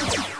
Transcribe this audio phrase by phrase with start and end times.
[0.00, 0.31] you.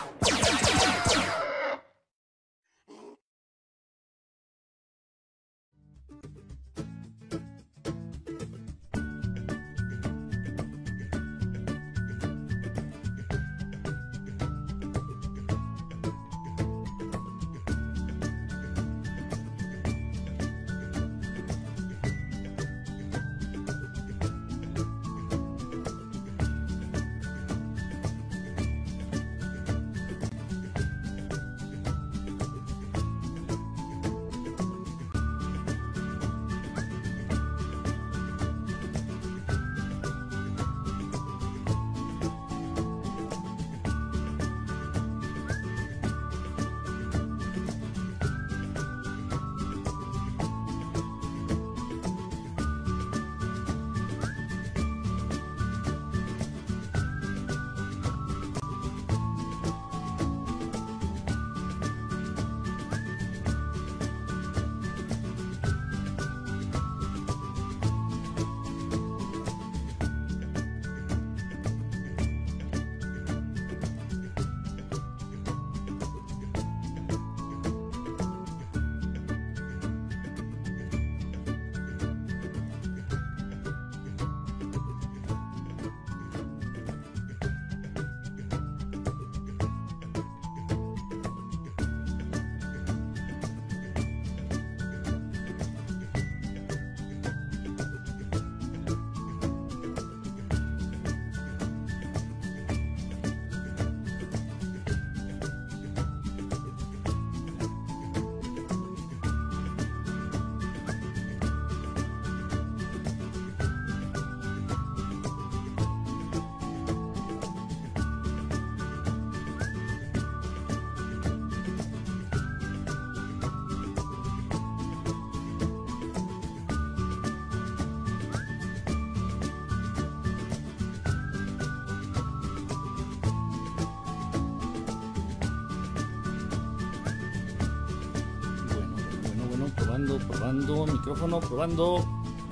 [141.15, 142.05] Probando.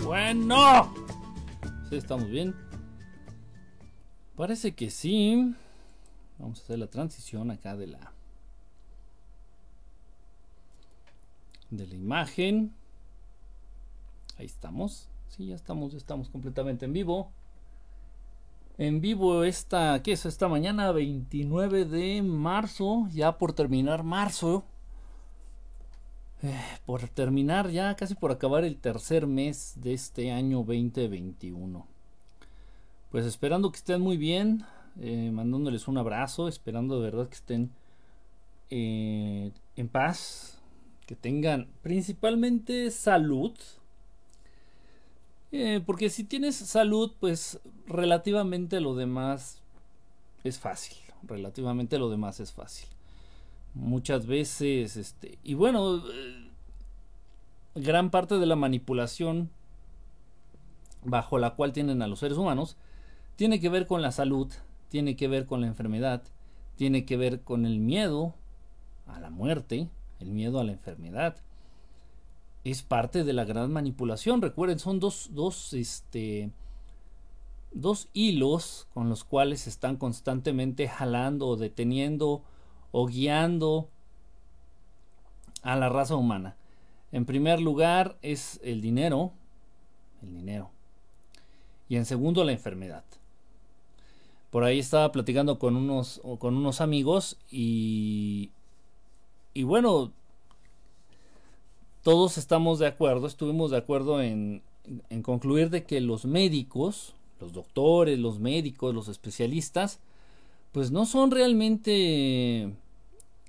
[0.04, 0.93] Bueno,
[1.88, 2.54] ¿sí estamos bien?
[4.37, 5.54] Parece que sí.
[6.38, 8.12] Vamos a hacer la transición acá de la
[11.70, 12.72] de la imagen.
[14.38, 15.09] Ahí estamos.
[15.28, 17.31] Sí, ya estamos, ya estamos completamente en vivo.
[18.78, 20.25] En vivo esta, ¿qué es?
[20.25, 24.65] Esta mañana 29 de marzo, ya por terminar marzo.
[26.43, 31.87] Eh, por terminar ya, casi por acabar el tercer mes de este año 2021.
[33.11, 34.65] Pues esperando que estén muy bien,
[35.00, 37.71] eh, mandándoles un abrazo, esperando de verdad que estén
[38.71, 40.59] eh, en paz,
[41.06, 43.53] que tengan principalmente salud.
[45.84, 49.61] porque si tienes salud, pues relativamente lo demás
[50.45, 50.97] es fácil.
[51.25, 52.89] Relativamente lo demás es fácil
[53.75, 56.50] muchas veces este y bueno eh,
[57.75, 59.50] gran parte de la manipulación
[61.04, 62.76] bajo la cual tienen a los seres humanos
[63.36, 64.53] tiene que ver con la salud
[64.88, 66.22] tiene que ver con la enfermedad
[66.76, 68.34] tiene que ver con el miedo
[69.06, 69.88] a la muerte
[70.20, 71.37] el miedo a la enfermedad.
[72.62, 74.42] Es parte de la gran manipulación.
[74.42, 76.50] Recuerden son dos dos este
[77.72, 82.42] dos hilos con los cuales están constantemente jalando o deteniendo
[82.93, 83.89] o guiando
[85.62, 86.56] a la raza humana.
[87.12, 89.32] En primer lugar es el dinero,
[90.23, 90.70] el dinero.
[91.88, 93.05] Y en segundo la enfermedad.
[94.50, 98.50] Por ahí estaba platicando con unos, con unos amigos y,
[99.55, 100.12] y bueno,
[102.03, 104.62] todos estamos de acuerdo, estuvimos de acuerdo en,
[105.09, 110.00] en concluir de que los médicos, los doctores, los médicos, los especialistas,
[110.73, 112.73] pues no son realmente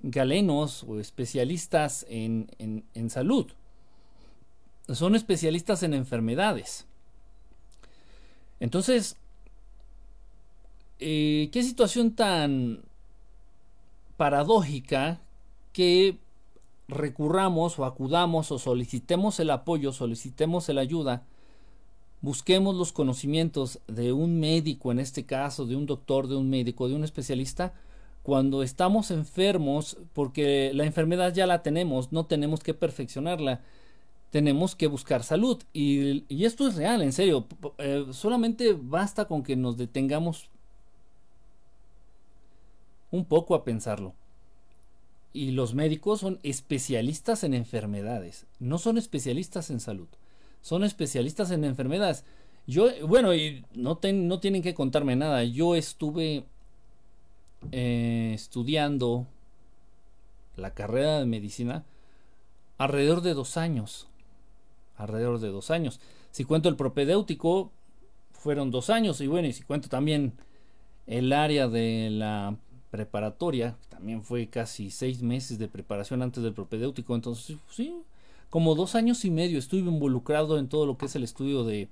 [0.03, 2.49] galenos o especialistas en,
[3.09, 3.47] salud.
[4.89, 6.85] Son especialistas en enfermedades.
[8.59, 9.17] Entonces,
[10.99, 12.81] eh, qué situación tan
[14.17, 15.19] paradójica
[15.73, 16.17] que
[16.87, 21.23] recurramos o acudamos o solicitemos el apoyo, solicitemos la ayuda
[22.21, 26.87] busquemos los conocimientos de un médico, en este caso, de un doctor, de un médico,
[26.87, 27.73] de un especialista,
[28.23, 33.61] cuando estamos enfermos, porque la enfermedad ya la tenemos, no tenemos que perfeccionarla,
[34.29, 35.61] tenemos que buscar salud.
[35.73, 37.47] Y, esto es real, en serio,
[37.77, 40.49] eh, solamente basta con que nos detengamos
[43.09, 44.13] un poco a pensarlo.
[45.33, 50.07] Y los médicos son especialistas en enfermedades, no son especialistas en salud,
[50.61, 52.25] son especialistas en enfermedades.
[52.67, 56.45] Yo, bueno, y no, no tienen que contarme nada, yo estuve
[57.71, 59.27] eh, estudiando
[60.55, 61.85] la carrera de medicina
[62.77, 64.07] alrededor de dos años.
[64.95, 65.99] Alrededor de dos años.
[66.31, 67.71] Si cuento el propedéutico,
[68.31, 69.21] fueron dos años.
[69.21, 70.33] Y bueno, y si cuento también
[71.07, 72.55] el área de la
[72.89, 77.15] preparatoria, también fue casi seis meses de preparación antes del propedéutico.
[77.15, 77.95] Entonces, sí,
[78.49, 81.87] como dos años y medio estuve involucrado en todo lo que es el estudio de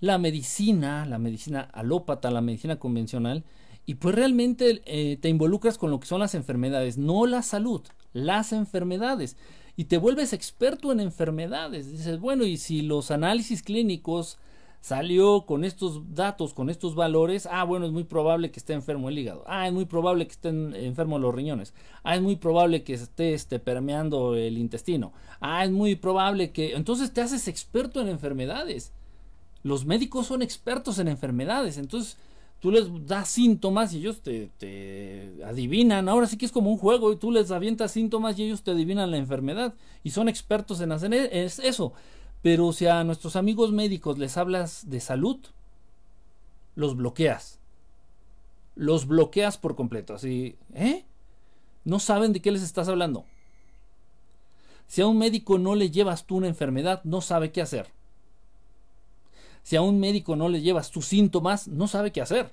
[0.00, 3.44] la medicina, la medicina alópata, la medicina convencional.
[3.86, 7.82] Y pues realmente eh, te involucras con lo que son las enfermedades, no la salud,
[8.12, 9.36] las enfermedades.
[9.76, 11.90] Y te vuelves experto en enfermedades.
[11.92, 14.38] Dices, bueno, y si los análisis clínicos
[14.80, 19.08] salió con estos datos, con estos valores, ah, bueno, es muy probable que esté enfermo
[19.08, 21.74] el hígado, ah, es muy probable que estén enfermos los riñones,
[22.04, 26.74] ah, es muy probable que esté, esté permeando el intestino, ah, es muy probable que...
[26.74, 28.92] Entonces te haces experto en enfermedades.
[29.64, 32.16] Los médicos son expertos en enfermedades, entonces
[32.60, 34.50] tú les das síntomas y ellos te,
[35.44, 36.08] adivinan.
[36.08, 38.70] Ahora sí que es como un juego y tú les avientas síntomas y ellos te
[38.70, 41.92] adivinan la enfermedad y son expertos en hacer e, eso.
[42.42, 45.38] Pero si a nuestros amigos médicos les hablas de salud,
[46.74, 47.58] los bloqueas.
[48.74, 50.14] Los bloqueas por completo.
[50.14, 51.04] Así, ¿eh?
[51.84, 53.24] No saben de qué les estás hablando.
[54.86, 57.95] Si a un médico no le llevas tú una enfermedad, no sabe qué hacer.
[59.66, 62.52] Si a un médico no le llevas tus síntomas, no sabe qué hacer.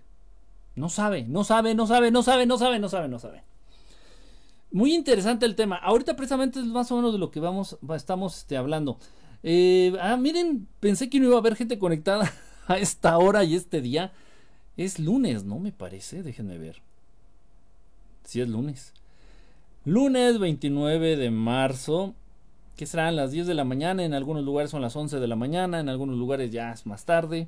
[0.76, 3.44] No sabe, no sabe, no sabe, no sabe, no sabe, no sabe, no sabe.
[4.72, 5.76] Muy interesante el tema.
[5.76, 8.98] Ahorita precisamente es más o menos de lo que vamos, estamos este, hablando.
[9.44, 12.34] Eh, ah, miren, pensé que no iba a haber gente conectada
[12.68, 14.12] a esta hora y este día.
[14.76, 15.60] Es lunes, ¿no?
[15.60, 16.24] Me parece.
[16.24, 16.82] Déjenme ver.
[18.24, 18.92] Sí, es lunes.
[19.86, 22.16] Lunes 29 de marzo.
[22.76, 24.04] Que serán las 10 de la mañana.
[24.04, 25.80] En algunos lugares son las 11 de la mañana.
[25.80, 27.48] En algunos lugares ya es más tarde.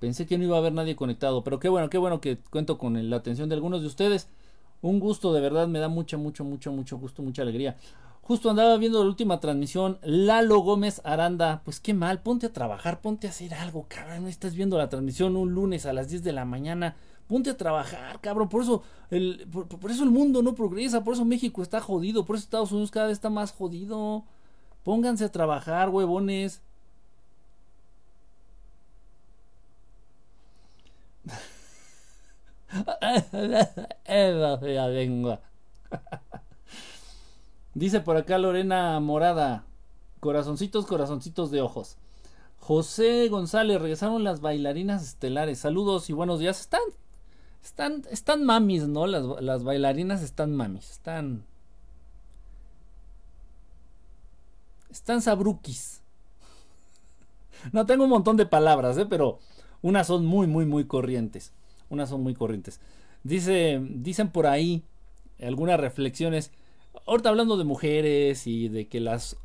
[0.00, 1.42] Pensé que no iba a haber nadie conectado.
[1.44, 4.28] Pero qué bueno, qué bueno que cuento con la atención de algunos de ustedes.
[4.82, 5.66] Un gusto, de verdad.
[5.66, 7.76] Me da mucho, mucho, mucho, mucho gusto, mucha alegría.
[8.26, 9.98] Justo andaba viendo la última transmisión.
[10.02, 11.60] Lalo Gómez Aranda.
[11.64, 14.28] Pues qué mal, ponte a trabajar, ponte a hacer algo, cabrón.
[14.28, 16.96] Estás viendo la transmisión un lunes a las 10 de la mañana.
[17.28, 18.48] Ponte a trabajar, cabrón.
[18.48, 21.02] Por eso el, por, eso el mundo no progresa.
[21.04, 22.24] Por eso México está jodido.
[22.24, 24.24] Por eso Estados Unidos cada vez está más jodido.
[24.82, 26.62] Pónganse a trabajar, huevones.
[34.10, 35.40] la lengua.
[37.74, 39.64] Dice por acá Lorena Morada.
[40.20, 41.96] Corazoncitos, corazoncitos de ojos.
[42.58, 45.58] José González, regresaron las bailarinas estelares.
[45.58, 46.60] Saludos y buenos días.
[46.60, 46.80] Están,
[47.64, 49.06] están, están mamis, ¿no?
[49.06, 50.90] Las, las bailarinas están mamis.
[50.90, 51.44] Están.
[54.90, 56.02] Están sabruquis.
[57.72, 59.06] No tengo un montón de palabras, ¿eh?
[59.08, 59.38] pero
[59.82, 61.52] unas son muy, muy, muy corrientes.
[61.88, 62.80] Unas son muy corrientes.
[63.22, 64.84] Dice, dicen por ahí
[65.40, 66.52] algunas reflexiones
[67.06, 69.36] ahorita hablando de mujeres y de que las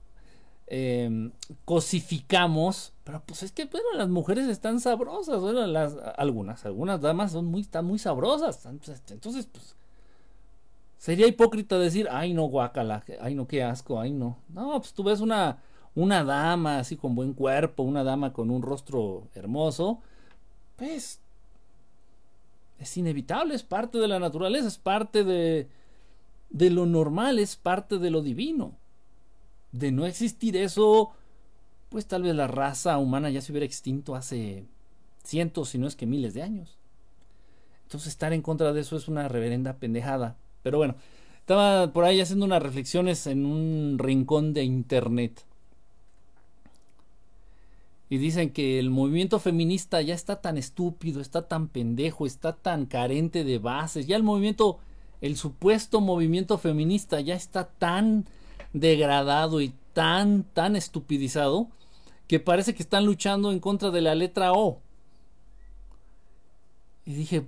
[0.69, 1.31] em,
[1.65, 5.41] cosificamos, pero pues es que bueno, las mujeres están sabrosas,
[6.17, 9.75] algunas, algunas damas son muy, están muy sabrosas, entonces pues
[10.97, 15.03] sería hipócrita decir, ay no guacala, ay no qué asco, ay no, no, pues tú
[15.03, 15.57] ves una,
[15.95, 19.99] una dama así con buen cuerpo, una dama con un rostro hermoso,
[20.75, 21.19] pues
[22.77, 25.67] es inevitable, es parte de la naturaleza, es parte de
[26.49, 28.73] de lo normal, es parte de lo divino.
[29.71, 31.11] De no existir eso,
[31.89, 34.65] pues tal vez la raza humana ya se hubiera extinto hace
[35.23, 36.77] cientos, si no es que miles de años.
[37.83, 40.37] Entonces estar en contra de eso es una reverenda pendejada.
[40.63, 40.95] Pero bueno,
[41.39, 45.45] estaba por ahí haciendo unas reflexiones en un rincón de internet.
[48.11, 52.87] Y dicen que el movimiento feminista ya está tan estúpido, está tan pendejo, está tan
[52.87, 54.07] carente de bases.
[54.07, 54.79] Ya el movimiento
[55.21, 58.25] el supuesto movimiento feminista ya está tan
[58.73, 61.69] degradado y tan, tan estupidizado
[62.27, 64.81] que parece que están luchando en contra de la letra O.
[67.05, 67.45] Y dije, mm".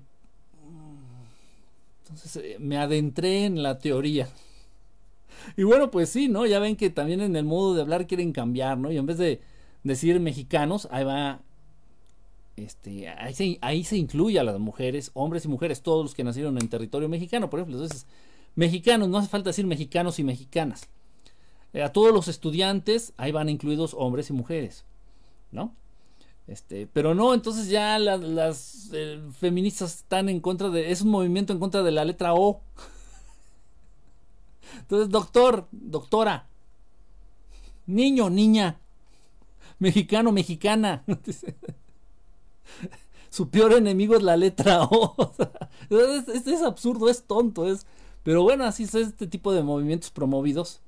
[2.04, 4.30] entonces eh, me adentré en la teoría.
[5.58, 6.46] Y bueno, pues sí, ¿no?
[6.46, 8.92] Ya ven que también en el modo de hablar quieren cambiar, ¿no?
[8.92, 9.42] Y en vez de
[9.84, 11.42] decir mexicanos, ahí va
[12.56, 16.70] este, ahí, se, incluye a las mujeres, hombres y mujeres, todos los que nacieron en
[16.70, 17.78] territorio mexicano, por ejemplo.
[17.78, 18.06] Entonces,
[18.56, 20.88] mexicanos, no hace falta decir mexicanos y mexicanas.
[21.74, 24.84] Eh, a todos los estudiantes, ahí van incluidos hombres y mujeres,
[25.52, 25.74] ¿no?
[26.48, 30.92] Este, pero no, entonces ya las, eh, feministas están en contra de.
[30.92, 32.62] Es un movimiento en contra de la letra O.
[34.80, 36.48] Entonces, doctor, doctora,
[37.86, 38.80] niño, niña,
[39.80, 41.04] mexicano, mexicana.
[43.30, 45.16] Su peor enemigo es la letra O.
[45.90, 47.86] es, absurdo, es tonto, es.
[48.24, 50.82] Pero bueno, así es este tipo de movimientos promovidos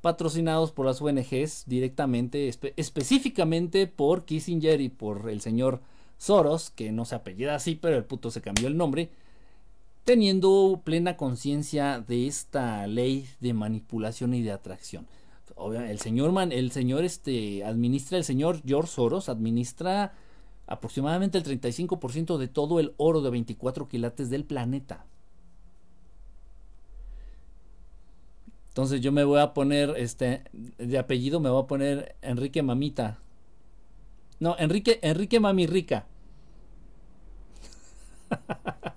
[0.00, 5.80] patrocinados por las ONGs directamente, específicamente por Kissinger y por el señor
[6.18, 9.10] Soros, que no se apellida así, pero el puto se cambió el nombre,
[10.04, 15.06] teniendo plena conciencia de esta ley de manipulación y de atracción.
[15.86, 20.14] el señor man, el señor este administra, el señor George Soros administra
[20.66, 25.04] aproximadamente el 35% de todo el oro de 24 quilates del planeta.
[28.70, 33.18] Entonces yo me voy a poner, este, de apellido me voy a poner Enrique Mamita.
[34.38, 36.06] No, Enrique, Enrique Mami Rica.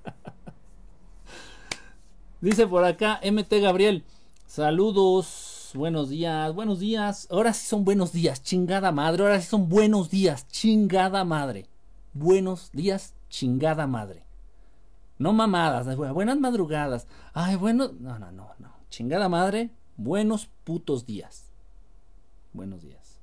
[2.42, 4.04] Dice por acá MT Gabriel.
[4.46, 7.28] Saludos, buenos días, buenos días.
[7.32, 9.24] Ahora sí son buenos días, chingada madre.
[9.24, 11.66] Ahora sí son buenos días, chingada madre.
[12.14, 14.24] Buenos días, chingada madre.
[15.18, 17.08] No mamadas, buenas madrugadas.
[17.34, 18.73] Ay, bueno, no, no, no, no.
[18.94, 21.50] Chingada madre, buenos putos días.
[22.54, 23.18] Buenos días.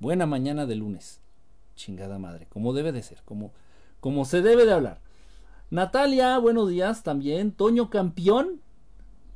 [0.00, 1.20] Buena mañana de lunes.
[1.76, 3.52] Chingada madre, como debe de ser, como,
[4.00, 4.98] como se debe de hablar.
[5.70, 7.52] Natalia, buenos días también.
[7.52, 8.62] Toño Campeón.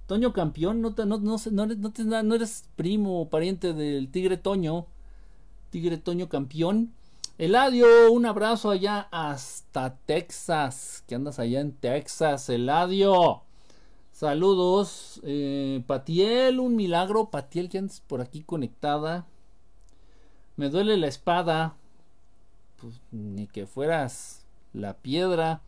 [0.09, 4.87] Toño Campeón, no, no, no, no, no eres primo o pariente del Tigre Toño.
[5.71, 6.92] Tigre Toño Campeón.
[7.38, 11.04] Eladio, un abrazo allá hasta Texas.
[11.07, 13.45] Que andas allá en Texas, Eladio.
[14.18, 15.20] Saludos.
[15.22, 17.30] Eh, Patiel, un milagro.
[17.30, 19.28] Patiel, que andas por aquí conectada.
[20.56, 21.76] Me duele la espada.
[22.80, 25.62] Pues, ni que fueras la piedra.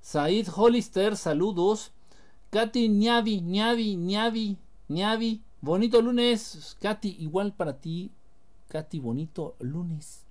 [0.00, 1.92] Said Hollister, saludos.
[2.50, 4.56] Katy Ñavi, Ñavi, Ñavi,
[4.88, 5.40] Ñavi.
[5.60, 6.76] Bonito lunes.
[6.80, 8.10] Katy, igual para ti.
[8.70, 10.24] Katy, bonito lunes.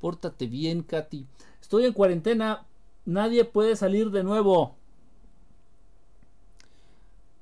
[0.00, 1.26] Pórtate bien, Katy.
[1.60, 2.64] Estoy en cuarentena.
[3.04, 4.76] Nadie puede salir de nuevo.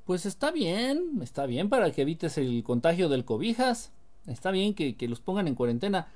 [0.04, 3.90] Pues está bien, está bien para que evites el contagio del cobijas.
[4.26, 6.08] Está bien que, los pongan en cuarentena.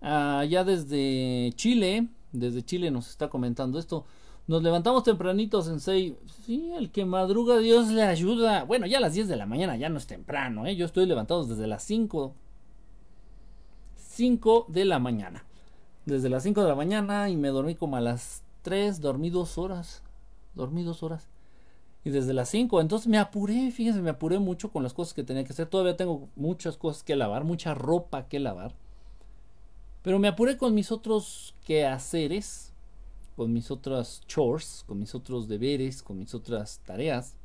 [0.00, 4.06] Ah, ya desde Chile, desde Chile nos está comentando esto.
[4.46, 6.14] Nos levantamos tempranitos en 6.
[6.44, 8.64] Sí, el que madruga Dios le ayuda.
[8.64, 10.76] Bueno, ya a las 10 de la mañana ya no es temprano, ¿eh?
[10.76, 12.34] Yo estoy levantado desde las 5.
[13.96, 15.44] 5 de la mañana.
[16.06, 19.58] Desde las 5 de la mañana y me dormí como a las 3, dormí dos
[19.58, 20.02] horas.
[20.54, 21.33] Dormí dos horas
[22.04, 22.80] y desde las 5.
[22.80, 25.66] Entonces me apuré, fíjense, me apuré mucho con las cosas que tenía que hacer.
[25.66, 28.74] Todavía tengo muchas cosas que lavar, mucha ropa que lavar.
[30.02, 32.72] Pero me apuré con mis otros quehaceres,
[33.36, 37.36] con mis otras chores, con mis otros deberes, con mis otras tareas.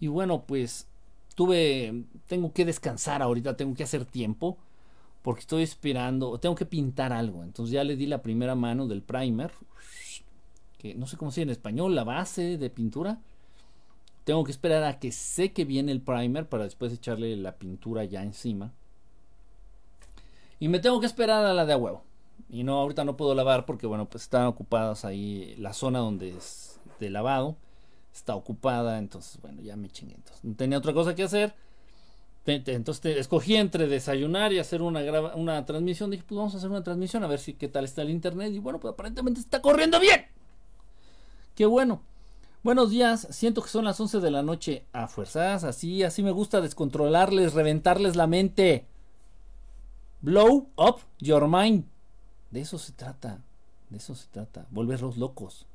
[0.00, 0.88] Y bueno, pues
[1.36, 4.58] tuve, tengo que descansar ahorita, tengo que hacer tiempo,
[5.22, 7.44] porque estoy esperando, tengo que pintar algo.
[7.44, 9.52] Entonces ya le di la primera mano del primer
[10.80, 13.20] que no sé cómo se en español, la base de pintura.
[14.24, 18.22] Tengo que esperar a que seque bien el primer para después echarle la pintura ya
[18.22, 18.72] encima.
[20.58, 22.02] Y me tengo que esperar a la de a huevo.
[22.48, 26.30] Y no, ahorita no puedo lavar porque, bueno, pues están ocupadas ahí la zona donde
[26.30, 27.56] es de lavado.
[28.12, 30.14] Está ocupada, entonces, bueno, ya me chingué.
[30.14, 31.54] Entonces, no tenía otra cosa que hacer.
[32.46, 35.02] Entonces escogí entre desayunar y hacer una,
[35.34, 36.10] una transmisión.
[36.10, 38.52] Dije, pues vamos a hacer una transmisión a ver si qué tal está el internet.
[38.54, 40.24] Y bueno, pues aparentemente está corriendo bien.
[41.60, 42.00] Qué bueno.
[42.62, 44.86] Buenos días, siento que son las 11 de la noche.
[44.94, 48.86] A fuerzas, así, así me gusta descontrolarles, reventarles la mente.
[50.22, 51.84] Blow up your mind.
[52.50, 53.42] De eso se trata,
[53.90, 55.66] de eso se trata, volverlos locos.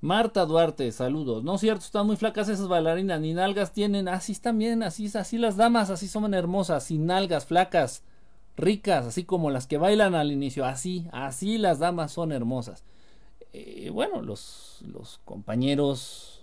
[0.00, 1.44] Marta Duarte, saludos.
[1.44, 4.08] No es cierto, están muy flacas esas bailarinas, ni nalgas tienen.
[4.08, 8.02] Así están bien, así, así las damas, así son hermosas, sin nalgas, flacas,
[8.56, 10.64] ricas, así como las que bailan al inicio.
[10.64, 12.82] Así, así las damas son hermosas.
[13.52, 14.82] Eh, bueno, los,
[15.24, 16.42] compañeros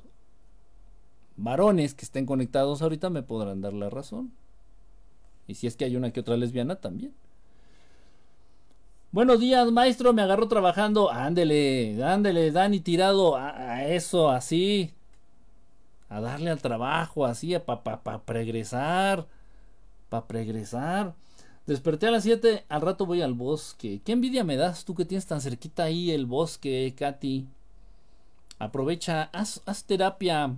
[1.38, 4.32] varones que estén conectados ahorita me podrán dar la razón.
[5.48, 7.14] Y si es que hay una que otra lesbiana también.
[9.12, 10.12] Buenos días, maestro.
[10.14, 11.12] Me agarró trabajando.
[11.12, 14.92] Ándele, ándele, Dani, tirado a, eso, así.
[16.10, 19.28] A darle al trabajo, así, para pa, pregresar.
[20.10, 21.14] Para pregresar.
[21.68, 24.00] Desperté a las 7, al rato voy al bosque.
[24.06, 27.48] ¿Qué envidia me das tú que tienes tan cerquita ahí el bosque, Katy?
[28.60, 30.56] Aprovecha, haz, terapia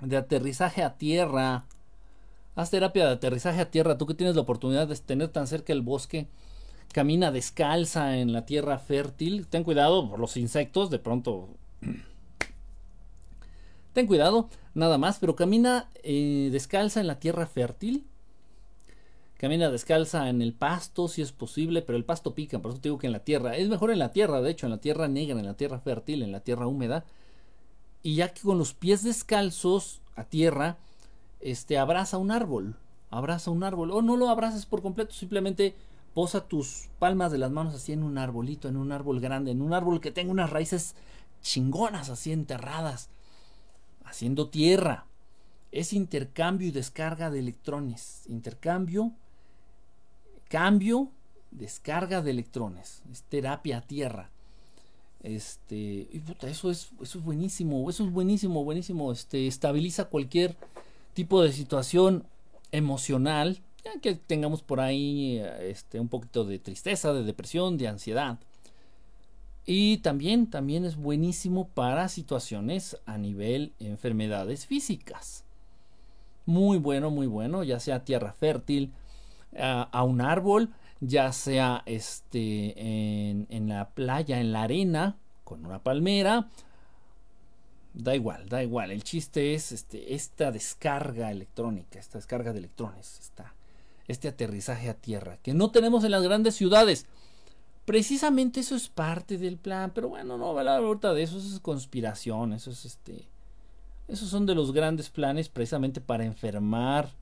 [0.00, 1.66] de aterrizaje a tierra.
[2.54, 5.74] Haz terapia de aterrizaje a tierra, tú que tienes la oportunidad de tener tan cerca
[5.74, 6.26] el bosque.
[6.92, 9.46] camina descalza en la tierra fértil.
[9.46, 11.50] Ten cuidado por los insectos, de pronto.
[13.92, 18.06] Ten cuidado, nada más, pero camina eh, descalza en la tierra fértil.
[19.36, 22.88] Camina descalza en el pasto, si es posible, pero el pasto pica, por eso te
[22.88, 23.56] digo que en la tierra.
[23.56, 26.22] Es mejor en la tierra, de hecho, en la tierra negra, en la tierra fértil,
[26.22, 27.04] en la tierra húmeda.
[28.02, 30.78] Y ya que con los pies descalzos a tierra,
[31.40, 32.76] este, abraza un árbol.
[33.10, 33.90] Abraza un árbol.
[33.90, 35.74] O no lo abrazas por completo, simplemente
[36.14, 39.60] posa tus palmas de las manos así en un arbolito, en un árbol grande, en
[39.60, 40.94] un árbol que tenga unas raíces
[41.42, 43.10] chingonas así enterradas,
[44.02, 45.04] haciendo tierra.
[45.72, 48.22] Es intercambio y descarga de electrones.
[48.28, 49.12] Intercambio,
[50.48, 51.10] cambio,
[51.50, 53.02] descarga de electrones.
[53.10, 54.30] Es terapia a tierra.
[55.22, 56.08] Este,
[56.42, 59.10] eso es, eso es buenísimo, eso es buenísimo, buenísimo.
[59.12, 60.56] Este, estabiliza cualquier
[61.14, 62.24] tipo de situación
[62.72, 63.60] emocional
[64.02, 68.38] que tengamos por ahí este, un poquito de tristeza, de depresión, de ansiedad.
[69.64, 75.44] Y también, también es buenísimo para situaciones a nivel enfermedades físicas.
[76.44, 78.92] Muy bueno, muy bueno, ya sea tierra fértil,
[79.58, 85.82] a, un árbol, ya sea este, en, en la playa, en la arena, con una
[85.82, 86.48] palmera,
[87.96, 88.90] Da igual, da igual.
[88.90, 93.54] El chiste es este, esta descarga electrónica, esta descarga de electrones, esta,
[94.06, 97.06] este aterrizaje a tierra, que no tenemos en las grandes ciudades.
[97.86, 101.60] Precisamente eso es parte del plan, pero bueno, no hablar ahorita de eso, eso es
[101.60, 103.28] conspiración, eso es este.
[104.08, 107.14] Esos son de los grandes planes precisamente para enfermar,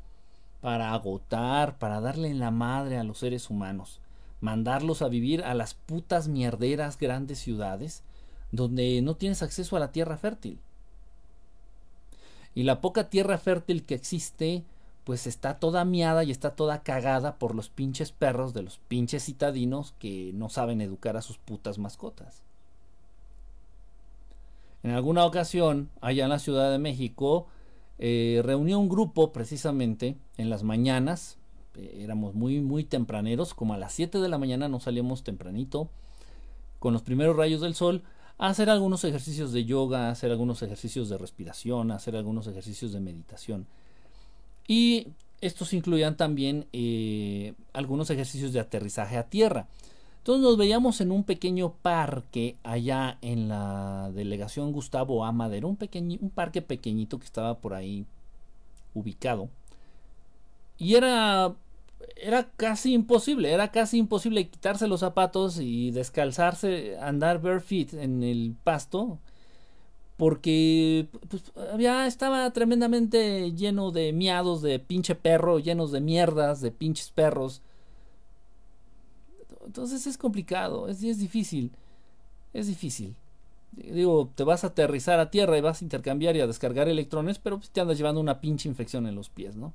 [0.64, 4.00] para agotar, para darle en la madre a los seres humanos,
[4.40, 8.02] mandarlos a vivir a las putas mierderas grandes ciudades
[8.50, 10.58] donde no tienes acceso a la tierra fértil.
[12.54, 14.64] Y la poca tierra fértil que existe,
[15.04, 19.26] pues está toda miada y está toda cagada por los pinches perros de los pinches
[19.26, 22.42] citadinos que no saben educar a sus putas mascotas.
[24.82, 27.48] En alguna ocasión, allá en la Ciudad de México,
[27.98, 31.38] eh, reunió un grupo precisamente en las mañanas,
[31.76, 35.88] eh, éramos muy, muy tempraneros, como a las 7 de la mañana nos salíamos tempranito,
[36.78, 38.02] con los primeros rayos del sol,
[38.38, 43.66] hacer algunos ejercicios de yoga, hacer algunos ejercicios de respiración, hacer algunos ejercicios de meditación.
[44.66, 45.08] Y
[45.40, 49.68] estos incluían también eh, algunos ejercicios de aterrizaje a tierra.
[50.24, 56.16] Entonces nos veíamos en un pequeño parque allá en la delegación Gustavo Amadero, un, pequeño,
[56.18, 58.06] un parque pequeñito que estaba por ahí
[58.94, 59.50] ubicado.
[60.78, 61.54] Y era
[62.16, 68.56] era casi imposible, era casi imposible quitarse los zapatos y descalzarse, andar barefoot en el
[68.64, 69.18] pasto,
[70.16, 71.42] porque pues,
[71.78, 77.60] ya estaba tremendamente lleno de miados de pinche perro, llenos de mierdas, de pinches perros.
[79.64, 81.72] Entonces es complicado, es, es difícil,
[82.52, 83.16] es difícil.
[83.72, 87.38] Digo, te vas a aterrizar a tierra y vas a intercambiar y a descargar electrones,
[87.38, 89.72] pero pues, te andas llevando una pinche infección en los pies, ¿no?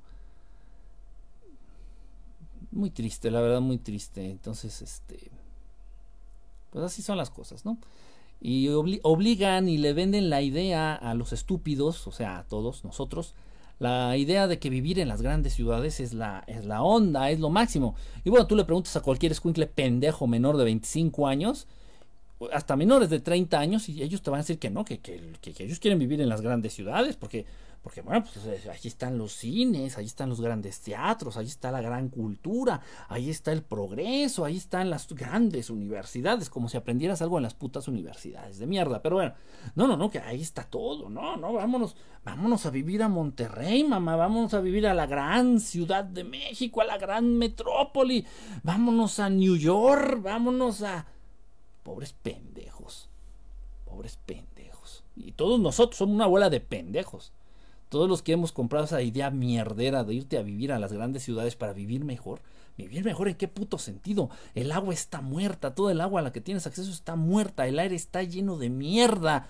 [2.72, 4.30] muy triste, la verdad muy triste.
[4.30, 5.32] Entonces, este,
[6.72, 7.78] pues así son las cosas, ¿no?
[8.42, 13.34] Y obligan y le venden la idea a los estúpidos, o sea, a todos nosotros,
[13.80, 17.40] la idea de que vivir en las grandes ciudades es la, es la onda, es
[17.40, 17.96] lo máximo.
[18.24, 21.68] Y bueno, tú le preguntas a cualquier escuincle pendejo menor de 25 años,
[22.54, 25.34] hasta menores de 30 años, y ellos te van a decir que no, que, que,
[25.42, 27.46] que ellos quieren vivir en las grandes ciudades, porque
[27.82, 31.72] porque bueno, pues eh, allí están los cines, allí están los grandes teatros, allí está
[31.72, 37.22] la gran cultura, ahí está el progreso, ahí están las grandes universidades, como si aprendieras
[37.22, 39.02] algo en las putas universidades de mierda.
[39.02, 39.34] Pero bueno,
[39.76, 43.86] no, no, no, que ahí está todo, no, no, vámonos, vámonos a vivir a Monterrey,
[43.86, 48.26] mamá, vámonos a vivir a la gran ciudad de México, a la gran metrópoli,
[48.62, 51.06] vámonos a New York, vámonos a...
[51.84, 53.10] Pobres pendejos,
[53.86, 55.06] pobres pendejos.
[55.16, 57.32] Y todos nosotros somos una abuela de pendejos.
[57.90, 61.24] Todos los que hemos comprado esa idea mierdera de irte a vivir a las grandes
[61.24, 62.42] ciudades para vivir mejor.
[62.78, 64.30] ¿Vivir mejor en qué puto sentido?
[64.56, 67.80] El agua está muerta, todo el agua a la que tienes acceso está muerta, el
[67.80, 69.48] aire está lleno de mierda.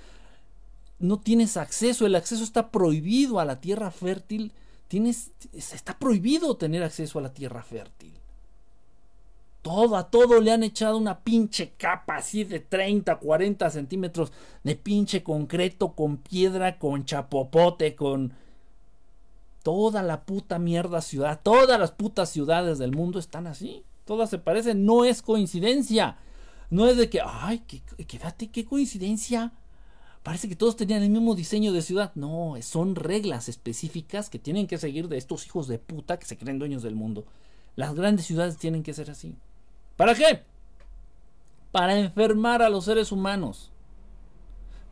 [0.97, 4.53] No tienes acceso, el acceso está prohibido a la tierra fértil.
[4.87, 8.18] Tienes, está prohibido tener acceso a la tierra fértil.
[9.61, 14.31] Todo, a todo le han echado una pinche capa así de 30, 40 centímetros
[14.63, 18.33] de pinche concreto, con piedra, con chapopote, con
[19.63, 21.41] toda la puta mierda ciudad.
[21.43, 23.83] Todas las putas ciudades del mundo están así.
[24.05, 24.85] Todas se parecen.
[24.85, 26.17] No es coincidencia.
[26.69, 27.59] No es de que, ay,
[28.07, 29.51] quédate, qué coincidencia.
[30.23, 32.11] Parece que todos tenían el mismo diseño de ciudad.
[32.15, 36.37] No, son reglas específicas que tienen que seguir de estos hijos de puta que se
[36.37, 37.25] creen dueños del mundo.
[37.75, 39.35] Las grandes ciudades tienen que ser así.
[39.99, 40.45] ¿Para qué?
[41.73, 43.69] Para enfermar a los seres humanos.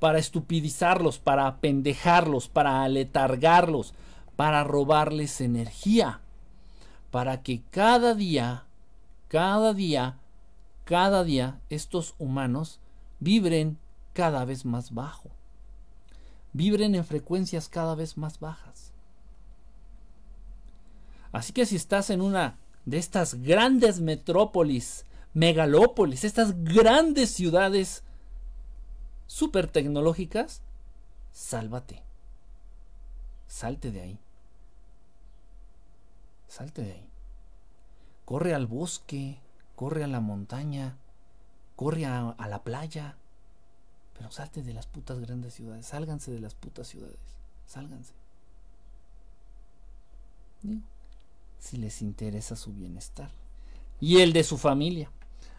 [0.02, 3.94] Para estupidizarlos, para apendejarlos, para aletargarlos,
[4.36, 6.20] para robarles energía.
[7.10, 8.66] Para que cada día,
[9.30, 10.18] cada día,
[10.84, 12.82] cada día estos humanos
[13.22, 13.78] vibren
[14.12, 15.30] cada vez más bajo.
[16.52, 18.92] Vibren en frecuencias cada vez más bajas.
[21.32, 22.58] Así que si estás en una
[22.88, 28.06] de estas grandes metrópolis, megalópolis, estas grandes ciudades
[29.28, 30.62] super tecnológicas,
[31.34, 32.02] sálvate.
[33.46, 34.20] Salte de ahí.
[36.48, 37.10] Salte de ahí.
[38.24, 39.38] Corre al bosque,
[39.76, 40.96] corre a la montaña,
[41.76, 43.18] corre a, la playa.
[44.18, 45.88] Pero salte de las putas grandes ciudades.
[45.88, 47.20] Sálganse de las putas ciudades.
[47.66, 48.14] Sálganse.
[51.60, 53.32] Si les interesa su bienestar.
[54.00, 55.12] Y el de su familia.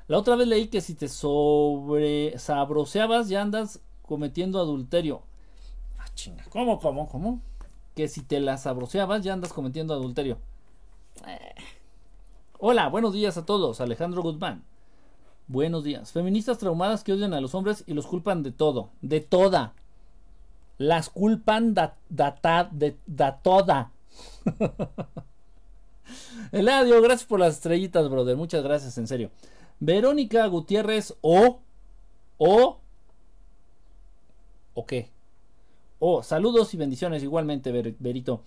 [0.06, 5.22] La otra vez leí que si te sobre sabroseabas ya andas cometiendo adulterio.
[5.98, 6.44] Ah, chinga.
[6.48, 7.42] ¿Cómo, cómo, cómo?
[7.94, 10.38] Que si te la sabroseabas ya andas cometiendo adulterio.
[11.26, 11.54] Eh.
[12.58, 13.80] Hola, buenos días a todos.
[13.80, 14.64] Alejandro Guzmán.
[15.46, 16.12] Buenos días.
[16.12, 18.90] Feministas traumadas que odian a los hombres y los culpan de todo.
[19.00, 19.74] De toda.
[20.78, 21.96] Las culpan da,
[22.72, 23.92] de, da toda.
[26.52, 28.36] Eladio, gracias por las estrellitas, brother.
[28.36, 29.30] Muchas gracias, en serio.
[29.80, 31.60] Verónica Gutiérrez o.
[32.38, 32.78] O.
[34.74, 35.10] ¿O qué?
[35.98, 38.42] Oh, saludos y bendiciones igualmente, Berito.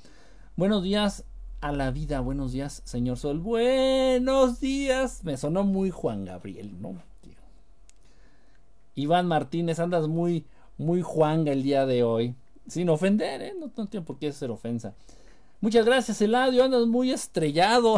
[0.55, 1.25] Buenos días
[1.59, 2.19] a la vida.
[2.21, 3.39] Buenos días, señor Sol.
[3.39, 5.23] Buenos días.
[5.23, 6.95] Me sonó muy Juan Gabriel, ¿no?
[8.95, 10.45] Iván Martínez, andas muy,
[10.77, 12.35] muy Juanga el día de hoy.
[12.67, 13.53] Sin ofender, ¿eh?
[13.59, 14.93] No, no tiene por qué ser ofensa.
[15.61, 16.63] Muchas gracias, Eladio.
[16.63, 17.97] Andas muy estrellado.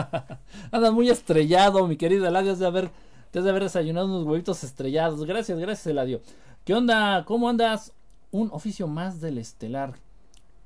[0.72, 2.50] andas muy estrellado, mi querido Eladio.
[2.50, 2.90] Has de haber,
[3.30, 5.24] te has de haber desayunado unos huevitos estrellados.
[5.24, 6.20] Gracias, gracias, Eladio.
[6.64, 7.24] ¿Qué onda?
[7.24, 7.92] ¿Cómo andas?
[8.32, 9.94] Un oficio más del estelar.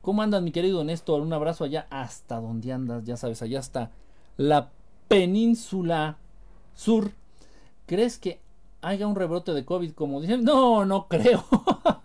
[0.00, 1.20] ¿Cómo andas, mi querido Néstor?
[1.20, 3.90] Un abrazo allá hasta donde andas, ya sabes, allá está
[4.38, 4.70] la
[5.08, 6.16] península
[6.74, 7.12] sur.
[7.84, 8.40] ¿Crees que
[8.80, 10.44] haya un rebrote de COVID como dicen?
[10.44, 11.44] No, no creo.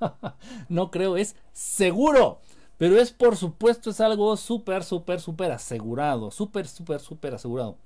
[0.68, 2.40] no creo, es seguro.
[2.78, 6.32] Pero es por supuesto, es algo súper, súper, súper asegurado.
[6.32, 7.78] Súper, súper, súper asegurado.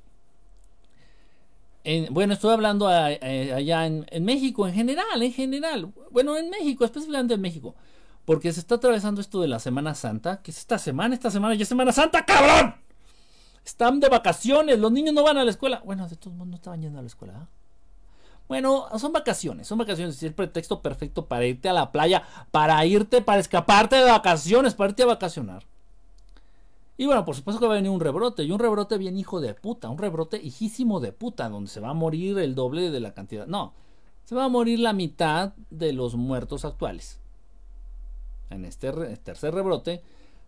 [2.10, 5.94] bueno, estoy hablando allá en, México en general, en general.
[6.12, 7.76] Bueno, en México, específicamente en México.
[8.26, 10.42] Porque se está atravesando esto de la Semana Santa.
[10.42, 11.16] que es esta semana?
[11.16, 12.76] Esta semana ya es Semana Santa, cabrón.
[13.66, 15.82] Están de vacaciones, los niños no van a la escuela.
[15.86, 17.34] Bueno, de todos modos no estaban yendo a la escuela.
[17.38, 17.61] ¿ah?
[18.48, 20.18] Bueno, son vacaciones, son vacaciones.
[20.18, 24.74] Es el pretexto perfecto para irte a la playa, para irte, para escaparte de vacaciones,
[24.74, 25.64] para irte a vacacionar.
[26.98, 29.42] Y bueno, por supuesto que va a venir un rebrote, y un rebrote bien hijo
[29.42, 33.00] de puta, un rebrote hijísimo de puta, donde se va a morir el doble de
[33.00, 33.48] la cantidad.
[33.48, 33.74] No,
[34.26, 37.22] se va a morir la mitad de los muertos actuales
[38.52, 40.04] en este tercer rebrote,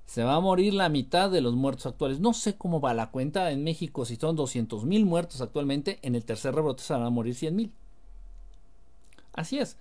[0.05, 2.19] se va a morir la mitad de los muertos actuales.
[2.19, 6.15] No sé cómo va la cuenta en México, si son 200 mil muertos actualmente, en
[6.15, 7.71] el tercer rebrote se van a morir 100 mil.
[9.33, 9.77] Así es.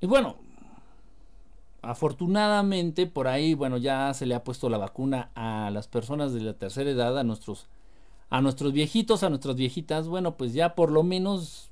[0.00, 0.36] Y bueno,
[1.82, 6.40] afortunadamente por ahí, bueno, ya se le ha puesto la vacuna a las personas de
[6.40, 7.66] la tercera edad, a nuestros,
[8.30, 11.70] a nuestros viejitos, a nuestras viejitas, bueno, pues ya por lo menos,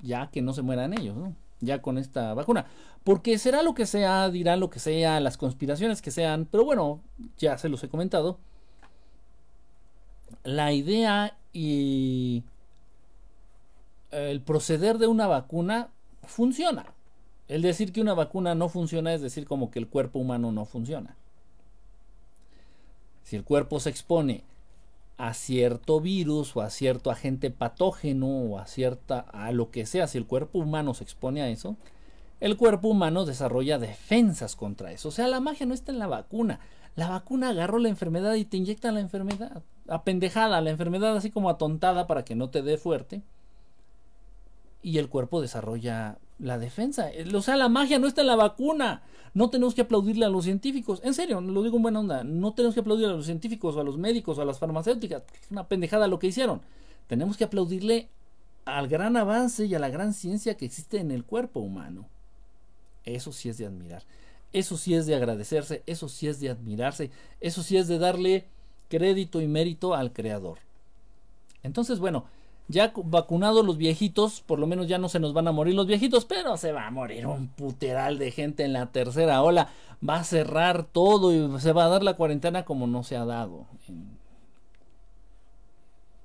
[0.00, 1.34] ya que no se mueran ellos, ¿no?
[1.62, 2.66] ya con esta vacuna.
[3.04, 7.00] Porque será lo que sea, dirán lo que sea, las conspiraciones que sean, pero bueno,
[7.38, 8.38] ya se los he comentado.
[10.44, 12.42] La idea y
[14.12, 15.88] el proceder de una vacuna
[16.24, 16.86] funciona.
[17.48, 20.64] El decir que una vacuna no funciona es decir como que el cuerpo humano no
[20.64, 21.16] funciona.
[23.24, 24.44] Si el cuerpo se expone
[25.16, 30.06] a cierto virus o a cierto agente patógeno o a cierta a lo que sea,
[30.06, 31.76] si el cuerpo humano se expone a eso,
[32.40, 35.08] el cuerpo humano desarrolla defensas contra eso.
[35.08, 36.60] O sea, la magia no está en la vacuna.
[36.96, 39.62] La vacuna agarró la enfermedad y te inyecta la enfermedad.
[39.88, 43.22] Apendejada, la enfermedad así como atontada para que no te dé fuerte.
[44.82, 47.10] Y el cuerpo desarrolla la defensa.
[47.34, 49.02] O sea, la magia no está en la vacuna.
[49.34, 51.00] No tenemos que aplaudirle a los científicos.
[51.04, 52.24] En serio, lo digo en buena onda.
[52.24, 55.22] No tenemos que aplaudirle a los científicos, a los médicos, a las farmacéuticas.
[55.40, 56.60] Es una pendejada lo que hicieron.
[57.06, 58.08] Tenemos que aplaudirle
[58.64, 62.06] al gran avance y a la gran ciencia que existe en el cuerpo humano.
[63.04, 64.02] Eso sí es de admirar.
[64.52, 65.82] Eso sí es de agradecerse.
[65.86, 67.10] Eso sí es de admirarse.
[67.40, 68.46] Eso sí es de darle
[68.88, 70.58] crédito y mérito al creador.
[71.62, 72.26] Entonces, bueno,
[72.72, 75.86] ya vacunados los viejitos, por lo menos ya no se nos van a morir los
[75.86, 79.68] viejitos, pero se va a morir un puteral de gente en la tercera ola.
[80.06, 83.24] Va a cerrar todo y se va a dar la cuarentena como no se ha
[83.24, 83.66] dado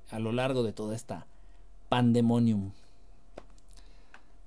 [0.10, 1.28] a lo largo de toda esta
[1.90, 2.72] pandemonium.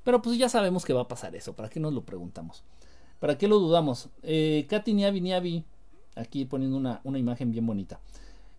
[0.05, 2.65] Pero pues ya sabemos que va a pasar eso, ¿para qué nos lo preguntamos?
[3.19, 4.09] ¿Para qué lo dudamos?
[4.23, 5.65] Eh, Katy Niavi Niavi,
[6.17, 8.01] aquí poniendo una, una, imagen bien bonita.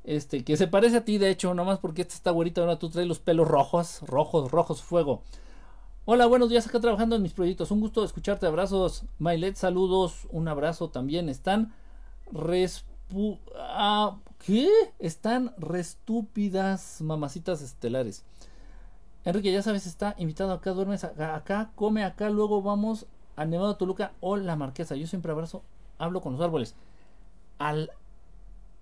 [0.04, 2.90] Este, que se parece a ti, de hecho, nomás porque esta está güerita, ahora tú
[2.90, 5.22] traes los pelos rojos, rojos, rojos, fuego.
[6.06, 7.70] Hola, buenos días, acá trabajando en mis proyectos.
[7.70, 9.04] Un gusto escucharte, abrazos.
[9.20, 11.30] Mailet, saludos, un abrazo también.
[11.30, 11.74] Están
[12.32, 14.68] respu ah, ¿Qué?
[14.98, 18.26] Están restúpidas mamacitas estelares.
[19.24, 24.14] Enrique, ya sabes, está invitado acá, duermes acá, come acá, luego vamos al Nevado Toluca
[24.20, 24.96] o la Marquesa.
[24.96, 25.62] Yo siempre abrazo,
[26.00, 26.76] hablo con los árboles.
[27.60, 27.92] Al.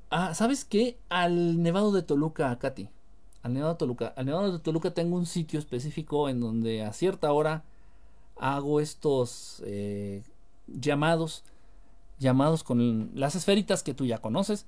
[0.10, 0.98] Ah, ¿Sabes qué?
[1.10, 2.90] Al Nevado de Toluca, Katy.
[3.44, 4.14] Al Nevado de Toluca.
[4.16, 7.64] Al Nevado de Toluca tengo un sitio específico en donde a cierta hora
[8.38, 10.24] hago estos eh,
[10.68, 11.44] llamados.
[12.18, 14.66] Llamados con las esferitas que tú ya conoces.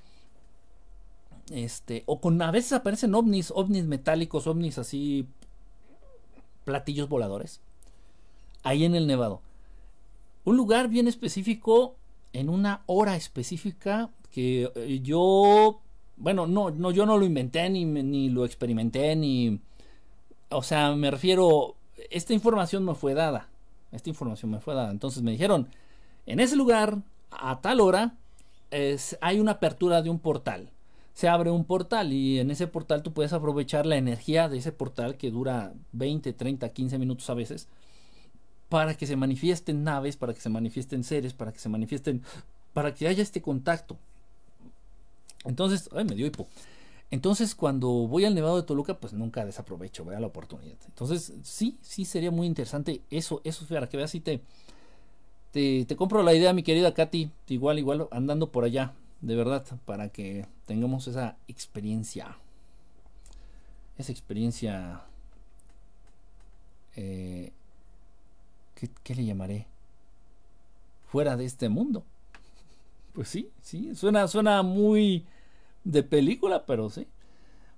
[1.49, 5.27] Este, o con a veces aparecen ovnis, ovnis metálicos, ovnis así
[6.65, 7.61] platillos voladores.
[8.63, 9.41] Ahí en el Nevado.
[10.45, 11.95] Un lugar bien específico,
[12.31, 15.81] en una hora específica, que eh, yo,
[16.17, 19.59] bueno, no, no, yo no lo inventé, ni, ni lo experimenté, ni...
[20.49, 21.75] O sea, me refiero,
[22.09, 23.47] esta información me fue dada.
[23.91, 24.91] Esta información me fue dada.
[24.91, 25.69] Entonces me dijeron,
[26.25, 26.97] en ese lugar,
[27.31, 28.15] a tal hora,
[28.71, 30.69] es, hay una apertura de un portal
[31.13, 34.71] se abre un portal y en ese portal tú puedes aprovechar la energía de ese
[34.71, 37.67] portal que dura 20, 30, 15 minutos a veces
[38.69, 42.23] para que se manifiesten naves, para que se manifiesten seres, para que se manifiesten,
[42.73, 43.97] para que haya este contacto.
[45.45, 46.47] Entonces, ay, me dio hipo.
[47.09, 50.77] Entonces, cuando voy al Nevado de Toluca, pues nunca desaprovecho, vea la oportunidad.
[50.87, 54.41] Entonces, sí, sí sería muy interesante eso, eso para que veas si te,
[55.51, 59.65] te, te compro la idea, mi querida Katy, igual, igual, andando por allá de verdad,
[59.85, 62.37] para que tengamos esa experiencia.
[63.97, 65.01] Esa experiencia...
[66.95, 67.51] Eh,
[69.03, 69.67] ¿qué, le llamaré?
[71.07, 72.03] Fuera de este mundo.
[73.21, 75.27] Pues sí, sí, suena, suena muy
[75.83, 77.05] de película, pero sí.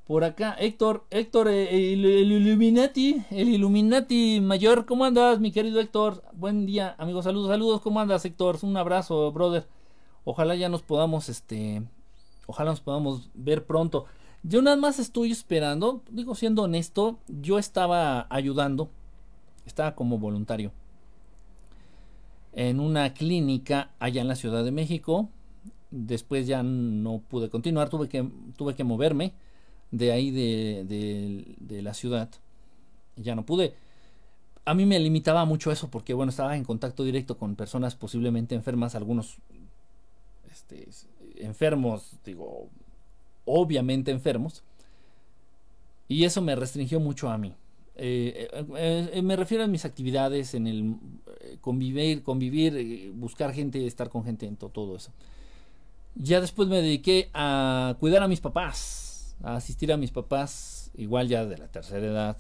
[0.08, 5.82] Por acá, Héctor, Héctor, eh, el, el, Illuminati, el Illuminati mayor, ¿cómo andas, mi querido
[5.82, 6.24] Héctor?
[6.32, 8.58] Buen día, amigos, saludos, saludos, ¿cómo andas, Héctor?
[8.62, 9.68] Un abrazo, brother.
[10.24, 11.84] Ojalá ya nos podamos, este,
[12.48, 14.06] ojalá nos podamos ver pronto.
[14.44, 18.88] Yo nada más estoy esperando, digo siendo honesto, yo estaba ayudando,
[19.66, 20.72] estaba como voluntario
[22.56, 25.30] en una clínica allá en la Ciudad de México.
[25.92, 29.34] Después ya no pude continuar, tuve que, tuve que moverme
[29.92, 32.30] de ahí de, de, la ciudad.
[33.16, 33.76] Ya no pude.
[34.66, 38.56] A mí me limitaba mucho eso porque, bueno, estaba en contacto directo con personas posiblemente
[38.56, 39.38] enfermas, algunos
[40.52, 40.88] este,
[41.36, 42.70] enfermos, digo,
[43.46, 44.64] obviamente enfermos.
[46.08, 47.54] Y eso me restringió mucho a mí.
[47.96, 50.96] Eh, eh, eh, me refiero a mis actividades, en el
[51.62, 55.12] convivir, convivir, buscar gente, estar con gente, en todo eso.
[56.16, 61.28] Ya después me dediqué a cuidar a mis papás, a asistir a mis papás, igual
[61.28, 62.38] ya de la tercera edad.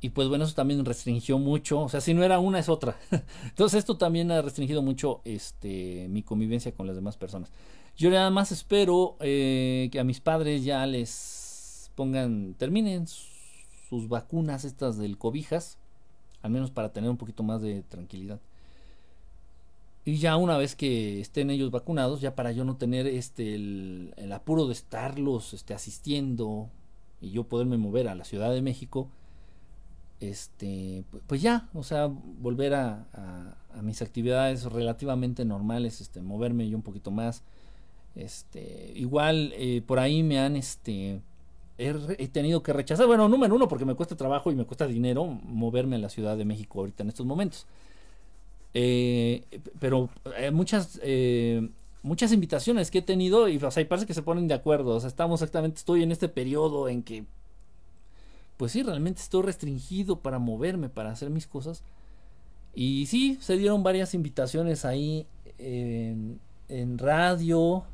[0.00, 1.80] Y pues bueno, eso también restringió mucho.
[1.80, 2.96] O sea, si no era una, es otra.
[3.44, 7.50] Entonces esto también ha restringido mucho este, mi convivencia con las demás personas.
[7.96, 13.08] Yo nada más espero que a mis padres ya les pongan, terminen
[13.88, 15.78] sus vacunas estas del cobijas.
[16.42, 18.40] Al menos para tener un poquito más de tranquilidad.
[20.04, 24.14] Y ya una vez que estén ellos vacunados, ya para yo no tener este el,
[24.16, 26.70] el apuro de estarlos este, asistiendo
[27.20, 29.08] y yo poderme mover a la Ciudad de México
[30.20, 36.76] este, pues ya, o sea, volver a, a, mis actividades relativamente normales, este, moverme yo
[36.76, 37.44] un poquito más.
[38.16, 41.20] Este, igual eh, por ahí me han, este,
[41.78, 45.24] he, tenido que rechazar, bueno, número uno, porque me cuesta trabajo y me cuesta dinero
[45.24, 47.66] moverme a la Ciudad de México ahorita en estos momentos.
[48.74, 49.44] Eh,
[49.78, 51.00] pero eh, muchas,
[52.02, 55.00] muchas invitaciones que he tenido y o sea, parece que se ponen de acuerdo, o
[55.00, 57.24] sea, estamos exactamente, estoy en este periodo en que
[58.58, 61.84] pues sí, realmente estoy restringido para moverme, para hacer mis cosas.
[62.74, 65.26] Y sí, se dieron varias invitaciones ahí
[65.58, 67.84] en, radio,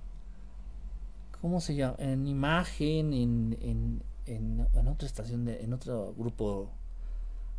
[1.44, 1.96] ¿cómo se llama?
[1.98, 6.70] En imagen, en, en, en, otra estación, de, en otro grupo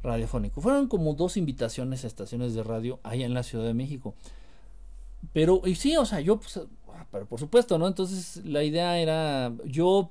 [0.01, 0.59] radiofónico.
[0.59, 4.15] Fueron como dos invitaciones a estaciones de radio allá en la Ciudad de México.
[5.33, 6.57] Pero, y sí, o sea, yo, pues,
[6.95, 7.87] ah, pero por supuesto, ¿no?
[7.87, 10.09] Entonces la idea era, yo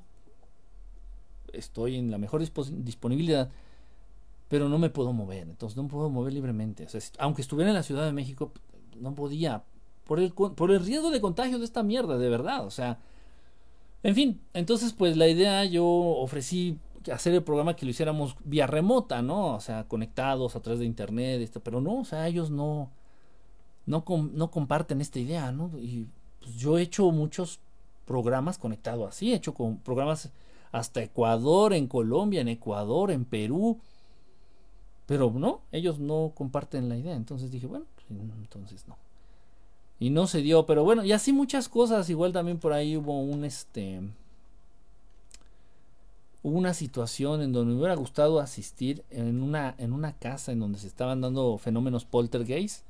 [1.53, 3.51] estoy en la mejor disponibilidad,
[4.49, 6.87] pero no me puedo mover, entonces no puedo mover libremente.
[7.19, 8.53] aunque estuviera en la Ciudad de México,
[9.01, 9.65] no podía,
[10.05, 13.01] por el, por el riesgo de contagio de esta mierda, de verdad, o sea,
[14.05, 16.79] En fin, entonces pues la idea yo ofrecí
[17.11, 19.55] hacer el programa que lo hiciéramos vía remota, ¿no?
[19.55, 22.91] O sea, conectados a través de internet, esto, pero no, o sea, ellos no,
[23.87, 25.71] no, no comparten esta idea, ¿no?
[25.79, 26.07] Y
[26.41, 27.61] pues, yo he hecho muchos
[28.05, 30.31] programas conectados así, he hecho programas
[30.71, 33.81] hasta Ecuador, en Colombia, en Ecuador, en Perú,
[35.07, 38.99] pero no, ellos no comparten la idea, entonces dije, bueno, pues, entonces no.
[39.99, 43.21] Y no se dio, pero bueno, y así muchas cosas, igual también por ahí hubo
[43.21, 44.03] un este
[46.45, 50.79] una situación en donde me hubiera gustado asistir en una, en una casa en donde
[50.79, 52.85] se estaban dando fenómenos poltergeist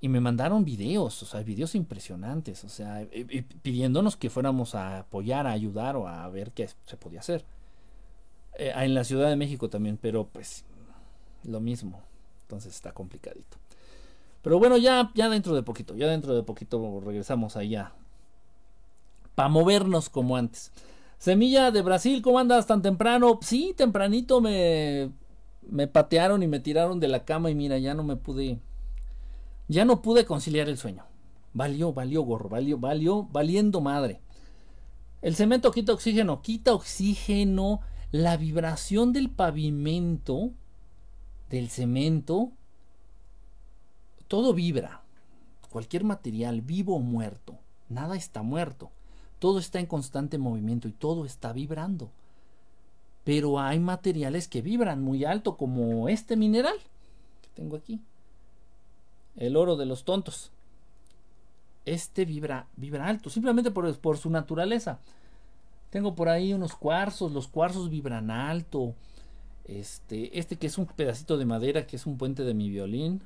[0.00, 3.06] y me mandaron videos, o sea, videos impresionantes, o sea,
[3.62, 7.44] pidiéndonos que fuéramos a apoyar, a ayudar o a ver qué se podía hacer.
[8.58, 10.64] Eh, en la Ciudad de México también, pero pues
[11.44, 12.00] lo mismo,
[12.42, 13.59] entonces está complicadito.
[14.42, 17.92] Pero bueno, ya, ya dentro de poquito, ya dentro de poquito regresamos allá.
[19.34, 20.72] Para movernos como antes.
[21.18, 23.38] Semilla de Brasil, ¿cómo andas tan temprano?
[23.42, 25.10] Sí, tempranito me,
[25.68, 28.58] me patearon y me tiraron de la cama y mira, ya no me pude,
[29.68, 31.04] ya no pude conciliar el sueño.
[31.52, 34.20] Valió, valió gorro, valió, valió, valiendo madre.
[35.20, 40.52] El cemento quita oxígeno, quita oxígeno, la vibración del pavimento,
[41.50, 42.52] del cemento,
[44.30, 45.02] todo vibra.
[45.70, 48.92] Cualquier material, vivo o muerto, nada está muerto.
[49.40, 52.10] Todo está en constante movimiento y todo está vibrando.
[53.24, 56.76] Pero hay materiales que vibran muy alto, como este mineral
[57.42, 58.00] que tengo aquí.
[59.34, 60.52] El oro de los tontos.
[61.84, 65.00] Este vibra, vibra alto, simplemente por, por su naturaleza.
[65.90, 68.94] Tengo por ahí unos cuarzos, los cuarzos vibran alto.
[69.64, 73.22] Este, este que es un pedacito de madera, que es un puente de mi violín.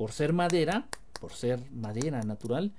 [0.00, 0.86] Por ser madera,
[1.20, 2.72] por ser madera natural,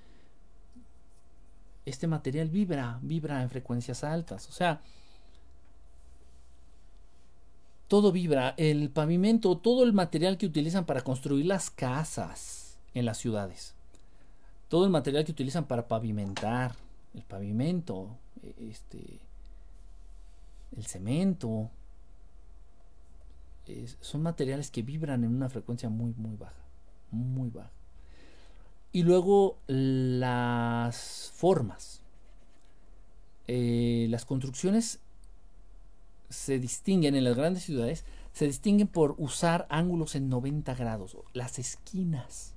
[1.85, 4.49] este material vibra, vibra en frecuencias altas.
[4.49, 4.81] O sea,
[7.87, 8.55] todo vibra.
[8.57, 13.75] El pavimento, todo el material que utilizan para construir las casas en las ciudades.
[14.67, 16.73] Todo el material que utilizan para pavimentar.
[17.13, 18.17] El pavimento,
[18.57, 19.19] este,
[20.75, 21.69] el cemento.
[23.99, 26.60] son materiales que vibran en una frecuencia muy, muy baja.
[27.11, 27.71] Muy baja.
[28.91, 32.01] Y luego las formas.
[33.47, 34.99] Eh, las construcciones
[36.29, 41.17] se distinguen en las grandes ciudades, se distinguen por usar ángulos en 90 grados.
[41.33, 42.53] Las esquinas.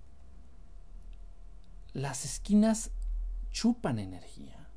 [1.92, 2.90] Las esquinas
[3.50, 4.68] chupan energía.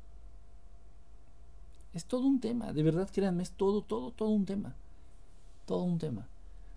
[1.94, 4.74] Es todo un tema, de verdad créanme, es todo, todo, todo un tema.
[5.66, 6.28] Todo un tema.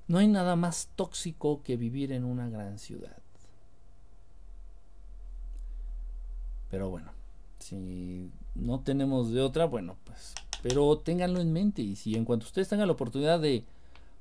[0.08, 3.18] No hay nada más tóxico que vivir en una gran ciudad.
[6.70, 7.12] Pero bueno,
[7.60, 12.46] si no tenemos de otra, bueno, pues, pero ténganlo en mente y si en cuanto
[12.46, 13.66] ustedes tengan la oportunidad de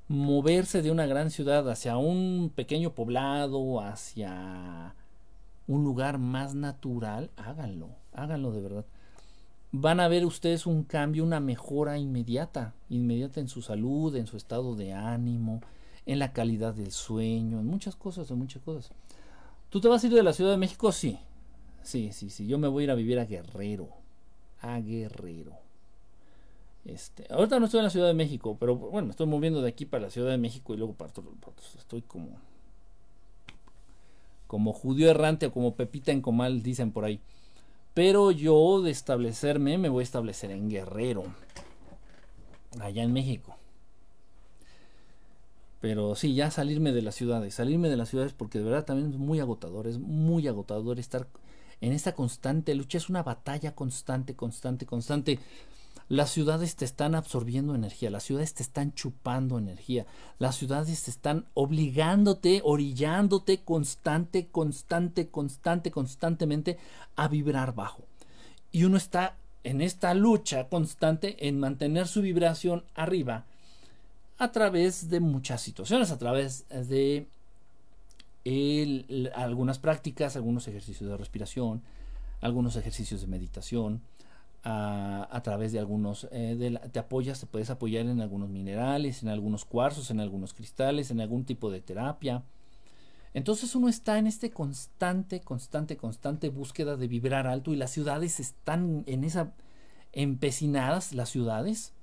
[0.07, 4.93] moverse de una gran ciudad hacia un pequeño poblado, hacia
[5.67, 8.85] un lugar más natural, háganlo, háganlo de verdad.
[9.71, 14.35] Van a ver ustedes un cambio, una mejora inmediata, inmediata en su salud, en su
[14.35, 15.61] estado de ánimo,
[16.05, 18.91] en la calidad del sueño, en muchas cosas, en muchas cosas.
[19.69, 20.91] ¿Tú te vas a ir de la Ciudad de México?
[20.91, 21.17] Sí,
[21.83, 22.47] Sí, sí, sí.
[22.47, 23.89] Yo me voy a ir a vivir a Guerrero.
[24.61, 25.53] A Guerrero.
[26.85, 29.69] Este, ahorita no estoy en la Ciudad de México, pero bueno, me estoy moviendo de
[29.69, 31.11] aquí para la Ciudad de México y luego para
[31.77, 32.29] Estoy como.
[34.47, 37.19] Como judío errante o como Pepita en Comal, dicen por ahí.
[37.93, 41.23] Pero yo de establecerme, me voy a establecer en Guerrero.
[42.79, 43.57] Allá en México.
[45.81, 47.55] Pero sí, ya salirme de las ciudades.
[47.55, 49.87] Salirme de las ciudades porque de verdad también es muy agotador.
[49.87, 51.27] Es muy agotador estar
[51.81, 55.39] en esta constante lucha, es una batalla constante, constante, constante.
[56.11, 60.05] Las ciudades te están absorbiendo energía, las ciudades te están chupando energía,
[60.39, 66.77] las ciudades te están obligándote, orillándote constante, constante, constante, constantemente
[67.15, 68.03] a vibrar bajo.
[68.73, 73.45] Y uno está en esta lucha constante en mantener su vibración arriba
[74.37, 77.25] a través de muchas situaciones, a través de
[79.33, 81.81] algunas prácticas, algunos ejercicios de respiración,
[82.41, 84.01] algunos ejercicios de meditación,
[84.63, 89.65] a, través de algunos, eh, te apoyas, te puedes apoyar en algunos minerales, en algunos
[89.65, 92.43] cuarzos, en algunos cristales, en algún tipo de terapia.
[93.33, 98.39] Entonces uno está en este constante, constante, constante búsqueda de vibrar alto y las ciudades
[98.39, 99.53] están en esa
[100.13, 101.93] empecinadas, las ciudades,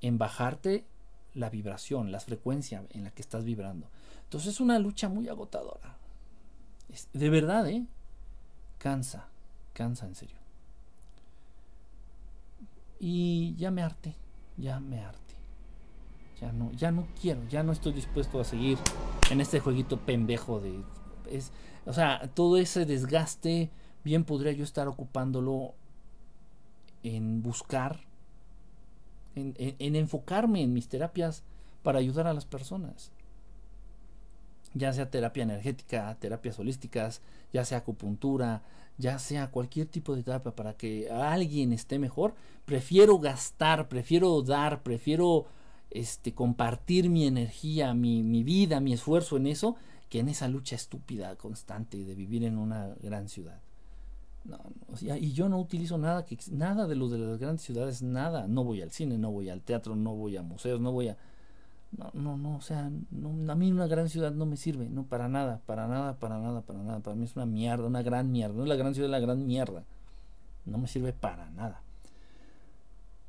[0.00, 0.84] en bajarte
[1.34, 3.88] la vibración, la frecuencia en la que estás vibrando.
[4.24, 5.96] Entonces es una lucha muy agotadora.
[7.12, 7.86] de verdad, ¿eh?
[8.78, 9.28] Cansa,
[9.72, 10.39] cansa en serio.
[13.00, 14.14] Y ya me harté,
[14.56, 15.34] ya me harté.
[16.40, 18.78] Ya no, ya no quiero, ya no estoy dispuesto a seguir
[19.30, 20.84] en este jueguito pendejo de...
[21.30, 21.50] Es,
[21.86, 23.70] o sea, todo ese desgaste,
[24.04, 25.74] bien podría yo estar ocupándolo
[27.02, 28.00] en buscar,
[29.34, 31.42] en, en enfocarme en mis terapias
[31.82, 33.12] para ayudar a las personas
[34.74, 37.22] ya sea terapia energética, terapias holísticas,
[37.52, 38.62] ya sea acupuntura,
[39.00, 42.34] ya sea cualquier tipo de terapia para que alguien esté mejor,
[42.64, 45.46] prefiero gastar, prefiero dar, prefiero
[45.90, 49.76] este, compartir mi energía, mi, mi vida, mi esfuerzo en eso,
[50.08, 53.60] que en esa lucha estúpida, constante de vivir en una gran ciudad.
[54.44, 54.58] No,
[55.00, 58.48] y yo no utilizo nada que nada de lo de las grandes ciudades, nada.
[58.48, 61.18] No voy al cine, no voy al teatro, no voy a museos, no voy a
[61.96, 65.04] no, no, no, o sea, no, a mí una gran ciudad no me sirve, no,
[65.04, 67.00] para nada, para nada, para nada, para nada.
[67.00, 68.54] Para mí es una mierda, una gran mierda.
[68.54, 69.84] No es la gran ciudad, es la gran mierda.
[70.66, 71.82] No me sirve para nada.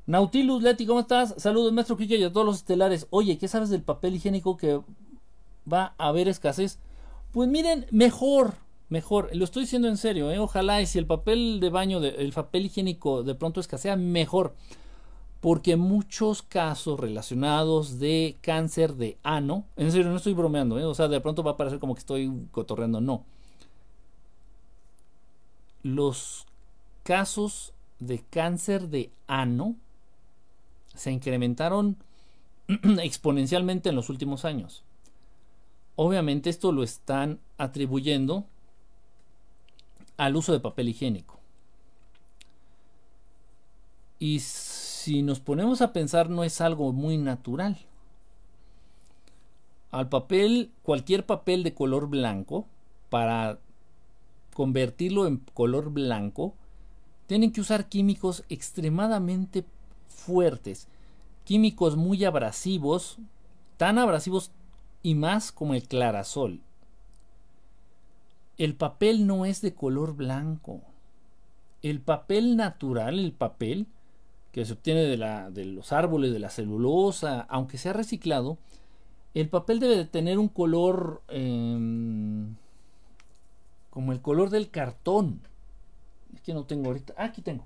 [0.06, 1.34] Nautilus Leti, ¿cómo estás?
[1.38, 3.06] Saludos, maestro Kike y a todos los estelares.
[3.10, 4.80] Oye, ¿qué sabes del papel higiénico que
[5.70, 6.78] va a haber escasez?
[7.32, 8.54] Pues miren, mejor,
[8.88, 9.34] mejor.
[9.34, 10.38] Lo estoy diciendo en serio, ¿eh?
[10.38, 14.54] Ojalá y si el papel de baño, de, el papel higiénico de pronto escasea, mejor
[15.42, 20.84] porque muchos casos relacionados de cáncer de ano, en serio, no estoy bromeando, ¿eh?
[20.84, 23.24] o sea, de pronto va a parecer como que estoy cotorreando, no.
[25.82, 26.46] Los
[27.02, 29.74] casos de cáncer de ano
[30.94, 31.96] se incrementaron
[33.02, 34.84] exponencialmente en los últimos años.
[35.96, 38.46] Obviamente esto lo están atribuyendo
[40.18, 41.40] al uso de papel higiénico.
[44.20, 44.38] Y
[45.02, 47.76] si nos ponemos a pensar no es algo muy natural.
[49.90, 52.66] Al papel, cualquier papel de color blanco,
[53.10, 53.58] para
[54.54, 56.54] convertirlo en color blanco,
[57.26, 59.64] tienen que usar químicos extremadamente
[60.08, 60.86] fuertes,
[61.44, 63.18] químicos muy abrasivos,
[63.78, 64.52] tan abrasivos
[65.02, 66.60] y más como el clarasol.
[68.56, 70.80] El papel no es de color blanco.
[71.82, 73.88] El papel natural, el papel,
[74.52, 78.58] que se obtiene de, la, de los árboles, de la celulosa, aunque sea reciclado,
[79.34, 82.54] el papel debe de tener un color em,
[83.90, 85.40] como el color del cartón.
[86.44, 87.14] Que no tengo ahorita.
[87.16, 87.64] Ah, aquí tengo.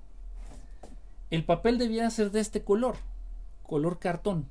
[1.29, 2.95] El papel debía ser de este color,
[3.63, 4.45] color cartón.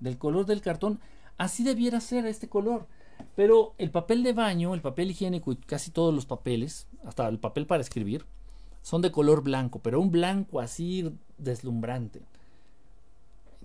[0.00, 1.00] Del color del cartón,
[1.36, 2.86] así debiera ser este color.
[3.34, 7.38] Pero el papel de baño, el papel higiénico y casi todos los papeles, hasta el
[7.38, 8.24] papel para escribir,
[8.86, 12.22] son de color blanco, pero un blanco así deslumbrante.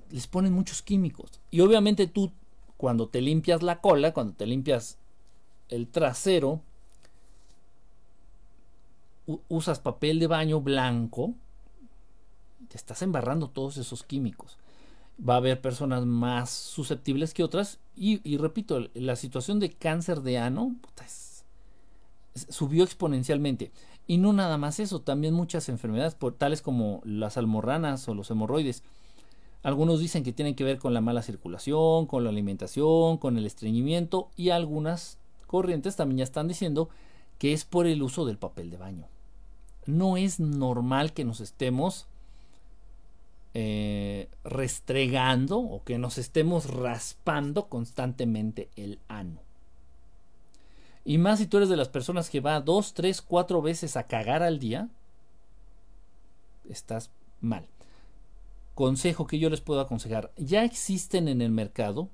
[0.09, 1.30] Les ponen muchos químicos.
[1.51, 2.32] Y obviamente tú,
[2.76, 4.97] cuando te limpias la cola, cuando te limpias
[5.69, 6.61] el trasero,
[9.47, 11.36] usas papel de baño blanco,
[12.67, 14.57] te estás embarrando todos esos químicos.
[15.24, 17.78] Va a haber personas más susceptibles que otras.
[17.95, 20.78] Y, repito, la situación de cáncer de ano
[22.34, 23.72] subió exponencialmente.
[24.12, 28.30] Y no nada más eso, también muchas enfermedades, por, tales como las almorranas o los
[28.30, 28.84] hemorroides.
[29.64, 33.45] Algunos dicen que tienen que ver con la mala circulación, con la alimentación, con el
[33.45, 36.89] estreñimiento y algunas corrientes también ya están diciendo
[37.38, 39.07] que es por el uso del papel de baño.
[39.86, 42.07] No es normal que nos estemos
[43.53, 49.39] eh, restregando o que nos estemos raspando constantemente el ano.
[51.03, 54.03] Y más si tú eres de las personas que va dos, tres, cuatro veces a
[54.03, 54.89] cagar al día,
[56.69, 57.65] estás mal.
[58.75, 60.31] Consejo que yo les puedo aconsejar.
[60.37, 62.09] Ya existen en el mercado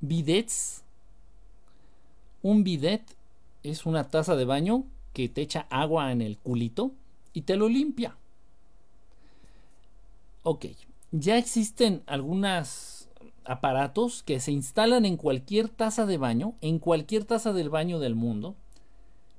[0.00, 0.82] bidets.
[2.42, 3.02] Un bidet
[3.62, 6.92] es una taza de baño que te echa agua en el culito
[7.32, 8.16] y te lo limpia.
[10.44, 10.66] Ok,
[11.10, 12.97] ya existen algunas
[13.48, 18.14] aparatos que se instalan en cualquier taza de baño, en cualquier taza del baño del
[18.14, 18.54] mundo.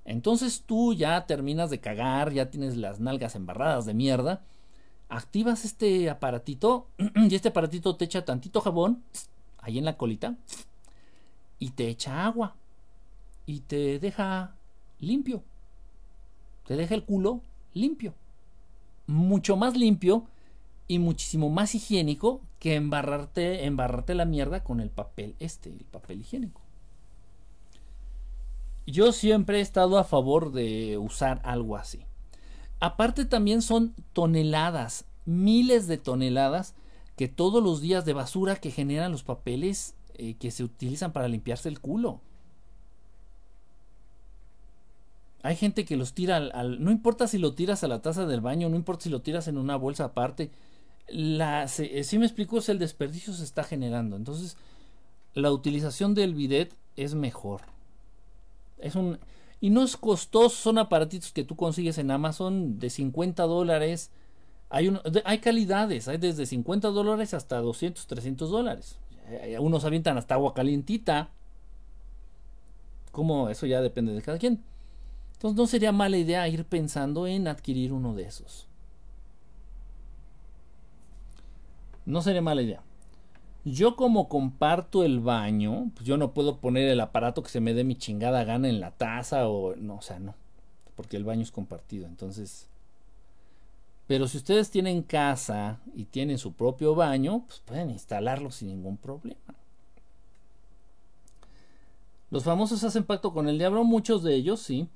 [0.03, 4.41] Entonces tú ya terminas de cagar, ya tienes las nalgas embarradas de mierda.
[5.07, 9.03] Activas este aparatito y este aparatito te echa tantito jabón
[9.59, 10.35] ahí en la colita
[11.59, 12.55] y te echa agua
[13.45, 14.55] y te deja
[14.99, 15.43] limpio.
[16.65, 17.41] Te deja el culo
[17.73, 18.13] limpio.
[19.05, 20.25] Mucho más limpio
[20.89, 26.19] y muchísimo más higiénico que embarrarte, embarrarte la mierda con el papel este, el papel
[26.19, 26.61] higiénico.
[28.87, 32.05] Yo siempre he estado a favor de usar algo así.
[32.79, 36.73] Aparte también son toneladas, miles de toneladas
[37.15, 41.27] que todos los días de basura que generan los papeles eh, que se utilizan para
[41.27, 42.19] limpiarse el culo.
[45.43, 48.41] Hay gente que los tira al, No importa si lo tiras a la taza del
[48.41, 50.49] baño, no importa si lo tiras en una bolsa aparte.
[51.11, 54.15] La, eh, si me explico, es el desperdicio se está generando.
[54.15, 54.57] Entonces,
[55.33, 57.61] la utilización del bidet es mejor.
[58.77, 59.19] Es un.
[59.61, 64.11] Y no es costoso, son aparatitos que tú consigues en Amazon de 50 dólares.
[64.69, 64.95] Hay,
[65.25, 68.97] hay calidades, hay desde 50 dólares hasta 200, 300 dólares.
[69.29, 71.29] Eh, unos avientan hasta agua calientita.
[73.11, 74.63] Como eso ya depende de cada quien.
[75.33, 78.68] Entonces no sería mala idea ir pensando en adquirir uno de esos.
[82.09, 82.81] No sería mala idea.
[83.65, 87.73] Yo como comparto el baño, pues yo no puedo poner el aparato que se me
[87.73, 90.33] dé mi chingada gana en la taza o no, o sea, no,
[90.95, 92.69] porque el baño es compartido, entonces
[94.09, 98.97] pero si ustedes tienen casa y tienen su propio baño, pues pueden instalarlo sin ningún
[98.97, 99.53] problema.
[102.31, 104.87] Los famosos hacen pacto con el diablo, muchos de ellos, sí.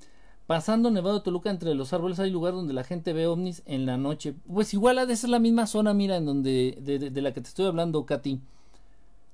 [0.47, 3.85] Pasando Nevado de Toluca entre los árboles hay lugar donde la gente ve ovnis en
[3.85, 4.35] la noche.
[4.51, 7.47] Pues igual ha de ser la misma zona, mira, en donde de, la que te
[7.47, 8.41] estoy hablando, Katy.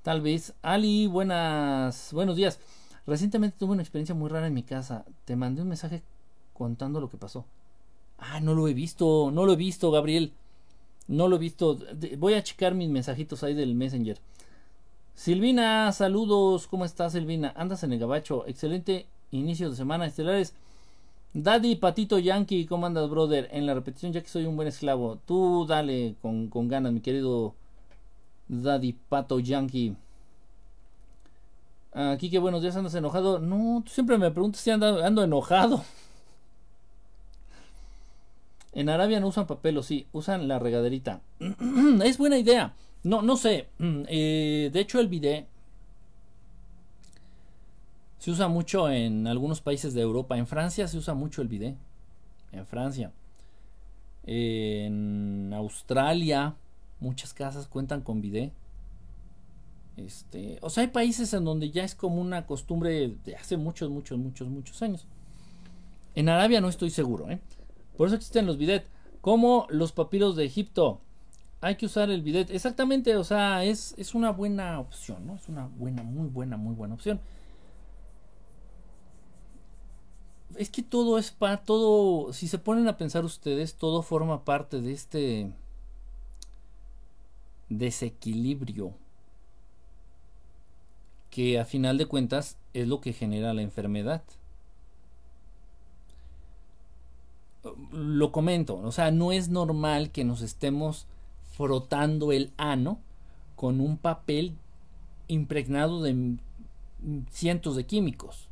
[0.02, 0.54] Tal vez.
[0.62, 2.60] Ali, buenas, buenos días.
[3.06, 5.04] Recientemente tuve una experiencia muy rara en mi casa.
[5.24, 6.02] Te mandé un mensaje
[6.54, 7.44] contando lo que pasó.
[8.18, 10.32] Ah, no lo he visto, no lo he visto, Gabriel.
[11.08, 11.76] No lo he visto.
[12.18, 14.18] Voy a checar mis mensajitos ahí del Messenger.
[15.16, 16.68] Silvina, saludos.
[16.68, 17.52] ¿Cómo estás, Silvina?
[17.56, 18.46] Andas en el gabacho.
[18.46, 20.54] Excelente inicio de semana, estelares.
[21.32, 23.48] Daddy Patito Yankee, ¿cómo andas, brother?
[23.52, 25.18] En la repetición, ya que soy un buen esclavo.
[25.26, 27.54] Tú dale con, con ganas, mi querido
[28.48, 29.96] Daddy Pato Yankee.
[31.92, 33.38] Aquí que buenos días, andas enojado.
[33.38, 35.84] No, tú siempre me preguntas si ando, enojado.
[38.72, 41.22] En Arabia no usan papel, o sí, usan la regaderita.
[42.04, 42.74] es buena idea.
[43.02, 43.68] No, no sé.
[44.08, 45.48] Eh, de hecho, el bidet
[48.20, 50.38] se usa mucho en algunos países de Europa.
[50.38, 51.74] En Francia se usa mucho el bidet.
[52.52, 53.10] En Francia.
[54.24, 56.54] En Australia
[57.00, 58.52] muchas casas cuentan con bidet.
[59.96, 63.90] Este, o sea, hay países en donde ya es como una costumbre de hace muchos,
[63.90, 65.06] muchos, muchos, muchos años.
[66.14, 67.40] En Arabia no estoy seguro, ¿eh?
[67.96, 68.84] Por eso existen los bidet.
[69.22, 71.00] Como los papiros de Egipto.
[71.62, 72.50] Hay que usar el bidet.
[72.50, 75.36] Exactamente, o sea, es, es una buena opción, ¿no?
[75.36, 77.20] Es una buena, muy buena, muy buena opción.
[80.56, 84.80] Es que todo es para todo, si se ponen a pensar ustedes, todo forma parte
[84.80, 85.52] de este
[87.68, 88.92] desequilibrio
[91.30, 94.22] que a final de cuentas es lo que genera la enfermedad.
[97.92, 101.06] Lo comento, o sea, no es normal que nos estemos
[101.52, 102.98] frotando el ano
[103.54, 104.56] con un papel
[105.28, 106.38] impregnado de
[107.30, 108.49] cientos de químicos.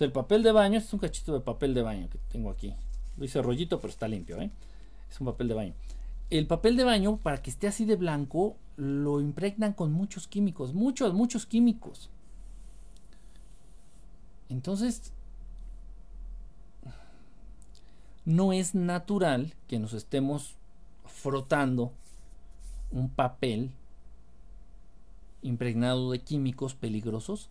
[0.00, 2.74] El papel de baño, este es un cachito de papel de baño que tengo aquí.
[3.16, 4.50] Lo hice rollito, pero está limpio, ¿eh?
[5.08, 5.74] Es un papel de baño.
[6.28, 10.74] El papel de baño, para que esté así de blanco, lo impregnan con muchos químicos,
[10.74, 12.10] muchos, muchos químicos.
[14.48, 15.12] Entonces,
[18.24, 20.56] no es natural que nos estemos
[21.04, 21.92] frotando
[22.90, 23.70] un papel
[25.42, 27.50] impregnado de químicos peligrosos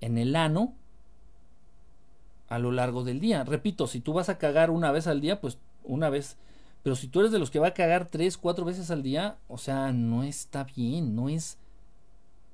[0.00, 0.74] en el ano
[2.48, 3.44] a lo largo del día.
[3.44, 6.36] Repito, si tú vas a cagar una vez al día, pues una vez.
[6.82, 9.36] Pero si tú eres de los que va a cagar tres, cuatro veces al día,
[9.48, 11.58] o sea, no está bien, no es.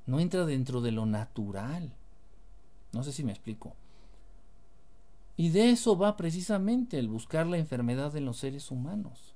[0.06, 1.92] No entra dentro de lo natural.
[2.92, 3.74] No sé si me explico.
[5.36, 9.34] Y de eso va precisamente el buscar la enfermedad en los seres humanos.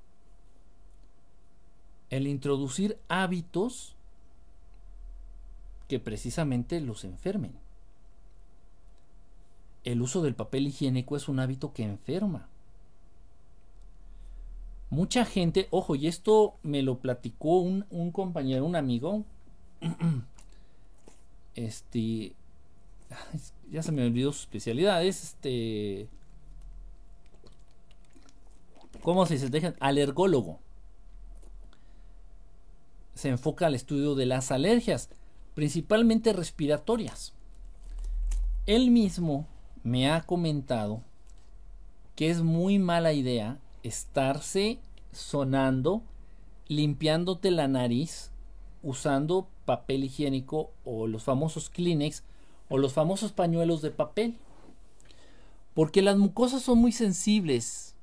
[2.11, 3.95] El introducir hábitos
[5.89, 7.53] que precisamente los enfermen
[9.85, 12.49] el uso del papel higiénico es un hábito que enferma.
[14.91, 19.25] Mucha gente, ojo, y esto me lo platicó un, compañero, un amigo.
[21.55, 22.37] Este.
[23.69, 25.05] Ya se me olvidó su especialidad.
[25.05, 26.09] Es este.
[29.03, 29.75] ¿Cómo se dice?
[29.81, 30.61] Alergólogo.
[33.15, 35.11] Se enfoca al estudio de las alergias,
[35.55, 37.35] principalmente respiratorias.
[38.67, 39.49] Él mismo
[39.89, 41.03] me ha comentado
[42.15, 44.79] que es muy mala idea estarse
[45.13, 46.03] sonando,
[46.67, 48.31] limpiándote la nariz
[48.83, 52.23] usando papel higiénico o los famosos Kleenex
[52.69, 54.37] o los famosos pañuelos de papel.
[55.75, 57.95] Porque las mucosas son muy sensibles.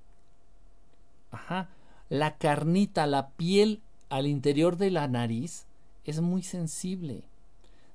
[1.30, 1.70] Ajá.
[2.10, 5.66] La carnita, la piel al interior de la nariz
[6.04, 7.24] es muy sensible.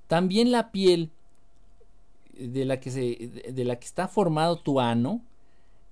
[0.07, 1.11] También la piel
[2.49, 5.21] de la que, se, de la que está formado tu ano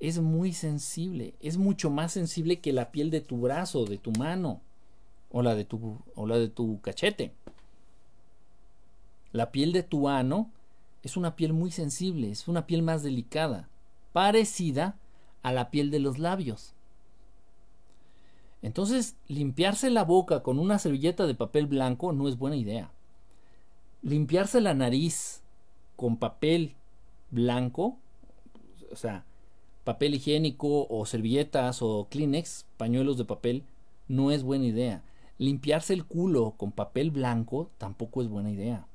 [0.01, 4.13] es muy sensible, es mucho más sensible que la piel de tu brazo, de tu
[4.13, 4.61] mano
[5.31, 7.33] o la de tu, o la de tu cachete.
[9.33, 10.51] La piel de tu ano
[11.03, 13.69] es una piel muy sensible, es una piel más delicada,
[14.13, 14.97] parecida
[15.43, 16.75] a la piel de los labios.
[18.63, 22.91] Entonces, limpiarse la boca con una servilleta de papel blanco no es buena idea.
[24.03, 25.43] Limpiarse la nariz
[25.99, 26.77] con papel
[27.33, 27.97] blanco,
[28.93, 29.25] o sea,
[29.83, 33.65] papel higiénico o servilletas o Kleenex, pañuelos de papel,
[34.07, 35.03] no es buena idea.
[35.39, 38.87] Limpiarse el culo con papel blanco tampoco es buena idea.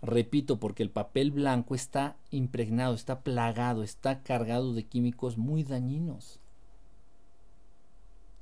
[0.00, 6.40] Repito, porque el papel blanco está impregnado, está plagado, está cargado de químicos muy dañinos.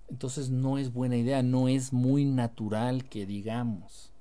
[0.09, 4.11] Entonces no es buena idea, no es muy natural que digamos.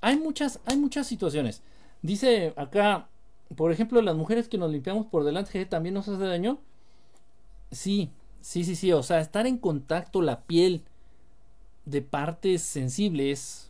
[0.00, 1.62] Hay muchas, hay muchas situaciones.
[2.02, 3.08] Dice acá,
[3.56, 6.58] por ejemplo, las mujeres que nos limpiamos por delante, ¿también nos hace daño?
[7.72, 8.92] Sí, sí, sí, sí.
[8.92, 10.84] O sea, estar en contacto la piel
[11.84, 13.68] de partes sensibles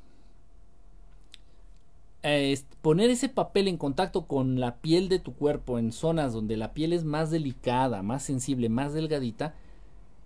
[2.83, 6.75] poner ese papel en contacto con la piel de tu cuerpo en zonas donde la
[6.75, 9.55] piel es más delicada, más sensible, más delgadita,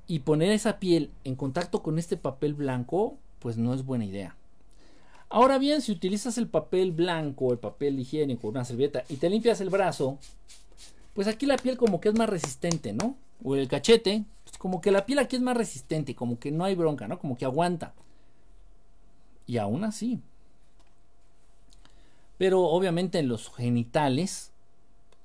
[0.06, 4.36] y poner esa piel en contacto con este papel blanco, pues no es buena idea.
[5.34, 9.62] Ahora bien, si utilizas el papel blanco, el papel higiénico, una servilleta, y te limpias
[9.62, 10.18] el brazo,
[11.14, 13.16] pues aquí la piel como que es más resistente, ¿no?
[13.42, 16.66] O el cachete, pues como que la piel aquí es más resistente, como que no
[16.66, 17.18] hay bronca, ¿no?
[17.18, 17.94] Como que aguanta.
[19.46, 20.20] Y aún así,
[22.36, 24.52] pero obviamente en los genitales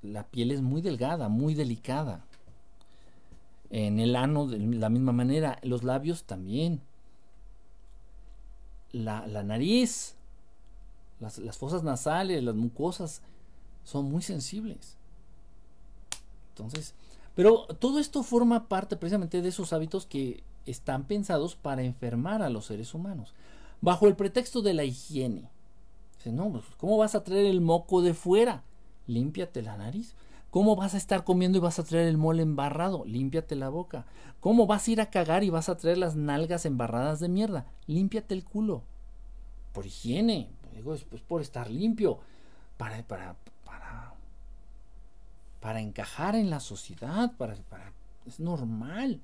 [0.00, 2.24] la piel es muy delgada, muy delicada.
[3.68, 6.80] En el ano de la misma manera, los labios también.
[8.92, 10.14] La, nariz,
[11.20, 13.22] las, las fosas nasales, las mucosas
[13.84, 14.96] son muy sensibles.
[16.50, 16.94] Entonces,
[17.34, 22.50] pero todo esto forma parte precisamente de esos hábitos que están pensados para enfermar a
[22.50, 23.32] los seres humanos,
[23.80, 25.48] bajo el pretexto de la higiene.
[26.16, 28.64] Dice, no, pues, ¿cómo vas a traer el moco de fuera?
[29.06, 30.14] Límpiate la nariz.
[30.50, 33.04] ¿Cómo vas a estar comiendo y vas a traer el mole embarrado?
[33.04, 34.06] Límpiate la boca.
[34.40, 37.66] ¿Cómo vas a ir a cagar y vas a traer las nalgas embarradas de mierda?
[37.86, 38.82] Límpiate el culo.
[39.74, 40.48] Por higiene.
[40.74, 42.20] Digo, es pues, por estar limpio.
[42.78, 43.36] Para, para,
[43.66, 44.14] para,
[45.60, 47.32] para encajar en la sociedad.
[47.36, 47.92] Para, para,
[48.26, 49.20] es normal.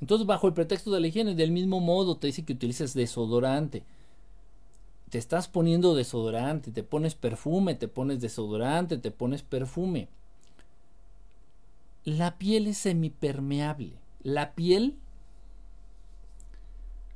[0.00, 3.82] Entonces, bajo el pretexto de la higiene, del mismo modo te dice que utilices desodorante
[5.08, 10.08] te estás poniendo desodorante, te pones perfume, te pones desodorante, te pones perfume.
[12.04, 13.92] La piel es semipermeable.
[14.22, 14.96] La piel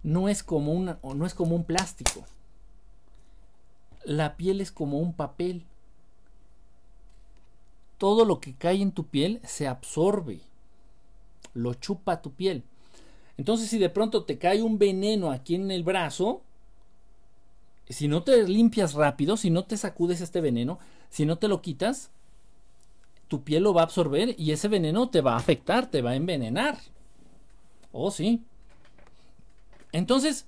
[0.03, 2.25] no es como una, no es como un plástico.
[4.05, 5.65] La piel es como un papel.
[7.99, 10.41] Todo lo que cae en tu piel se absorbe.
[11.55, 12.65] Lo chupa tu piel.
[13.37, 16.43] Entonces si de pronto te cae un veneno aquí en el brazo,
[17.93, 20.79] si no te limpias rápido, si no te sacudes este veneno,
[21.11, 22.11] si no te lo quitas,
[23.29, 26.11] tu piel lo va a absorber y ese veneno te va a afectar, te va
[26.11, 26.79] a envenenar.
[27.93, 28.43] Oh, sí.
[29.93, 30.47] Entonces,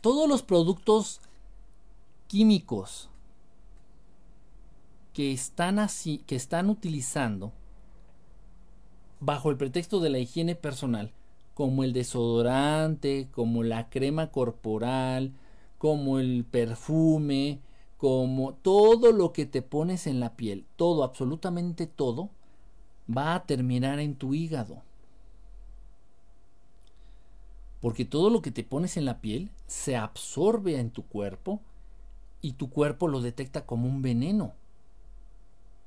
[0.00, 1.20] todos los productos
[2.26, 3.08] químicos
[5.12, 7.52] que están así, que están utilizando
[9.20, 11.12] bajo el pretexto de la higiene personal,
[11.54, 15.32] como el desodorante, como la crema corporal,
[15.78, 17.60] como el perfume,
[17.98, 22.30] como todo lo que te pones en la piel, todo, absolutamente todo,
[23.08, 24.82] va a terminar en tu hígado.
[27.80, 31.60] Porque todo lo que te pones en la piel se absorbe en tu cuerpo
[32.40, 34.52] y tu cuerpo lo detecta como un veneno,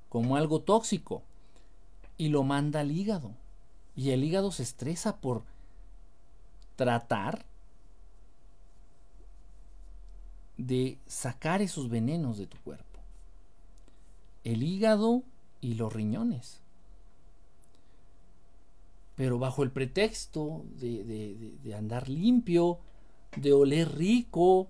[0.10, 1.24] como algo tóxico,
[2.18, 3.32] y lo manda al hígado.
[3.96, 5.44] Y el hígado se estresa por
[6.76, 7.46] tratar
[10.58, 13.00] de sacar esos venenos de tu cuerpo.
[14.44, 15.24] El hígado
[15.62, 16.62] y los riñones.
[19.16, 22.80] Pero bajo el pretexto de, andar limpio,
[23.36, 24.68] de oler rico,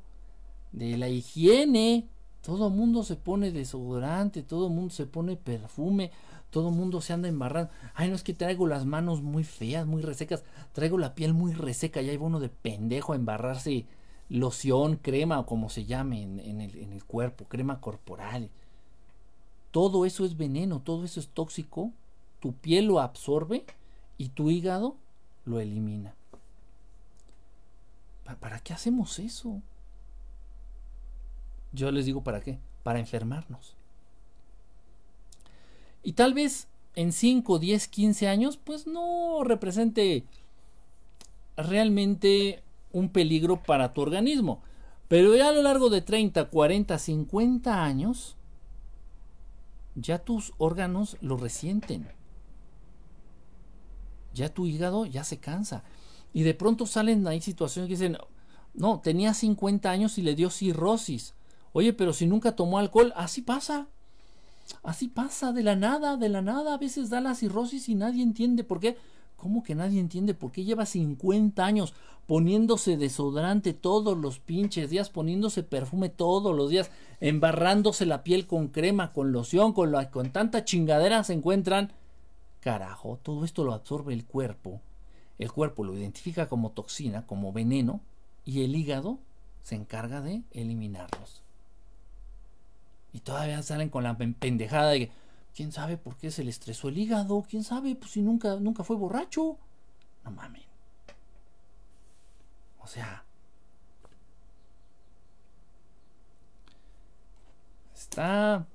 [0.72, 2.08] de la higiene,
[2.42, 6.12] todo mundo se pone desodorante, todo mundo se pone perfume,
[6.50, 7.72] todo mundo se anda embarrando.
[7.94, 11.54] Ay, no es que traigo las manos muy feas, muy resecas, traigo la piel muy
[11.54, 13.86] reseca, y hay uno de pendejo a embarrarse
[14.30, 18.50] loción, crema o como se llame en, el, en el cuerpo, crema corporal.
[19.72, 21.92] Todo eso es veneno, todo eso es tóxico.
[22.40, 23.66] Tu piel lo absorbe
[24.18, 24.96] y tu hígado
[25.46, 26.16] lo elimina.
[28.40, 29.62] ¿Para qué hacemos eso?
[31.72, 32.60] Yo les digo para qué.
[32.84, 33.76] Para enfermarnos.
[36.04, 40.26] Y tal vez en 5, 10, 15 años, pues no represente
[41.56, 42.64] realmente
[42.98, 44.62] un peligro para tu organismo.
[45.08, 48.36] Pero ya a lo largo de 30, 40, 50 años,
[49.96, 52.08] ya tus órganos lo resienten.
[54.34, 55.84] Ya tu hígado ya se cansa.
[56.34, 58.18] Y de pronto salen ahí situaciones que dicen,
[58.74, 61.34] no, tenía 50 años y le dio cirrosis.
[61.74, 63.88] Oye, pero si nunca tomó alcohol, así pasa.
[64.84, 66.74] Así pasa, de la nada, de la nada.
[66.74, 68.98] A veces da la cirrosis y nadie entiende por qué.
[69.38, 71.94] ¿Cómo que nadie entiende por qué lleva 50 años
[72.26, 78.68] poniéndose desodorante todos los pinches días, poniéndose perfume todos los días, embarrándose la piel con
[78.68, 81.94] crema, con loción, con, la, con tanta chingadera se encuentran?
[82.60, 84.82] Carajo, todo esto lo absorbe el cuerpo.
[85.38, 88.02] El cuerpo lo identifica como toxina, como veneno,
[88.44, 89.20] y el hígado
[89.62, 91.44] se encarga de eliminarlos.
[93.14, 95.12] Y todavía salen con la pendejada de que
[95.58, 97.44] ¿Quién sabe por qué se le estresó el hígado?
[97.50, 97.96] ¿Quién sabe?
[97.96, 99.58] Pues si nunca, nunca fue borracho.
[100.24, 100.62] No mames.
[102.80, 103.24] O sea.
[107.96, 108.68] Está.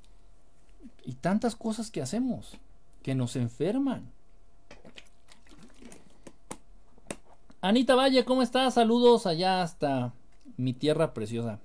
[1.05, 2.59] Y tantas cosas que hacemos.
[3.05, 4.11] Que nos enferman.
[7.61, 8.75] Anita Valle, ¿cómo estás?
[8.75, 10.13] Saludos allá hasta
[10.57, 11.61] mi tierra preciosa.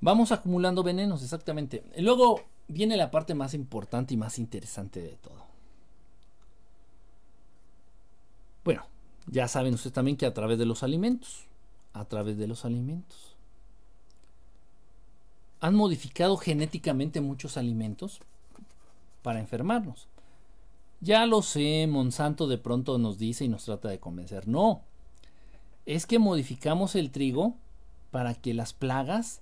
[0.00, 1.84] Vamos acumulando venenos, exactamente.
[1.98, 5.44] luego viene la parte más importante y más interesante de todo.
[8.64, 8.86] Bueno,
[9.26, 11.46] ya saben ustedes también que a través de los alimentos,
[11.92, 13.36] a través de los alimentos,
[15.60, 18.20] han modificado genéticamente muchos alimentos
[19.22, 20.08] para enfermarnos.
[21.00, 24.48] Ya lo sé, Monsanto de pronto nos dice y nos trata de convencer.
[24.48, 24.82] No,
[25.84, 27.54] es que modificamos el trigo
[28.10, 29.40] para que las plagas,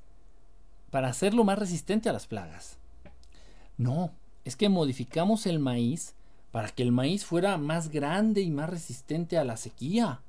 [0.91, 2.79] para hacerlo más resistente a las plagas.
[3.77, 4.11] No,
[4.45, 6.15] es que modificamos el maíz
[6.53, 10.21] para que el maíz fuera más grande y más resistente a la sequía.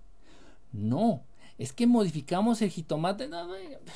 [0.73, 1.21] No,
[1.57, 3.27] es que modificamos el jitomate.
[3.27, 3.47] No,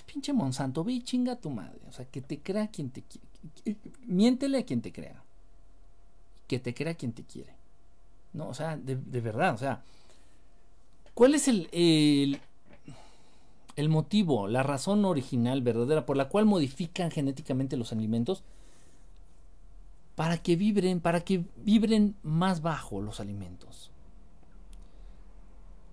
[0.06, 1.80] pinche Monsanto, ve y chinga tu madre.
[1.90, 3.80] O sea, que te crea quien te quiere.
[4.06, 5.24] Miéntele a quien te crea.
[6.48, 7.54] Que te crea quien te quiere.
[8.34, 9.82] No, o sea, de, verdad, o sea.
[11.14, 12.40] ¿Cuál es el, el,
[13.76, 18.44] el motivo, la razón original, verdadera, por la cual modifican genéticamente los alimentos?
[20.20, 23.90] Para que vibren, para que vibren más bajo los alimentos.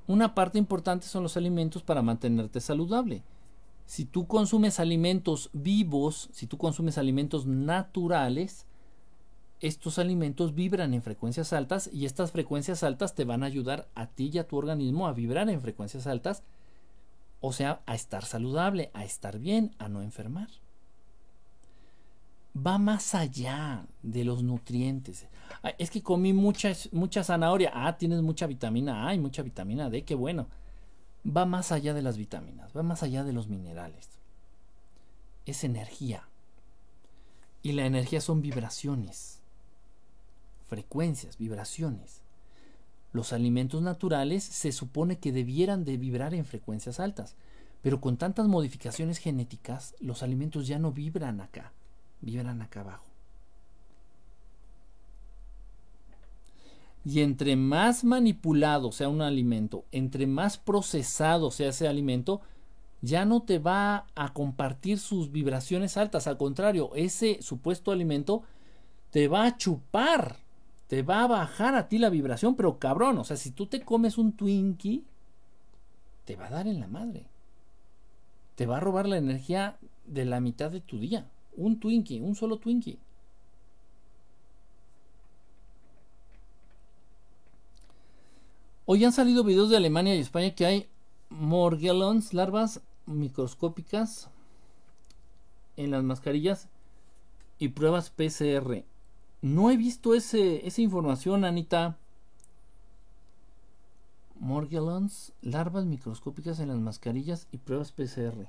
[0.08, 3.22] Una parte importante son los alimentos para mantenerte saludable.
[3.84, 8.66] Si tú consumes alimentos vivos, si tú consumes alimentos naturales,
[9.60, 14.08] estos alimentos vibran en frecuencias altas y estas frecuencias altas te van a ayudar a
[14.08, 16.42] ti y a tu organismo a vibrar en frecuencias altas,
[17.40, 20.48] o sea, a estar saludable, a estar bien, a no enfermar
[22.56, 25.26] va más allá de los nutrientes.
[25.78, 27.72] Es que comí mucha, mucha zanahoria.
[27.74, 30.46] Ah, tienes mucha vitamina A y mucha vitamina D, qué bueno.
[31.26, 34.08] Va más allá de las vitaminas, va más allá de los minerales.
[35.44, 36.28] Es energía.
[37.62, 39.40] Y la energía son vibraciones,
[40.68, 42.22] frecuencias, vibraciones.
[43.12, 47.34] Los alimentos naturales se supone que debieran de vibrar en frecuencias altas,
[47.82, 51.72] pero con tantas modificaciones genéticas, los alimentos ya no vibran acá
[52.26, 53.04] vibran acá abajo.
[57.04, 62.40] Y entre más manipulado sea un alimento, entre más procesado sea ese alimento,
[63.00, 66.26] ya no te va a compartir sus vibraciones altas.
[66.26, 68.42] Al contrario, ese supuesto alimento
[69.12, 70.38] te va a chupar,
[70.88, 73.82] te va a bajar a ti la vibración, pero cabrón, o sea, si tú te
[73.82, 75.04] comes un Twinkie,
[76.24, 77.26] te va a dar en la madre.
[78.56, 81.28] Te va a robar la energía de la mitad de tu día.
[81.56, 82.98] Un Twinkie, un solo Twinkie.
[88.84, 90.88] Hoy han salido videos de Alemania y España que hay
[91.28, 94.28] morgellons, larvas microscópicas
[95.76, 96.68] en las mascarillas
[97.58, 98.84] y pruebas PCR.
[99.42, 101.96] No he visto ese, esa información, Anita.
[104.38, 108.46] Morgellons, larvas microscópicas en las mascarillas y pruebas PCR.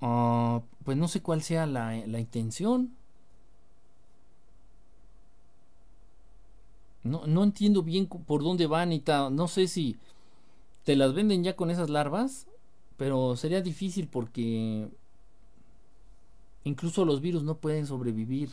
[0.00, 2.96] Ah, pues no sé cuál sea la, intención.
[7.02, 9.30] No, no entiendo bien por dónde van Anita.
[9.30, 9.96] No sé si
[10.84, 12.46] te las venden ya con esas larvas,
[12.96, 14.88] pero sería difícil porque
[16.64, 18.50] incluso los virus no pueden sobrevivir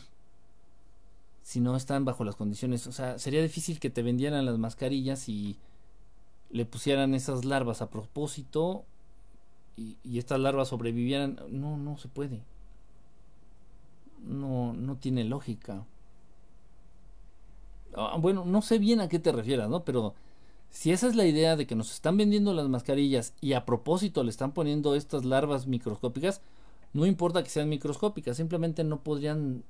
[1.42, 2.86] si no están bajo las condiciones.
[2.86, 5.56] O sea, sería difícil que te vendieran las mascarillas y
[6.50, 8.84] le pusieran esas larvas a propósito
[9.78, 12.42] y, estas larvas sobrevivieran, no, no se puede.
[14.26, 15.84] no, no tiene lógica.
[17.94, 19.84] Ah, bueno, no sé bien a qué te refieras, ¿no?
[19.84, 20.14] Pero
[20.70, 24.22] si esa es la idea de que nos están vendiendo las mascarillas y a propósito
[24.22, 26.42] le están poniendo estas larvas microscópicas,
[26.92, 29.64] no importa que sean microscópicas, simplemente no podrían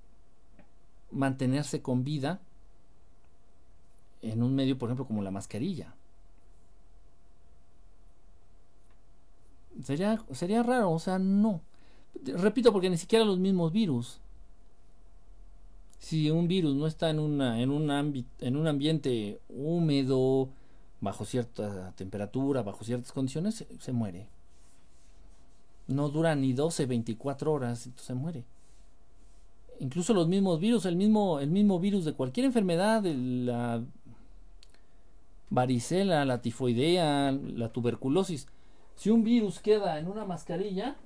[1.11, 2.41] mantenerse con vida
[4.23, 5.95] en un medio, por ejemplo, como la mascarilla.
[9.83, 11.61] Sería, sería raro, o sea, no.
[12.25, 14.21] Repito, porque ni siquiera los mismos virus.
[15.99, 17.91] Si un virus no está en, una, en, un,
[18.41, 20.49] en un ambiente húmedo,
[21.01, 24.29] bajo cierta temperatura, bajo ciertas condiciones, se, muere.
[25.87, 28.45] No dura ni 12, 24 horas, se muere.
[29.81, 33.83] Incluso los mismos virus, el mismo, el mismo virus de cualquier enfermedad, la
[35.51, 38.49] varicela, la tifoidea, la tuberculosis,
[38.99, 40.97] si un virus queda en una mascarilla,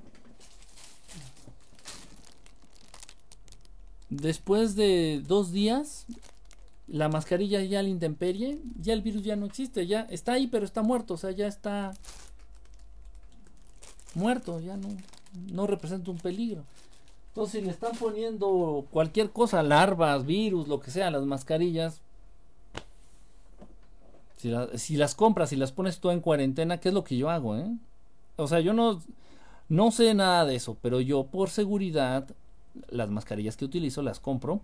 [4.09, 6.07] después de dos días,
[6.89, 10.65] la mascarilla ya la intemperie, ya el virus ya no existe, ya está ahí, pero
[10.65, 11.93] está muerto, o sea, ya está
[14.15, 14.89] muerto, ya no,
[15.53, 16.65] no representa un peligro.
[17.29, 22.01] Entonces, si le están poniendo cualquier cosa, larvas, virus, lo que sea, las mascarillas,
[24.75, 27.57] si, las compras y las pones tú en cuarentena, ¿qué es lo que yo hago?
[27.57, 27.71] Eh?
[28.37, 29.01] O sea, yo no,
[29.69, 32.27] no sé nada de eso, pero yo por seguridad,
[32.89, 34.61] las mascarillas que utilizo las compro,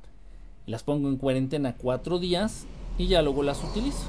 [0.67, 2.67] las pongo en cuarentena cuatro días
[2.99, 4.07] y ya luego las utilizo.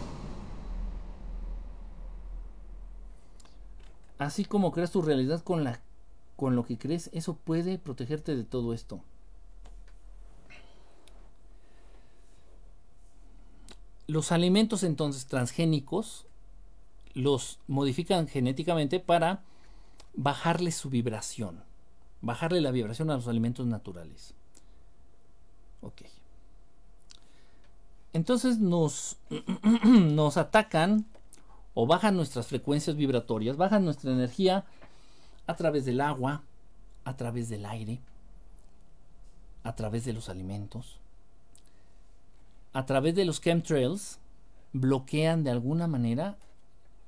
[4.18, 5.82] Así como creas tu realidad con, la,
[6.36, 9.02] con lo que crees, eso puede protegerte de todo esto.
[14.10, 16.26] Los alimentos entonces transgénicos
[17.14, 19.44] los modifican genéticamente para
[20.16, 21.64] bajarle su vibración,
[22.20, 24.34] bajarle la vibración a los alimentos naturales.
[25.82, 26.02] Ok.
[28.12, 29.18] Entonces nos,
[29.84, 31.06] nos atacan
[31.76, 34.66] o bajan nuestras frecuencias vibratorias, bajan nuestra energía
[35.46, 36.42] a través del agua,
[37.04, 38.00] a través del aire,
[39.64, 41.00] a través de los alimentos
[42.74, 44.20] a través de los chemtrails
[44.74, 46.38] bloquean de alguna manera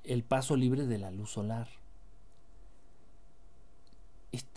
[0.03, 1.67] el paso libre de la luz solar.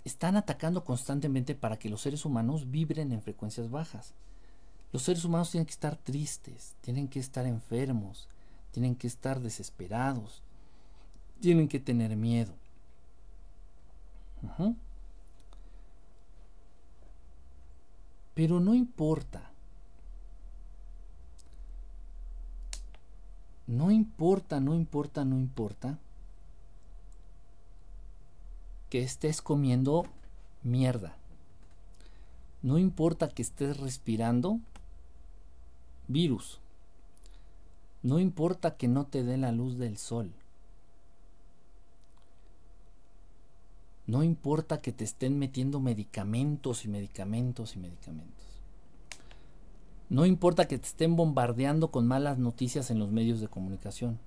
[0.05, 4.13] están atacando constantemente para que los seres humanos vibren en frecuencias bajas.
[4.93, 8.29] Los seres humanos tienen que estar tristes, tienen que estar enfermos,
[8.71, 10.43] tienen que estar desesperados,
[11.41, 12.55] tienen que tener miedo.
[18.35, 19.54] Pero no importa
[23.67, 25.99] No importa, no importa, no importa
[28.91, 30.05] que estés comiendo
[30.63, 31.17] mierda.
[32.63, 34.61] No importa que estés respirando
[36.09, 36.61] virus.
[38.03, 40.33] No importa que no te dé la luz del sol.
[44.07, 48.34] No importa que te estén metiendo medicamentos y medicamentos y medicamentos.
[50.11, 54.19] No importa que te estén bombardeando con malas noticias en los medios de comunicación.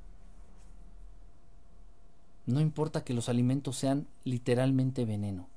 [2.46, 5.48] No importa que los alimentos sean literalmente veneno.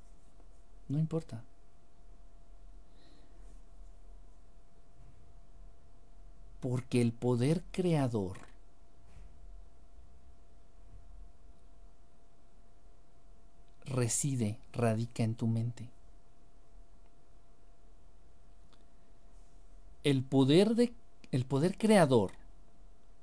[0.89, 1.43] No importa.
[6.61, 8.39] Porque el poder creador
[13.87, 15.89] reside, radica en tu mente.
[20.05, 20.93] El poder de
[21.33, 22.33] el poder creador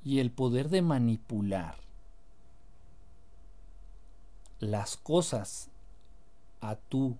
[0.03, 1.75] y el poder de manipular
[4.59, 5.69] las cosas
[6.61, 7.17] a tu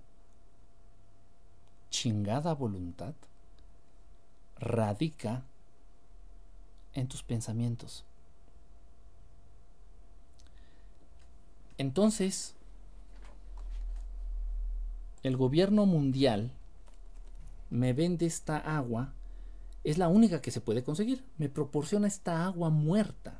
[1.89, 3.13] chingada voluntad
[4.59, 5.43] radica
[6.93, 8.05] en tus pensamientos.
[11.77, 12.55] Entonces,
[15.21, 16.51] el gobierno mundial
[17.69, 19.13] me vende esta agua
[19.87, 21.23] es la única que se puede conseguir.
[21.37, 23.39] Me proporciona esta agua muerta.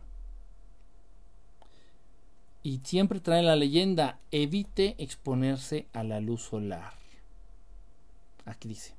[2.63, 6.93] Y siempre trae la leyenda, evite exponerse a la luz solar.
[8.45, 8.93] Aquí dice.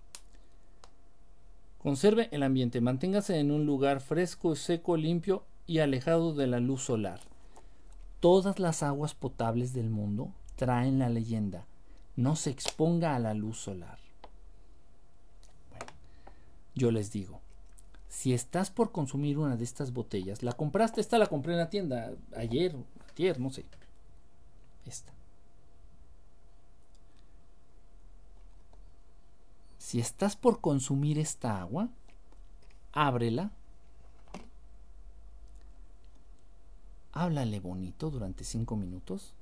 [1.78, 6.82] Conserve el ambiente, manténgase en un lugar fresco, seco, limpio y alejado de la luz
[6.82, 7.20] solar.
[8.20, 11.64] Todas las aguas potables del mundo traen la leyenda,
[12.14, 14.07] no se exponga a la luz solar.
[16.78, 17.40] Yo les digo,
[18.08, 21.70] si estás por consumir una de estas botellas, la compraste, esta la compré en la
[21.70, 22.76] tienda ayer,
[23.16, 23.64] ayer, no sé.
[24.86, 25.12] Esta.
[29.78, 31.88] Si estás por consumir esta agua,
[32.92, 33.50] ábrela,
[37.12, 39.34] háblale bonito durante cinco minutos,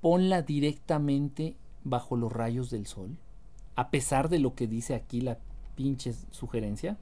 [0.00, 3.18] ponla directamente bajo los rayos del sol,
[3.76, 5.38] a pesar de lo que dice aquí la
[5.74, 6.98] pinche sugerencia.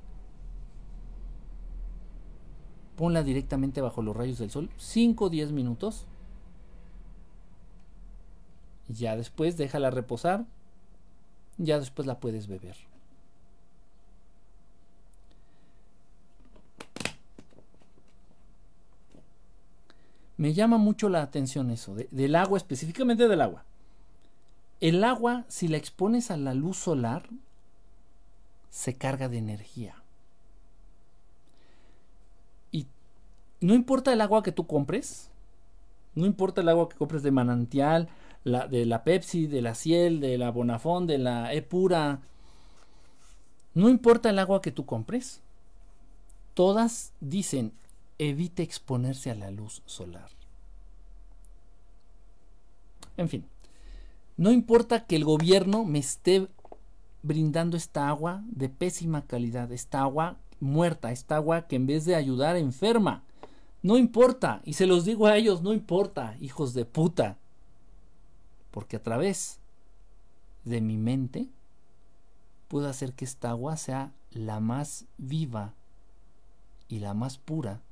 [2.97, 6.07] Ponla directamente bajo los rayos del sol, 5 o 10 minutos.
[8.89, 10.45] Y ya después déjala reposar.
[11.57, 12.77] Ya después la puedes beber.
[20.37, 23.67] Me llama mucho la atención eso, del agua, específicamente del agua.
[24.81, 27.29] El agua, si la expones a la luz solar,
[28.71, 29.95] se carga de energía.
[32.73, 32.87] Y
[33.61, 35.29] no importa el agua que tú compres,
[36.15, 38.09] no importa el agua que compres de manantial,
[38.45, 42.21] de la Pepsi, de la Ciel, de la Bonafón, de la Epura,
[43.75, 45.41] no importa el agua que tú compres,
[46.55, 47.73] todas dicen
[48.19, 50.29] evite exponerse a la luz solar.
[53.17, 53.47] En fin,
[54.41, 56.49] no importa que el gobierno me esté
[57.23, 62.15] brindando esta agua de pésima calidad, esta agua muerta, esta agua que en vez de
[62.15, 63.23] ayudar enferma.
[63.83, 67.37] No importa, y se los digo a ellos, no importa, hijos de puta,
[68.71, 69.59] porque a través
[70.65, 71.47] de mi mente
[72.69, 75.75] puedo hacer que esta agua sea la más viva
[76.89, 77.83] y la más pura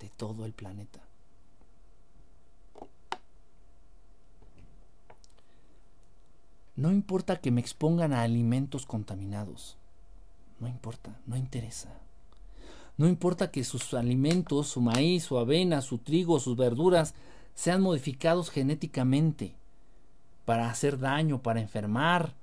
[0.00, 0.98] de todo el planeta.
[6.74, 9.76] No importa que me expongan a alimentos contaminados.
[10.58, 11.90] No importa, no interesa.
[12.96, 17.14] No importa que sus alimentos, su maíz, su avena, su trigo, sus verduras,
[17.54, 19.54] sean modificados genéticamente
[20.44, 22.34] para hacer daño, para enfermar,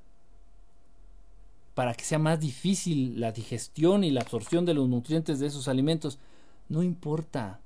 [1.76, 5.68] para que sea más difícil la digestión y la absorción de los nutrientes de esos
[5.68, 6.20] alimentos.
[6.68, 7.62] No importa.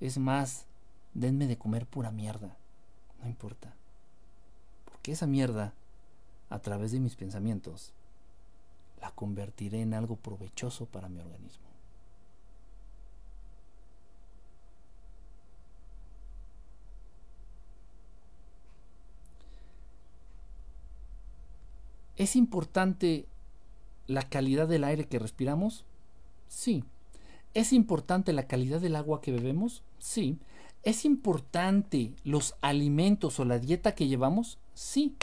[0.00, 0.66] Es más,
[1.12, 2.56] denme de comer pura mierda.
[3.22, 3.74] No importa.
[4.86, 5.74] Porque esa mierda,
[6.54, 7.92] a través de mis pensamientos,
[9.00, 11.64] la convertiré en algo provechoso para mi organismo.
[22.16, 23.26] ¿Es importante
[24.06, 25.84] la calidad del aire que respiramos?
[26.46, 26.84] Sí.
[27.52, 29.82] ¿Es importante la calidad del agua que bebemos?
[29.98, 30.38] Sí.
[30.84, 34.58] ¿Es importante los alimentos o la dieta que llevamos?
[34.74, 35.16] Sí.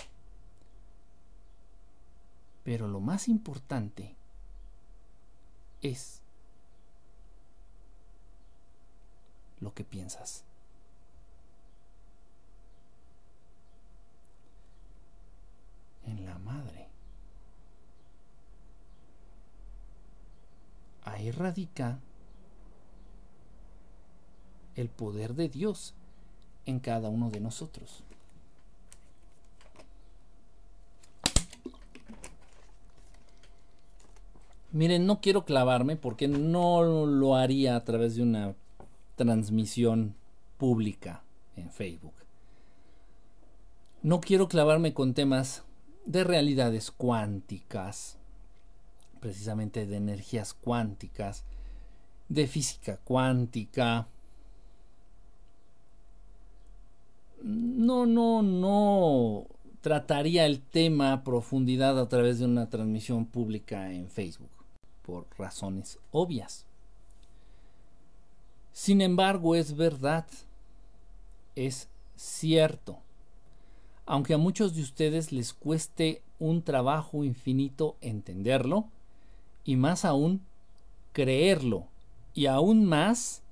[2.63, 4.15] Pero lo más importante
[5.81, 6.21] es
[9.59, 10.43] lo que piensas.
[16.05, 16.87] En la madre.
[21.03, 21.99] Ahí radica
[24.75, 25.93] el poder de Dios
[26.65, 28.03] en cada uno de nosotros.
[34.71, 38.55] Miren, no quiero clavarme porque no lo haría a través de una
[39.15, 40.15] transmisión
[40.57, 41.23] pública
[41.55, 42.13] en Facebook.
[44.01, 45.63] No quiero clavarme con temas
[46.05, 48.17] de realidades cuánticas,
[49.19, 51.43] precisamente de energías cuánticas,
[52.29, 54.07] de física cuántica,
[57.43, 59.47] no, no, no
[59.81, 64.60] trataría el tema a profundidad a través de una transmisión pública en Facebook,
[65.01, 66.65] por razones obvias.
[68.71, 70.25] Sin embargo, es verdad,
[71.55, 72.99] es cierto.
[74.05, 78.89] Aunque a muchos de ustedes les cueste un trabajo infinito entenderlo,
[79.63, 80.41] y más aún
[81.13, 81.87] creerlo,
[82.33, 83.43] y aún más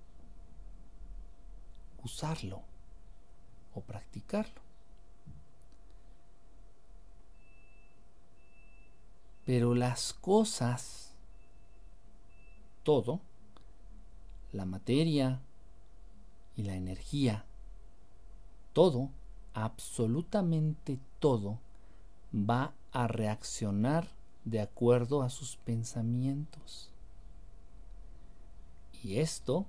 [2.03, 2.61] usarlo
[3.73, 4.61] o practicarlo.
[9.45, 11.08] Pero las cosas,
[12.83, 13.19] todo,
[14.51, 15.39] la materia
[16.55, 17.45] y la energía,
[18.73, 19.09] todo,
[19.53, 21.59] absolutamente todo,
[22.33, 24.07] va a reaccionar
[24.45, 26.89] de acuerdo a sus pensamientos.
[29.03, 29.65] Y esto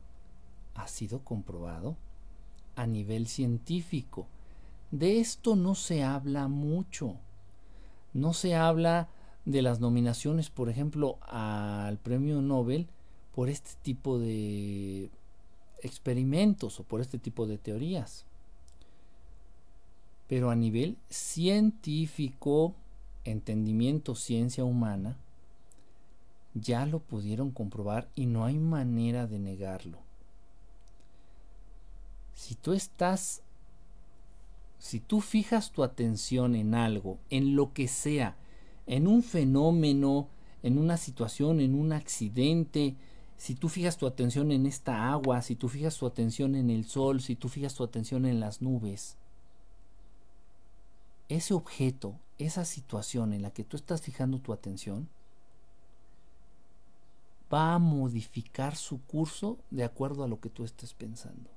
[0.75, 1.97] ha sido comprobado
[2.77, 4.27] a nivel científico.
[4.91, 7.17] De esto no se habla mucho.
[8.13, 9.09] No se habla
[9.45, 12.89] de las nominaciones, por ejemplo, al premio Nobel
[13.41, 15.09] por este tipo de
[15.80, 18.26] experimentos o por este tipo de teorías.
[20.28, 22.74] Pero a nivel científico
[23.24, 25.16] entendimiento, ciencia humana,
[26.53, 29.97] ya lo pudieron comprobar y no hay manera de negarlo.
[32.34, 33.41] Si tú estás,
[34.78, 38.36] si tú fijas tu atención en algo, en lo que sea,
[38.86, 40.28] en un fenómeno,
[40.62, 42.97] en una situación, en un accidente,
[43.41, 46.84] si tú fijas tu atención en esta agua, si tú fijas tu atención en el
[46.84, 49.16] sol, si tú fijas tu atención en las nubes,
[51.30, 55.09] ese objeto, esa situación en la que tú estás fijando tu atención,
[57.51, 61.49] va a modificar su curso de acuerdo a lo que tú estés pensando.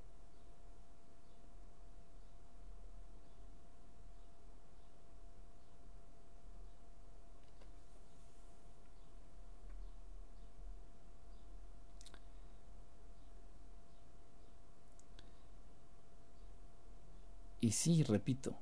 [17.74, 18.54] Sí, repito,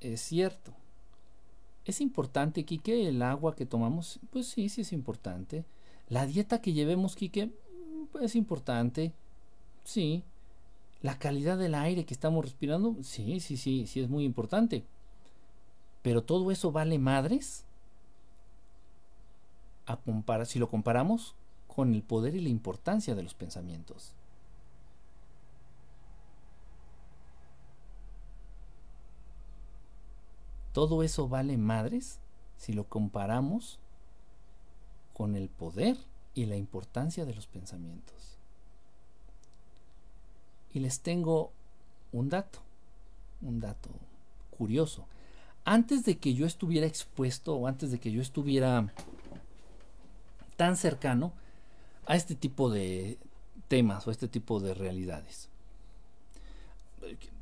[0.00, 0.72] es cierto.
[1.84, 4.20] ¿Es importante, Quique, el agua que tomamos?
[4.30, 5.64] Pues sí, sí es importante.
[6.08, 7.50] La dieta que llevemos, Quique,
[8.12, 9.12] pues es importante.
[9.84, 10.22] Sí.
[11.00, 14.84] La calidad del aire que estamos respirando, sí, sí, sí, sí es muy importante.
[16.02, 17.64] Pero todo eso vale madres
[19.86, 21.34] a si lo comparamos
[21.66, 24.12] con el poder y la importancia de los pensamientos.
[30.78, 32.20] Todo eso vale madres
[32.56, 33.80] si lo comparamos
[35.12, 35.96] con el poder
[36.34, 38.38] y la importancia de los pensamientos.
[40.72, 41.50] Y les tengo
[42.12, 42.60] un dato,
[43.42, 43.90] un dato
[44.56, 45.04] curioso.
[45.64, 48.94] Antes de que yo estuviera expuesto o antes de que yo estuviera
[50.56, 51.32] tan cercano
[52.06, 53.18] a este tipo de
[53.66, 55.48] temas o a este tipo de realidades,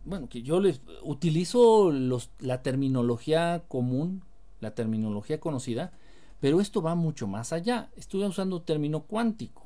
[0.06, 4.22] bueno, que yo les utilizo la terminología común,
[4.60, 5.92] la terminología conocida,
[6.40, 7.90] pero esto va mucho más allá.
[7.96, 9.64] Estoy usando término cuántico.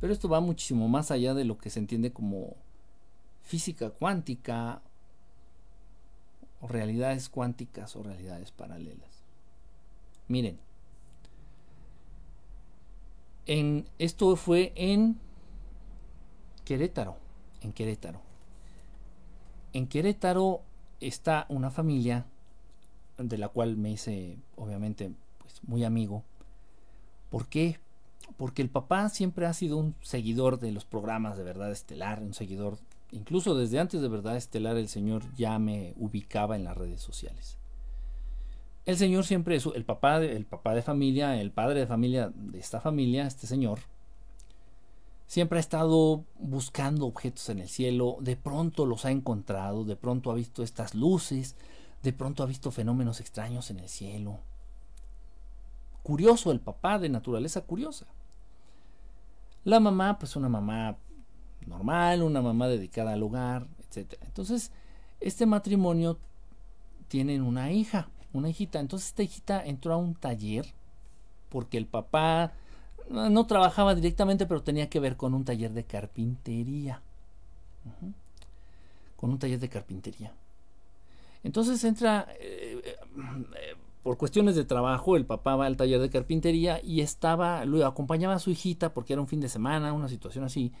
[0.00, 2.56] Pero esto va muchísimo más allá de lo que se entiende como
[3.42, 4.82] física cuántica
[6.60, 9.22] o realidades cuánticas o realidades paralelas.
[10.26, 10.58] Miren,
[13.46, 15.20] en, esto fue en
[16.64, 17.25] Querétaro
[17.62, 18.20] en Querétaro.
[19.72, 20.62] En Querétaro
[21.00, 22.26] está una familia
[23.18, 26.22] de la cual me hice obviamente pues, muy amigo.
[27.30, 27.78] ¿Por qué?
[28.36, 32.34] Porque el papá siempre ha sido un seguidor de los programas de Verdad Estelar, un
[32.34, 32.78] seguidor,
[33.12, 37.58] incluso desde antes de Verdad Estelar el señor ya me ubicaba en las redes sociales.
[38.84, 42.80] El señor siempre, el papá, el papá de familia, el padre de familia de esta
[42.80, 43.80] familia, este señor,
[45.26, 50.30] Siempre ha estado buscando objetos en el cielo, de pronto los ha encontrado, de pronto
[50.30, 51.56] ha visto estas luces,
[52.02, 54.38] de pronto ha visto fenómenos extraños en el cielo.
[56.02, 58.06] Curioso el papá, de naturaleza curiosa.
[59.64, 60.96] La mamá, pues una mamá
[61.66, 64.14] normal, una mamá dedicada al hogar, etc.
[64.22, 64.70] Entonces,
[65.20, 66.18] este matrimonio
[67.08, 68.78] tienen una hija, una hijita.
[68.80, 70.66] Entonces esta hijita entró a un taller
[71.48, 72.52] porque el papá
[73.10, 77.00] no trabajaba directamente, pero tenía que ver con un taller de carpintería.
[79.16, 80.32] Con un taller de carpintería.
[81.44, 86.80] Entonces entra, eh, eh, por cuestiones de trabajo, el papá va al taller de carpintería
[86.82, 90.44] y estaba, lo acompañaba a su hijita porque era un fin de semana, una situación
[90.44, 90.72] así.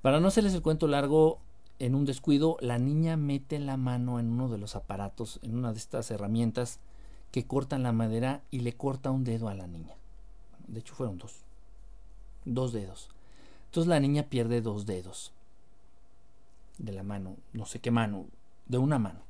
[0.00, 1.40] Para no hacerles el cuento largo,
[1.78, 5.72] en un descuido, la niña mete la mano en uno de los aparatos, en una
[5.72, 6.80] de estas herramientas
[7.30, 9.94] que cortan la madera y le corta un dedo a la niña.
[10.66, 11.47] De hecho, fueron dos
[12.44, 13.08] dos dedos.
[13.66, 15.32] Entonces la niña pierde dos dedos
[16.78, 18.26] de la mano, no sé qué mano,
[18.66, 19.20] de una mano.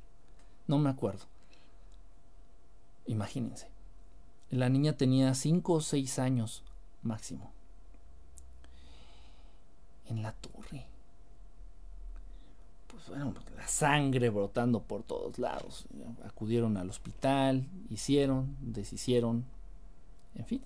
[0.67, 1.25] No me acuerdo.
[3.07, 3.67] Imagínense.
[4.51, 6.63] La niña tenía cinco o seis años
[7.01, 7.51] máximo.
[10.05, 10.85] En la torre.
[12.87, 15.85] Pues bueno, la sangre brotando por todos lados.
[16.23, 19.45] Acudieron al hospital, hicieron, deshicieron,
[20.35, 20.61] en fin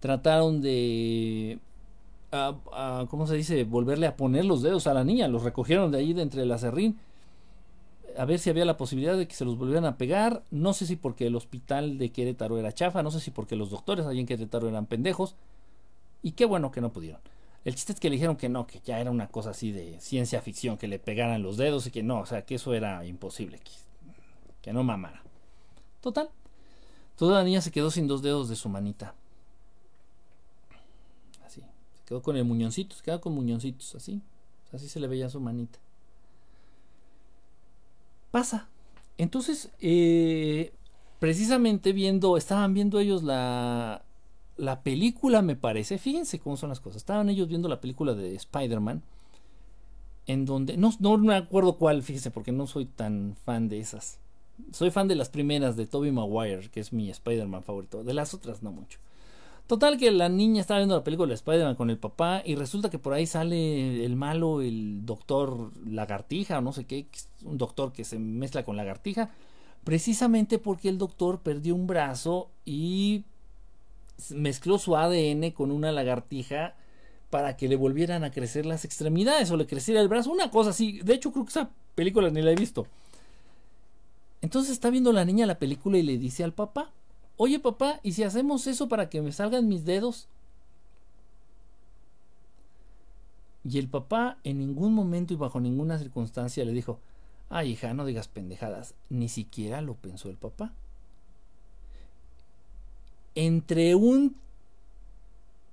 [0.00, 1.58] trataron de,
[3.08, 6.12] ¿cómo se dice?, volverle a poner los dedos a la niña, los recogieron de ahí
[6.12, 6.98] de entre el acerrín,
[8.18, 10.86] a ver si había la posibilidad de que se los volvieran a pegar, no sé
[10.86, 14.20] si porque el hospital de Querétaro era chafa, no sé si porque los doctores allí
[14.20, 15.36] en Querétaro eran pendejos,
[16.22, 17.20] y qué bueno que no pudieron.
[17.64, 20.00] El chiste es que le dijeron que no, que ya era una cosa así de
[20.00, 23.04] ciencia ficción, que le pegaran los dedos y que no, o sea, que eso era
[23.04, 23.70] imposible, que,
[24.62, 25.22] que no mamara.
[26.00, 26.30] Total.
[27.16, 29.14] Toda la niña se quedó sin dos dedos de su manita.
[32.10, 34.20] Quedó con el muñoncito, se quedó con muñoncitos, así.
[34.72, 35.78] Así se le veía su manita.
[38.32, 38.66] Pasa.
[39.16, 40.72] Entonces, eh,
[41.20, 44.02] precisamente viendo, estaban viendo ellos la,
[44.56, 48.34] la película, me parece, fíjense cómo son las cosas, estaban ellos viendo la película de
[48.34, 49.04] Spider-Man,
[50.26, 54.18] en donde, no, no me acuerdo cuál, fíjense, porque no soy tan fan de esas.
[54.72, 58.34] Soy fan de las primeras de Tobey Maguire, que es mi Spider-Man favorito, de las
[58.34, 58.98] otras no mucho.
[59.70, 62.90] Total que la niña estaba viendo la película de Spider-Man con el papá y resulta
[62.90, 67.06] que por ahí sale el malo, el doctor lagartija o no sé qué,
[67.44, 69.30] un doctor que se mezcla con lagartija,
[69.84, 73.22] precisamente porque el doctor perdió un brazo y
[74.30, 76.74] mezcló su ADN con una lagartija
[77.30, 80.70] para que le volvieran a crecer las extremidades o le creciera el brazo, una cosa
[80.70, 80.98] así.
[81.04, 82.88] De hecho, creo que esa película ni la he visto.
[84.42, 86.90] Entonces está viendo la niña la película y le dice al papá,
[87.42, 90.28] Oye papá, ¿y si hacemos eso para que me salgan mis dedos?
[93.64, 96.98] Y el papá en ningún momento y bajo ninguna circunstancia le dijo,
[97.48, 98.92] ay hija, no digas pendejadas.
[99.08, 100.74] Ni siquiera lo pensó el papá.
[103.34, 104.36] Entre un...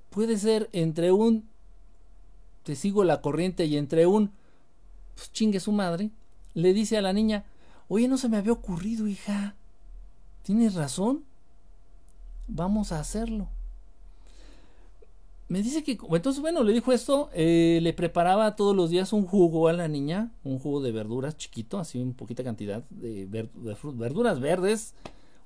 [0.10, 1.50] Puede ser entre un...
[2.64, 4.32] Te sigo la corriente y entre un...
[5.16, 6.12] Pues chingue su madre.
[6.54, 7.44] Le dice a la niña,
[7.90, 9.54] oye, no se me había ocurrido, hija.
[10.44, 11.26] ¿Tienes razón?
[12.48, 13.48] Vamos a hacerlo.
[15.50, 19.26] Me dice que, entonces bueno, le dijo esto, eh, le preparaba todos los días un
[19.26, 23.48] jugo a la niña, un jugo de verduras chiquito, así un poquita cantidad de,
[23.94, 24.94] verduras verdes,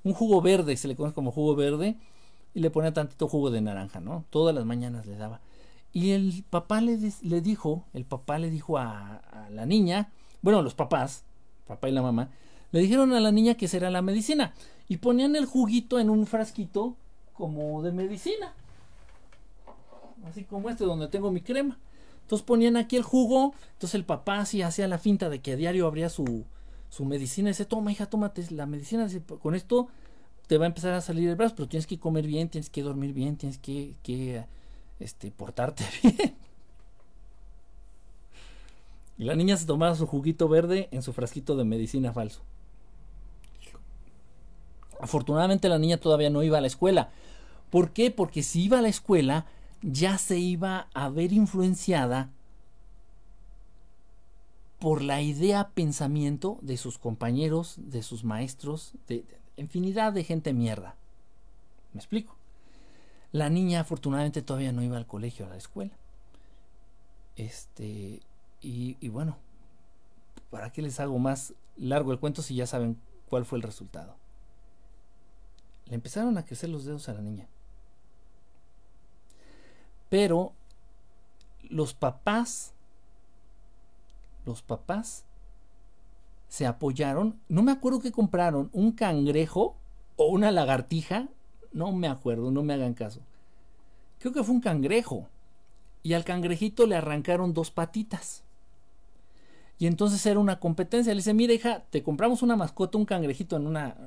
[0.03, 1.97] un jugo verde, se le conoce como jugo verde,
[2.55, 4.25] y le ponía tantito jugo de naranja, ¿no?
[4.31, 5.39] Todas las mañanas le daba.
[5.93, 10.09] Y el papá le, le dijo, el papá le dijo a, a la niña,
[10.41, 11.25] bueno, los papás,
[11.67, 12.31] papá y la mamá,
[12.71, 14.53] le dijeron a la niña que será la medicina
[14.87, 16.95] y ponían el juguito en un frasquito
[17.33, 18.53] como de medicina.
[20.25, 21.77] Así como este donde tengo mi crema.
[22.21, 25.55] Entonces ponían aquí el jugo, entonces el papá así hacía la finta de que a
[25.55, 26.45] diario abría su,
[26.89, 29.07] su medicina y dice, toma hija, tómate la medicina,
[29.41, 29.89] con esto
[30.47, 32.83] te va a empezar a salir el brazo, pero tienes que comer bien, tienes que
[32.83, 34.45] dormir bien, tienes que, que
[34.99, 36.35] este, portarte bien.
[39.17, 42.41] Y la niña se tomaba su juguito verde en su frasquito de medicina falso.
[45.01, 47.09] Afortunadamente la niña todavía no iba a la escuela.
[47.69, 48.11] ¿Por qué?
[48.11, 49.45] Porque si iba a la escuela
[49.81, 52.29] ya se iba a ver influenciada
[54.79, 59.25] por la idea pensamiento de sus compañeros, de sus maestros, de,
[59.57, 60.95] infinidad de gente mierda.
[61.93, 62.35] ¿Me explico?
[63.31, 65.93] La niña afortunadamente todavía no iba al colegio, a la escuela.
[67.35, 68.21] Este,
[68.61, 69.37] y, y bueno,
[70.49, 72.97] ¿para qué les hago más largo el cuento si ya saben
[73.29, 74.20] cuál fue el resultado?
[75.91, 77.49] Le empezaron a crecer los dedos a la niña.
[80.07, 80.53] Pero
[81.69, 82.71] los papás,
[84.45, 85.25] los papás
[86.47, 89.75] se apoyaron, no me acuerdo que compraron, un cangrejo
[90.15, 91.27] o una lagartija,
[91.73, 93.19] no me acuerdo, no me hagan caso.
[94.19, 95.27] Creo que fue un cangrejo.
[96.03, 98.43] Y al cangrejito le arrancaron dos patitas.
[99.77, 101.13] Y entonces era una competencia.
[101.13, 103.97] Le dice, mira hija, te compramos una mascota, un cangrejito en una,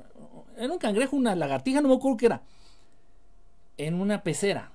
[0.57, 2.41] era un cangrejo, una lagartija, no me acuerdo qué era.
[3.77, 4.71] En una pecera.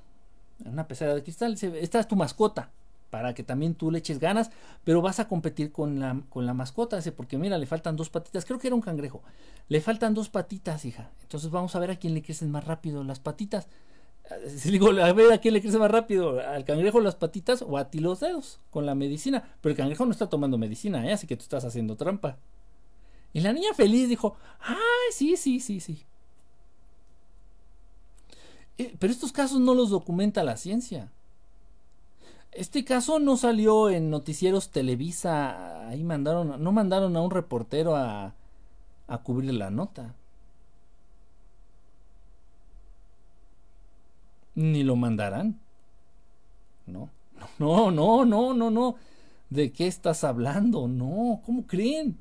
[0.64, 1.56] En una pecera de cristal.
[1.60, 2.70] Esta es tu mascota.
[3.10, 4.50] Para que también tú le eches ganas.
[4.84, 6.96] Pero vas a competir con la, con la mascota.
[6.96, 8.44] Dice, porque mira, le faltan dos patitas.
[8.44, 9.22] Creo que era un cangrejo.
[9.68, 11.10] Le faltan dos patitas, hija.
[11.22, 13.68] Entonces vamos a ver a quién le crecen más rápido las patitas.
[14.56, 17.76] Si digo, a ver a quién le crece más rápido, al cangrejo las patitas o
[17.76, 19.42] a ti los dedos con la medicina.
[19.60, 21.12] Pero el cangrejo no está tomando medicina, ¿eh?
[21.12, 22.36] así que tú estás haciendo trampa.
[23.32, 24.76] Y la niña feliz dijo, ay,
[25.12, 26.04] sí, sí, sí, sí.
[28.78, 31.10] Eh, pero estos casos no los documenta la ciencia.
[32.52, 38.34] Este caso no salió en noticieros Televisa, ahí mandaron, no mandaron a un reportero a,
[39.06, 40.14] a cubrir la nota.
[44.54, 45.60] Ni lo mandarán.
[46.86, 47.08] No,
[47.58, 48.96] no, no, no, no, no.
[49.48, 50.88] ¿De qué estás hablando?
[50.88, 52.18] No, ¿cómo creen?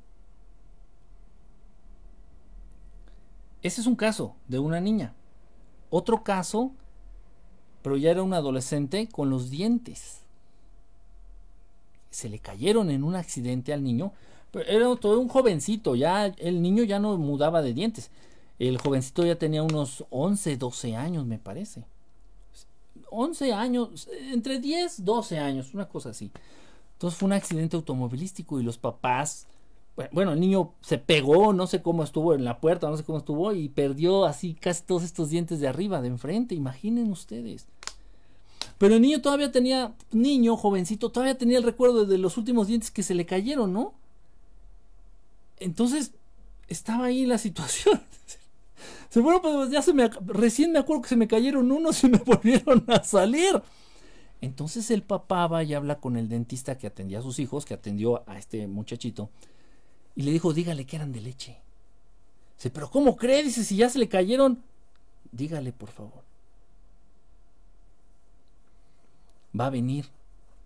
[3.61, 5.14] Ese es un caso de una niña.
[5.90, 6.72] Otro caso,
[7.81, 10.22] pero ya era un adolescente con los dientes.
[12.11, 14.14] Se le cayeron en un accidente al niño.
[14.52, 18.10] Pero era todo un jovencito, ya el niño ya no mudaba de dientes.
[18.57, 21.84] El jovencito ya tenía unos 11, 12 años, me parece.
[23.11, 26.31] 11 años, entre 10, 12 años, una cosa así.
[26.94, 29.48] Entonces fue un accidente automovilístico y los papás
[30.11, 33.17] bueno, el niño se pegó, no sé cómo estuvo en la puerta, no sé cómo
[33.17, 37.67] estuvo, y perdió así casi todos estos dientes de arriba, de enfrente, imaginen ustedes.
[38.77, 42.91] Pero el niño todavía tenía, niño, jovencito, todavía tenía el recuerdo de los últimos dientes
[42.91, 43.93] que se le cayeron, ¿no?
[45.59, 46.11] Entonces,
[46.67, 48.01] estaba ahí la situación.
[49.15, 52.17] Bueno, pues ya se me, recién me acuerdo que se me cayeron unos y me
[52.26, 53.59] volvieron a salir.
[54.39, 57.73] Entonces el papá va y habla con el dentista que atendía a sus hijos, que
[57.73, 59.30] atendió a este muchachito,
[60.19, 61.55] y le dijo, dígale que eran de leche.
[62.57, 63.41] Dice, pero ¿cómo cree?
[63.41, 64.61] Dice, si ya se le cayeron,
[65.31, 66.23] dígale por favor.
[69.57, 70.07] Va a venir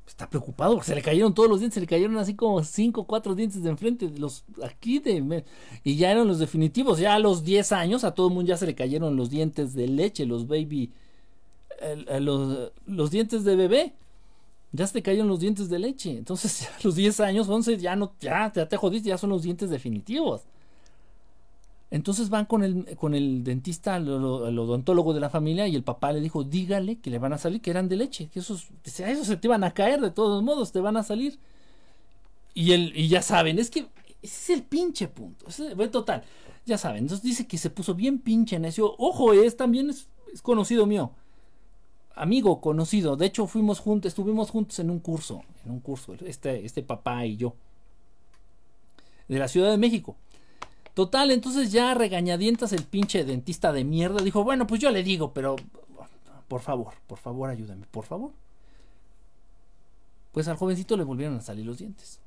[0.07, 3.01] está preocupado porque se le cayeron todos los dientes, se le cayeron así como cinco
[3.01, 5.45] o cuatro dientes de enfrente, los aquí de
[5.83, 8.57] y ya eran los definitivos, ya a los 10 años a todo el mundo ya
[8.57, 10.91] se le cayeron los dientes de leche, los baby
[12.19, 13.93] los, los, dientes de bebé.
[14.73, 16.17] Ya se le cayeron los dientes de leche.
[16.17, 19.43] Entonces, a los 10 años, 11 ya no ya, ya te jodiste, ya son los
[19.43, 20.41] dientes definitivos.
[21.91, 26.11] Entonces van con el, con el dentista, el, odontólogo de la familia, y el papá
[26.11, 29.27] le dijo, dígale que le van a salir, que eran de leche, que esos, esos
[29.27, 31.37] se te van a caer de todos modos, te van a salir.
[32.55, 33.85] Y, el, y ya saben, es que
[34.23, 35.45] ese es el pinche punto.
[35.47, 36.23] Es, total,
[36.65, 37.03] ya saben.
[37.03, 38.95] Entonces dice que se puso bien pinche necio.
[38.97, 40.07] Ojo, es también es,
[40.41, 41.11] conocido mío.
[42.15, 43.15] Amigo, conocido.
[43.15, 47.25] De hecho, fuimos juntos, estuvimos juntos en un curso, en un curso, este, este papá
[47.25, 47.55] y yo.
[49.27, 50.15] De la Ciudad de México.
[50.93, 55.33] Total, entonces ya regañadientas el pinche dentista de mierda dijo, bueno, pues yo le digo,
[55.33, 55.55] pero
[56.47, 58.31] por favor, por favor ayúdame, por favor.
[60.33, 62.19] Pues al jovencito le volvieron a salir los dientes.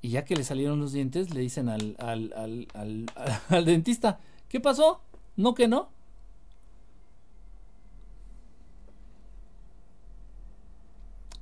[0.00, 2.32] Y ya que le salieron los dientes, le dicen al, al,
[2.74, 3.06] al,
[3.50, 5.00] al dentista, ¿qué pasó?
[5.36, 5.90] ¿No que no?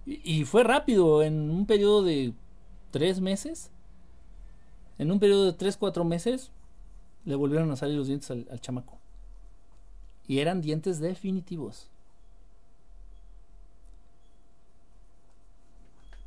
[0.07, 2.33] Y, fue rápido, en un periodo de
[2.93, 3.73] tres meses.
[4.99, 6.53] En un periodo de tres, cuatro meses,
[7.25, 8.99] le volvieron a salir los dientes al, chamaco.
[10.29, 11.89] Y eran dientes definitivos.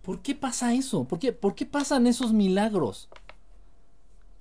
[0.03, 1.05] ¿Por qué pasa eso?
[1.05, 3.07] ¿Por qué, ¿Por qué pasan esos milagros?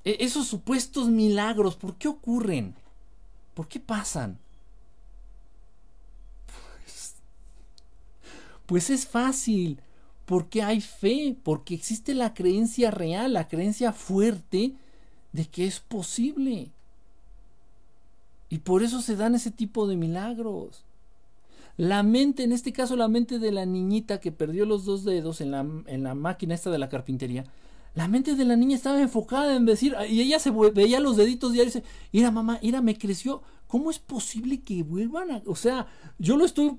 [0.09, 2.74] E, esos supuestos milagros, ¿por qué ocurren?
[3.52, 4.39] ¿Por qué pasan?
[8.64, 9.80] Pues es fácil,
[10.24, 14.72] porque hay fe, porque existe la creencia real, la creencia fuerte
[15.32, 16.70] de que es posible.
[18.48, 20.85] Y por eso se dan ese tipo de milagros.
[21.76, 25.43] La mente, en este caso la mente de la niñita que perdió los dos dedos
[25.43, 27.44] en la, en la máquina esta de la carpintería,
[27.98, 31.52] la mente de la niña estaba enfocada en decir, y ella se veía los deditos
[31.52, 35.42] y dice, mira mamá, mira, me creció, ¿cómo es posible que vuelvan a...?
[35.46, 36.78] O sea, yo lo estoy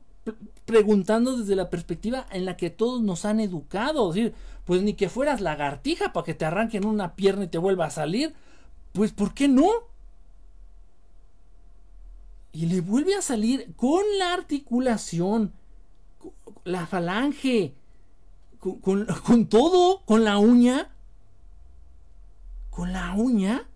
[0.64, 4.14] preguntando desde la perspectiva en la que todos nos han educado.
[4.14, 4.34] decir,
[4.64, 7.90] pues ni que fueras lagartija para que te arranquen una pierna y te vuelva a
[7.90, 8.34] salir.
[8.94, 9.70] Pues ¿por qué no?
[12.54, 15.52] Y le vuelve a salir con la articulación,
[16.64, 17.74] la falange,
[18.60, 20.94] con, con todo, con la uña.
[22.70, 23.68] Con la uña.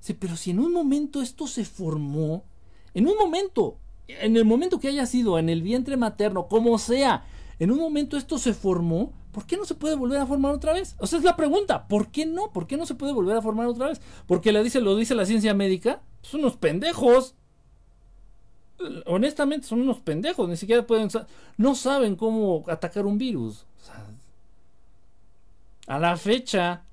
[0.00, 2.44] Sí, pero si en un momento esto se formó,
[2.94, 3.76] en un momento,
[4.08, 7.24] en el momento que haya sido en el vientre materno, como sea,
[7.58, 10.72] en un momento esto se formó, ¿por qué no se puede volver a formar otra
[10.72, 10.96] vez?
[10.98, 12.52] O sea, es la pregunta, ¿por qué no?
[12.52, 14.00] ¿Por qué no se puede volver a formar otra vez?
[14.26, 17.34] Porque le dice, lo dice la ciencia médica, son unos pendejos.
[19.04, 21.10] Honestamente, son unos pendejos, ni siquiera pueden,
[21.58, 23.66] no saben cómo atacar un virus.
[25.86, 26.84] a la fecha,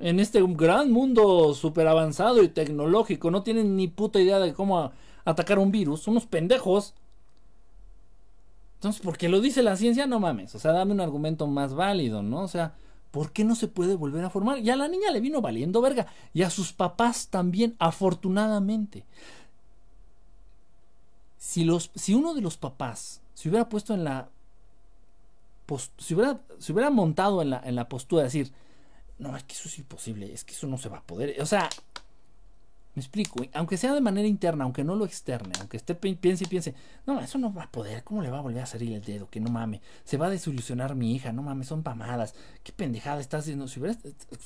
[0.00, 4.92] en este gran mundo super avanzado y tecnológico, no tienen ni puta idea de cómo
[5.24, 6.94] atacar un virus, son unos pendejos.
[8.76, 10.54] Entonces, porque lo dice la ciencia, no mames.
[10.54, 12.40] O sea, dame un argumento más válido, ¿no?
[12.40, 12.74] O sea,
[13.10, 14.58] ¿por qué no se puede volver a formar?
[14.60, 16.06] Y a la niña le vino valiendo verga.
[16.32, 19.04] Y a sus papás también, afortunadamente.
[21.36, 24.30] Si, los, si uno de los papás se hubiera puesto en la.
[25.98, 28.52] Si hubiera, se hubiera montado en la, en la postura de decir,
[29.20, 31.40] no, es que eso es imposible, es que eso no se va a poder.
[31.40, 31.68] O sea,
[32.94, 36.46] me explico, aunque sea de manera interna, aunque no lo externe, aunque esté piense y
[36.48, 36.74] piense,
[37.06, 39.28] no, eso no va a poder, ¿cómo le va a volver a salir el dedo?
[39.28, 42.34] Que no mame, se va a desilusionar mi hija, no mames, son pamadas,
[42.64, 43.68] qué pendejada estás haciendo.
[43.68, 43.96] Si hubiera,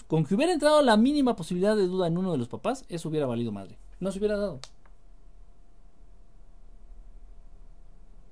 [0.08, 3.08] con que hubiera entrado la mínima posibilidad de duda en uno de los papás, eso
[3.08, 4.60] hubiera valido madre, no se hubiera dado.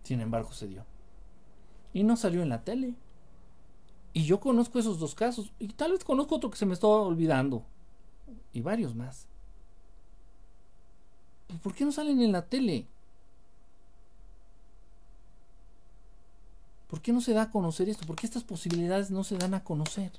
[0.02, 0.84] Sin embargo, se dio.
[1.94, 2.94] Y no salió en la tele.
[4.12, 6.86] Y yo conozco esos dos casos, y tal vez conozco otro que se me está
[6.86, 7.64] olvidando,
[8.52, 9.26] y varios más.
[11.46, 12.86] Pues, ¿Por qué no salen en la tele?
[16.88, 18.06] ¿Por qué no se da a conocer esto?
[18.06, 20.12] ¿Por qué estas posibilidades no se dan a conocer?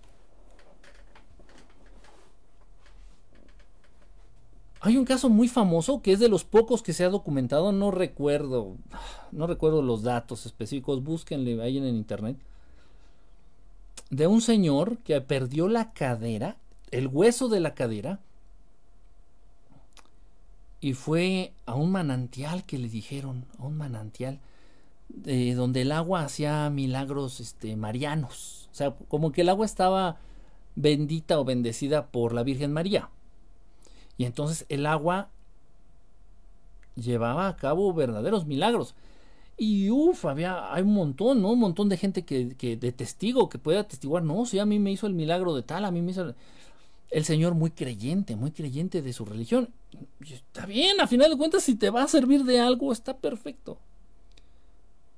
[4.80, 7.90] Hay un caso muy famoso que es de los pocos que se ha documentado, no
[7.90, 8.76] recuerdo,
[9.32, 12.38] no recuerdo los datos específicos, búsquenle ahí en el internet.
[14.14, 16.58] De un señor que perdió la cadera,
[16.92, 18.20] el hueso de la cadera,
[20.80, 24.40] y fue a un manantial que le dijeron, a un manantial,
[25.26, 28.70] eh, donde el agua hacía milagros este, marianos.
[28.72, 30.18] O sea, como que el agua estaba
[30.76, 33.10] bendita o bendecida por la Virgen María.
[34.18, 35.30] Y entonces el agua
[36.96, 38.94] llevaba a cabo verdaderos milagros.
[39.58, 41.52] Y uff, había, hay un montón, ¿no?
[41.52, 44.80] Un montón de gente que, que de testigo, que puede atestiguar, no, si a mí
[44.80, 46.34] me hizo el milagro de tal, a mí me hizo...
[47.12, 49.70] El, Señor muy creyente, muy creyente de su religión.
[50.22, 53.78] está bien, a final de cuentas, si te va a servir de algo, está perfecto.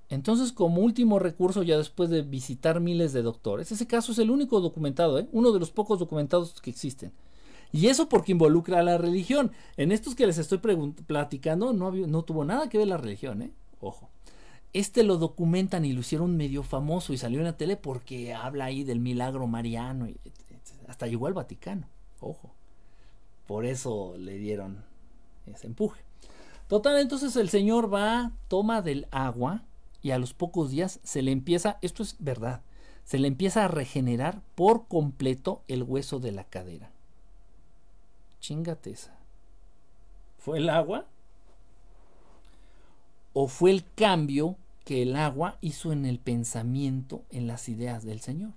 [0.10, 4.30] Entonces, como último recurso, ya después de visitar miles de doctores, ese caso es el
[4.30, 5.28] único documentado, ¿eh?
[5.32, 7.14] uno de los pocos documentados que existen.
[7.72, 9.52] Y eso porque involucra a la religión.
[9.76, 13.52] En estos que les estoy platicando, no, no tuvo nada que ver la religión, ¿eh?
[13.82, 14.10] Ojo.
[14.74, 18.66] Este lo documentan y lo hicieron medio famoso y salió en la tele porque habla
[18.66, 20.18] ahí del milagro mariano y
[20.88, 21.88] hasta llegó al Vaticano.
[22.20, 22.52] Ojo.
[23.48, 24.84] Por eso le dieron
[25.46, 26.02] ese empuje.
[26.68, 29.64] Total, entonces el señor va, toma del agua
[30.02, 32.62] y a los pocos días se le empieza, esto es verdad,
[33.04, 36.92] se le empieza a regenerar por completo el hueso de la cadera.
[38.40, 39.16] Chingate esa.
[40.40, 41.06] ¿Fue el agua?
[43.38, 44.56] ¿O fue el cambio
[44.86, 48.52] que el agua hizo en el pensamiento, en las ideas del Señor.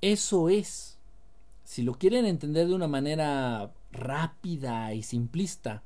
[0.00, 0.98] Eso es,
[1.64, 5.82] si lo quieren entender de una manera rápida y simplista,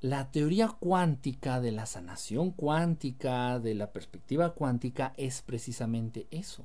[0.00, 6.64] la teoría cuántica de la sanación cuántica, de la perspectiva cuántica, es precisamente eso.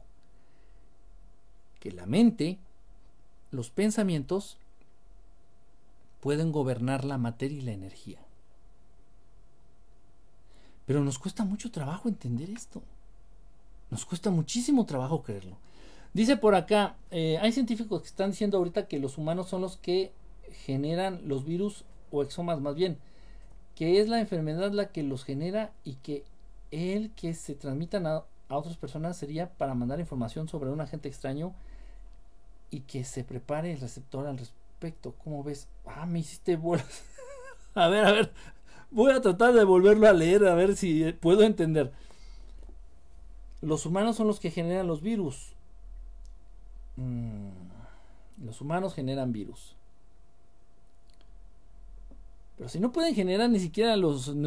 [1.83, 2.59] Que la mente
[3.51, 4.55] los pensamientos
[6.21, 8.19] pueden gobernar la materia y la energía.
[10.85, 12.81] Pero nos cuesta mucho trabajo entender esto.
[13.91, 15.57] Nos cuesta muchísimo trabajo creerlo.
[16.13, 19.75] Dice por acá, eh, hay científicos que están diciendo ahorita que los humanos son los
[19.75, 20.13] que
[20.65, 22.97] generan los virus o exomas más bien,
[23.75, 26.23] que es la enfermedad la que los genera y que
[26.71, 31.09] el que se transmitan a, a otras personas sería para mandar información sobre un agente
[31.09, 31.53] extraño
[32.73, 35.13] y que se prepare el receptor al respecto.
[35.23, 35.67] ¿Cómo ves?
[35.85, 37.03] Ah, me hiciste bolas.
[37.75, 38.33] a ver, a ver.
[38.89, 41.91] Voy a tratar de volverlo a leer a ver si puedo entender.
[43.61, 45.53] Los humanos son los que generan los virus.
[46.95, 47.49] Mm,
[48.43, 49.75] los humanos generan virus.
[52.57, 54.33] Pero si no pueden generar ni siquiera los...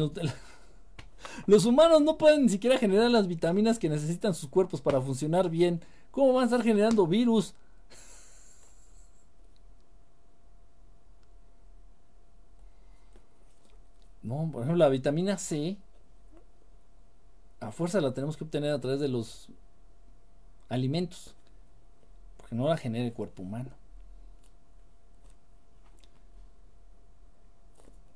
[1.47, 5.49] Los humanos no pueden ni siquiera generar las vitaminas que necesitan sus cuerpos para funcionar
[5.49, 5.81] bien.
[6.11, 7.55] ¿Cómo van a estar generando virus?
[14.27, 15.77] No, por ejemplo, la vitamina C,
[17.61, 19.47] a fuerza la tenemos que obtener a través de los
[20.67, 21.33] alimentos,
[22.35, 23.69] porque no la genera el cuerpo humano.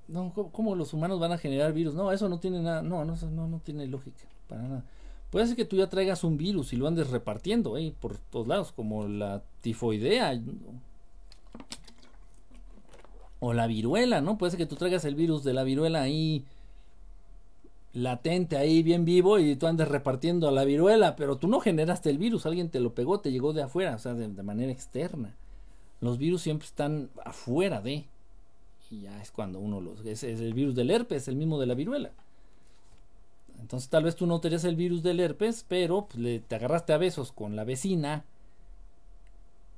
[0.09, 1.93] No, ¿cómo los humanos van a generar virus?
[1.93, 4.83] No, eso no tiene nada, no, no, no, no tiene lógica, para nada.
[5.29, 7.95] Puede ser que tú ya traigas un virus y lo andes repartiendo ¿eh?
[8.01, 10.37] por todos lados, como la tifoidea
[13.41, 14.37] o la viruela, ¿no?
[14.37, 16.45] Puede ser que tú traigas el virus de la viruela ahí
[17.91, 22.19] latente, ahí bien vivo y tú andes repartiendo la viruela, pero tú no generaste el
[22.19, 25.35] virus, alguien te lo pegó, te llegó de afuera, o sea, de, manera externa.
[26.01, 28.05] Los virus siempre están afuera de.
[28.91, 30.05] Y ya es cuando uno los...
[30.05, 32.11] Es, es el virus del herpes, el mismo de la viruela.
[33.59, 36.93] Entonces tal vez tú no tenías el virus del herpes, pero pues, le, te agarraste
[36.93, 38.23] a besos con la vecina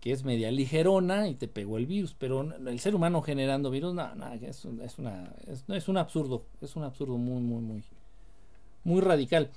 [0.03, 3.93] que es media ligerona y te pegó el virus, pero el ser humano generando virus,
[3.93, 4.43] no, no, es,
[4.83, 5.33] es, una,
[5.69, 7.81] es, un absurdo, es un absurdo muy, muy,
[8.83, 9.49] muy, radical.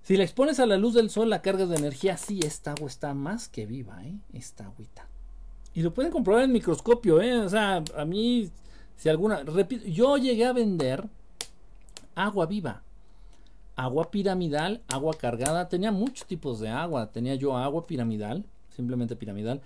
[0.00, 2.88] Si le expones a la luz del sol la carga de energía, sí, esta agua
[2.88, 4.16] está más que viva, ¿eh?
[4.32, 5.06] Esta agüita.
[5.74, 7.36] Y lo pueden comprobar en microscopio, ¿eh?
[7.36, 8.48] O sea, a mí,
[8.96, 11.06] si alguna, repito, yo llegué a vender
[12.14, 12.82] agua viva,
[13.74, 18.46] agua piramidal, agua cargada, tenía muchos tipos de agua, tenía yo agua piramidal,
[18.76, 19.62] simplemente piramidal,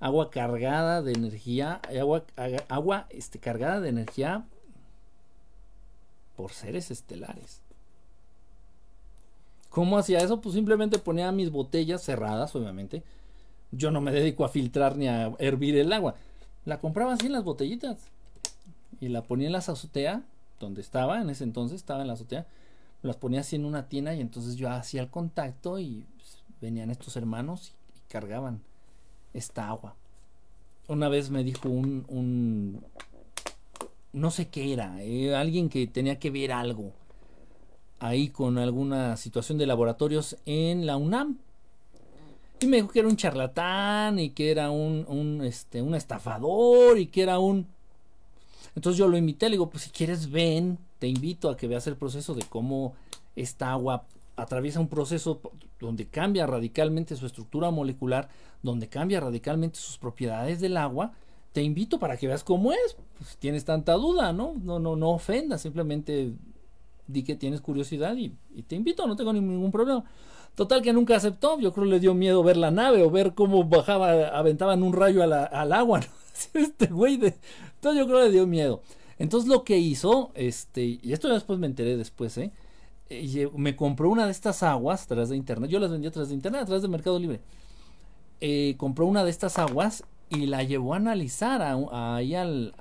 [0.00, 2.24] agua cargada de energía, agua,
[2.68, 4.44] agua este, cargada de energía
[6.36, 7.60] por seres estelares.
[9.70, 10.40] ¿Cómo hacía eso?
[10.40, 13.02] Pues simplemente ponía mis botellas cerradas, obviamente.
[13.72, 16.14] Yo no me dedico a filtrar ni a hervir el agua.
[16.64, 17.98] La compraba así en las botellitas.
[19.00, 20.22] Y la ponía en la azotea,
[20.60, 22.46] donde estaba, en ese entonces estaba en la azotea.
[23.02, 26.90] Las ponía así en una tina y entonces yo hacía el contacto y pues, venían
[26.90, 27.72] estos hermanos
[28.14, 28.60] cargaban
[29.32, 29.96] esta agua.
[30.86, 32.80] Una vez me dijo un,
[34.12, 36.92] no sé qué era, eh, alguien que tenía que ver algo
[37.98, 41.38] ahí con alguna situación de laboratorios en la UNAM.
[42.60, 47.00] Y me dijo que era un charlatán y que era un, un, este, un estafador
[47.00, 47.66] y que era un...
[48.76, 51.88] Entonces yo lo invité, le digo, pues si quieres ven, te invito a que veas
[51.88, 52.94] el proceso de cómo
[53.34, 54.04] esta agua
[54.36, 55.40] atraviesa un proceso
[55.80, 58.28] donde cambia radicalmente su estructura molecular,
[58.62, 61.12] donde cambia radicalmente sus propiedades del agua,
[61.52, 62.96] te invito para que veas cómo es.
[63.18, 64.54] Pues, tienes tanta duda, ¿no?
[64.62, 66.32] No, no, no ofendas, simplemente
[67.06, 68.30] di que tienes curiosidad y,
[68.62, 70.04] te invito, no tengo ningún problema.
[70.54, 73.34] Total que nunca aceptó, yo creo que le dio miedo ver la nave o ver
[73.34, 76.00] cómo bajaba, aventaban un rayo al agua,
[76.54, 77.34] Este güey de...
[77.74, 78.82] Entonces yo creo que le dio miedo.
[79.18, 82.52] Entonces lo que hizo, este, y esto después me enteré después, ¿eh?
[83.20, 85.70] Eh me compró una de estas aguas a través de internet.
[85.70, 87.40] Yo las vendí a través de internet, a través de Mercado Libre.
[88.40, 91.62] Eh, compró una de estas aguas y la llevó a analizar
[91.92, 92.74] ahí al,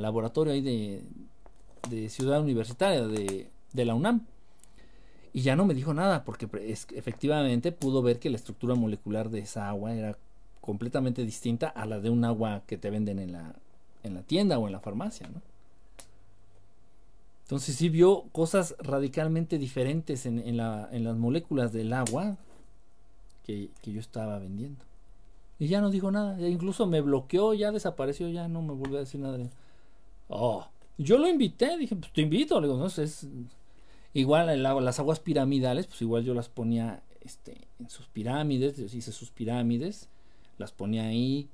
[0.00, 3.50] laboratorio ahí de, Ciudad Universitaria de,
[3.84, 4.26] la UNAM.
[5.32, 6.48] Y ya no me dijo nada porque
[6.94, 10.16] efectivamente pudo ver que la estructura molecular de esa agua era
[10.60, 13.54] completamente distinta a la de un agua que te venden en la,
[14.02, 15.28] en la tienda o en la farmacia.
[15.28, 15.40] ¿no?
[17.50, 22.36] Entonces sí vio cosas radicalmente diferentes en, en, la, en las moléculas del agua
[23.44, 24.84] que, yo estaba vendiendo.
[25.58, 26.48] Y ya no dijo nada.
[26.48, 29.36] Incluso me bloqueó, ya desapareció, ya no me volvió a decir nada.
[30.28, 30.64] Oh,
[30.96, 32.60] yo lo invité, dije, pues te invito.
[32.60, 33.26] Le digo, no, es
[34.14, 39.32] igual las aguas piramidales, pues igual yo las ponía este, en sus pirámides, hice sus
[39.32, 40.08] pirámides,
[40.56, 41.48] las ponía ahí,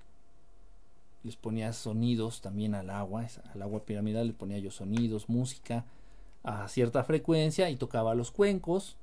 [1.27, 5.85] les ponía sonidos también al agua, al agua piramidal le ponía yo sonidos, música
[6.45, 8.97] a cierta frecuencia y tocaba los cuencos.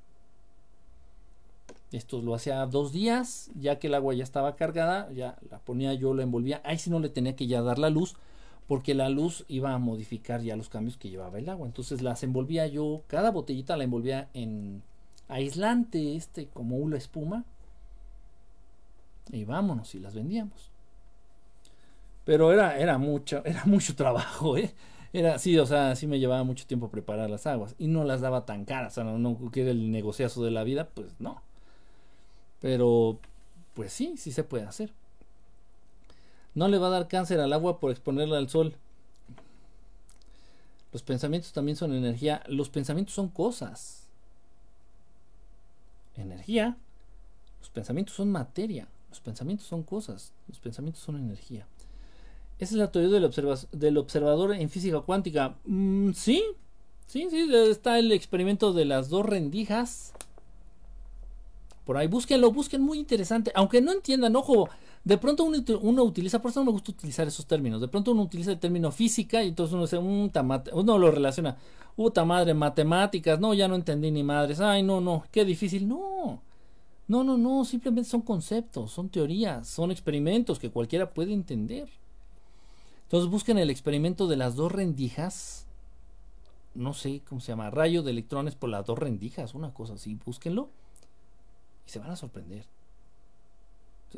[1.92, 5.92] Esto lo hacía dos días, ya que el agua ya estaba cargada, ya la ponía
[5.92, 6.62] yo, la envolvía.
[6.64, 8.16] Ahí sí no le tenía que ya dar la luz,
[8.66, 11.66] porque la luz iba a modificar ya los cambios que llevaba el agua.
[11.66, 14.82] Entonces las envolvía yo, cada botellita la envolvía en
[15.28, 17.44] aislante, este como una espuma.
[19.30, 20.73] Y vámonos, y las vendíamos.
[22.24, 24.74] Pero era, era mucho, era mucho trabajo, ¿eh?
[25.12, 27.76] Era, sí, o sea, sí me llevaba mucho tiempo preparar las aguas.
[27.78, 28.92] Y no las daba tan caras.
[28.92, 31.40] O sea, no, no que el negociazo de la vida, pues no.
[32.60, 33.20] Pero,
[33.74, 34.92] pues sí, sí se puede hacer.
[36.54, 38.74] No le va a dar cáncer al agua por exponerla al sol.
[40.92, 42.42] Los pensamientos también son energía.
[42.48, 44.08] Los pensamientos son cosas.
[46.16, 46.76] Energía.
[47.60, 48.88] Los pensamientos son materia.
[49.10, 50.32] Los pensamientos son cosas.
[50.48, 51.66] Los pensamientos son energía.
[52.58, 53.10] Esa es la teoría
[53.72, 55.56] del, observador en física cuántica.
[55.64, 56.42] Mm, sí,
[57.06, 60.14] sí, sí, está el experimento de las dos rendijas.
[61.84, 63.50] Por ahí, búsquenlo, busquen, muy interesante.
[63.54, 64.68] Aunque no entiendan, ojo,
[65.04, 67.80] de pronto uno, utiliza, por eso no me gusta utilizar esos términos.
[67.80, 70.32] De pronto uno utiliza el término física y entonces uno dice, un
[70.72, 71.56] uno lo relaciona.
[71.96, 74.60] Puta madre, matemáticas, no, ya no entendí ni madres.
[74.60, 75.86] Ay, no, no, qué difícil.
[75.86, 76.40] No,
[77.06, 81.88] no, no, no, simplemente son conceptos, son teorías, son experimentos que cualquiera puede entender.
[83.14, 85.66] Entonces busquen el experimento de las dos rendijas.
[86.74, 87.70] No sé cómo se llama.
[87.70, 89.54] Rayo de electrones por las dos rendijas.
[89.54, 90.16] Una cosa así.
[90.16, 90.68] Búsquenlo.
[91.86, 92.66] Y se van a sorprender.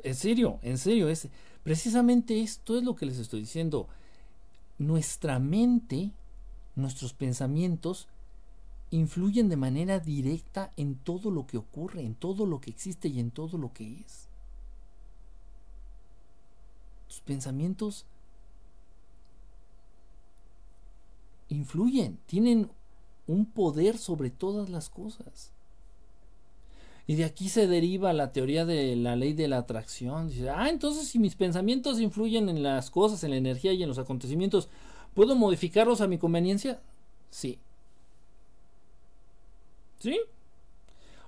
[0.03, 1.11] En serio, en serio.
[1.11, 1.29] Es,
[1.63, 3.87] precisamente esto es lo que les estoy diciendo.
[4.79, 6.13] Nuestra mente,
[6.75, 8.09] nuestros pensamientos,
[8.91, 13.21] influyen de manera directa en todo lo que ocurre, en todo lo que existe y
[13.21, 14.27] en todo lo que es.
[17.09, 18.07] Tus pensamientos
[21.49, 22.71] influyen, tienen
[23.27, 25.53] un poder sobre todas las cosas.
[27.09, 30.31] Y de aquí se deriva la teoría de la ley de la atracción.
[30.53, 33.99] Ah, entonces si mis pensamientos influyen en las cosas, en la energía y en los
[33.99, 34.69] acontecimientos,
[35.15, 36.81] ¿puedo modificarlos a mi conveniencia?
[37.31, 37.59] Sí.
[40.01, 40.19] ¿Sí?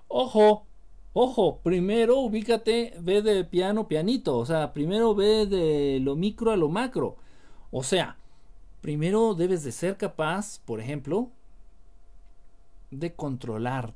[0.08, 0.64] Ojo,
[1.12, 4.36] ojo, primero ubícate, ve de piano, pianito.
[4.38, 7.16] O sea, primero ve de lo micro a lo macro.
[7.70, 8.16] O sea,
[8.80, 11.30] Primero debes de ser capaz, por ejemplo,
[12.90, 13.94] de controlarte,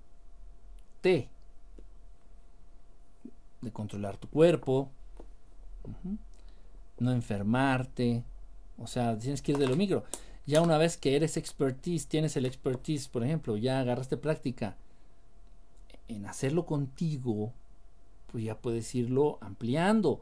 [3.61, 4.91] de controlar tu cuerpo,
[6.99, 8.25] no enfermarte,
[8.79, 10.05] o sea, tienes que ir de lo micro.
[10.47, 14.77] Ya una vez que eres expertise, tienes el expertise, por ejemplo, ya agarraste práctica
[16.09, 17.53] en hacerlo contigo,
[18.31, 20.21] pues ya puedes irlo ampliando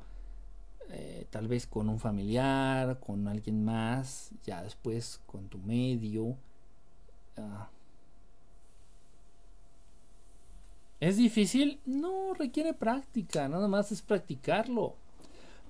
[0.93, 6.37] eh, tal vez con un familiar, con alguien más, ya después con tu medio.
[7.37, 7.69] Ah.
[11.01, 11.81] ¿Es difícil?
[11.87, 14.97] No, requiere práctica, nada más es practicarlo.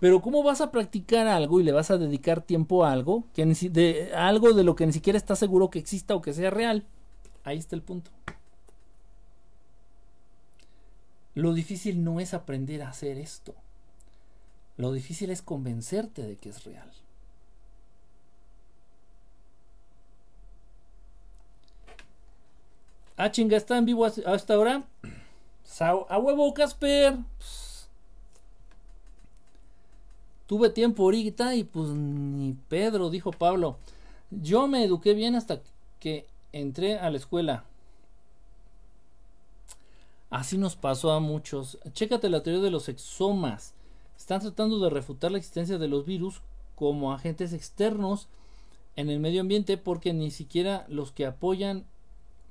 [0.01, 3.44] Pero ¿cómo vas a practicar algo y le vas a dedicar tiempo a algo, que
[3.44, 6.84] de, algo de lo que ni siquiera estás seguro que exista o que sea real?
[7.44, 8.10] Ahí está el punto.
[11.34, 13.55] Lo difícil no es aprender a hacer esto.
[14.81, 16.90] Lo difícil es convencerte de que es real.
[23.19, 24.85] Ah, chinga, está en vivo hasta ahora.
[26.09, 27.19] A huevo, Casper.
[30.47, 33.77] Tuve tiempo ahorita y pues ni Pedro, dijo Pablo.
[34.31, 35.61] Yo me eduqué bien hasta
[35.98, 37.65] que entré a la escuela.
[40.31, 41.78] Así nos pasó a muchos.
[41.93, 43.74] Chécate la teoría de los exomas.
[44.20, 46.42] Están tratando de refutar la existencia de los virus
[46.74, 48.28] como agentes externos
[48.94, 51.86] en el medio ambiente porque ni siquiera los que apoyan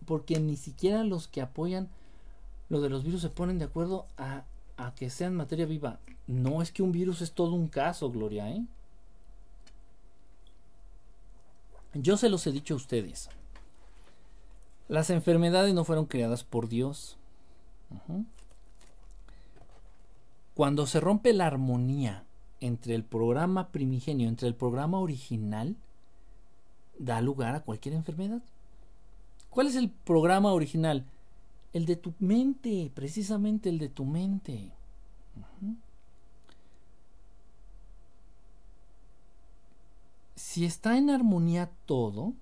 [0.07, 1.87] porque ni siquiera los que apoyan
[2.69, 4.45] lo de los virus se ponen de acuerdo a,
[4.77, 5.99] a que sean materia viva.
[6.25, 8.65] No es que un virus es todo un caso, Gloria, ¿eh?
[11.93, 13.29] Yo se los he dicho a ustedes.
[14.87, 17.15] Las enfermedades no fueron creadas por Dios.
[20.59, 22.25] Cuando se rompe la armonía
[22.59, 25.77] entre el programa primigenio, entre el programa original,
[26.97, 28.41] da lugar a cualquier enfermedad.
[29.49, 31.05] ¿Cuál es el programa original?
[31.71, 34.73] El de tu mente, precisamente el de tu mente.
[40.35, 42.33] Si está en armonía todo,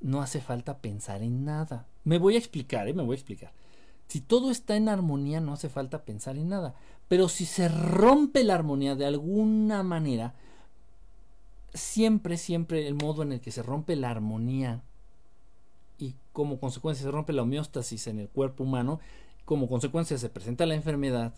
[0.00, 1.84] no hace falta pensar en nada.
[2.04, 2.94] Me voy a explicar, ¿eh?
[2.94, 3.50] me voy a explicar.
[4.08, 6.74] Si todo está en armonía, no hace falta pensar en nada.
[7.08, 10.34] Pero si se rompe la armonía de alguna manera,
[11.72, 14.82] siempre, siempre el modo en el que se rompe la armonía
[15.98, 19.00] y como consecuencia se rompe la homeostasis en el cuerpo humano,
[19.44, 21.34] como consecuencia se presenta la enfermedad,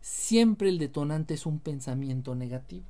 [0.00, 2.86] siempre el detonante es un pensamiento negativo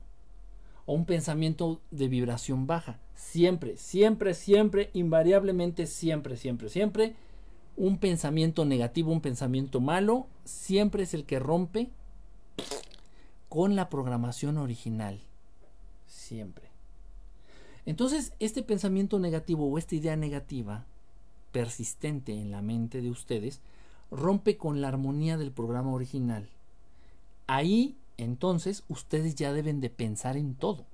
[0.86, 2.98] o un pensamiento de vibración baja.
[3.14, 7.16] Siempre, siempre, siempre, invariablemente, siempre, siempre, siempre,
[7.78, 11.90] un pensamiento negativo, un pensamiento malo, siempre es el que rompe
[13.48, 15.20] con la programación original.
[16.08, 16.68] Siempre.
[17.86, 20.84] Entonces, este pensamiento negativo o esta idea negativa
[21.52, 23.60] persistente en la mente de ustedes
[24.10, 26.48] rompe con la armonía del programa original.
[27.46, 30.84] Ahí, entonces, ustedes ya deben de pensar en todo.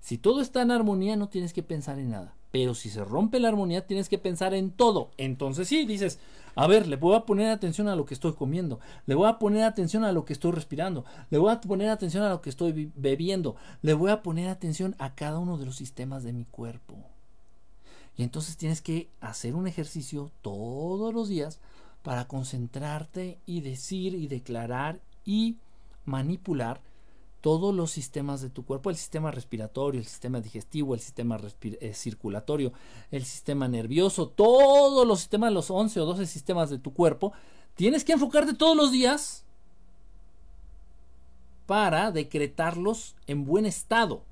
[0.00, 2.34] Si todo está en armonía, no tienes que pensar en nada.
[2.52, 5.10] Pero si se rompe la armonía, tienes que pensar en todo.
[5.16, 6.20] Entonces sí, dices,
[6.54, 9.38] a ver, le voy a poner atención a lo que estoy comiendo, le voy a
[9.38, 12.50] poner atención a lo que estoy respirando, le voy a poner atención a lo que
[12.50, 16.44] estoy bebiendo, le voy a poner atención a cada uno de los sistemas de mi
[16.44, 16.96] cuerpo.
[18.16, 21.58] Y entonces tienes que hacer un ejercicio todos los días
[22.02, 25.56] para concentrarte y decir y declarar y
[26.04, 26.80] manipular
[27.42, 31.92] todos los sistemas de tu cuerpo, el sistema respiratorio, el sistema digestivo, el sistema eh,
[31.92, 32.72] circulatorio,
[33.10, 37.32] el sistema nervioso, todos los sistemas, los 11 o 12 sistemas de tu cuerpo,
[37.74, 39.44] tienes que enfocarte todos los días
[41.66, 44.22] para decretarlos en buen estado.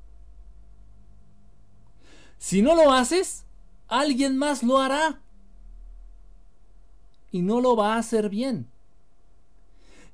[2.39, 3.45] Si no lo haces,
[3.89, 5.21] alguien más lo hará.
[7.33, 8.69] Y no lo va a hacer bien.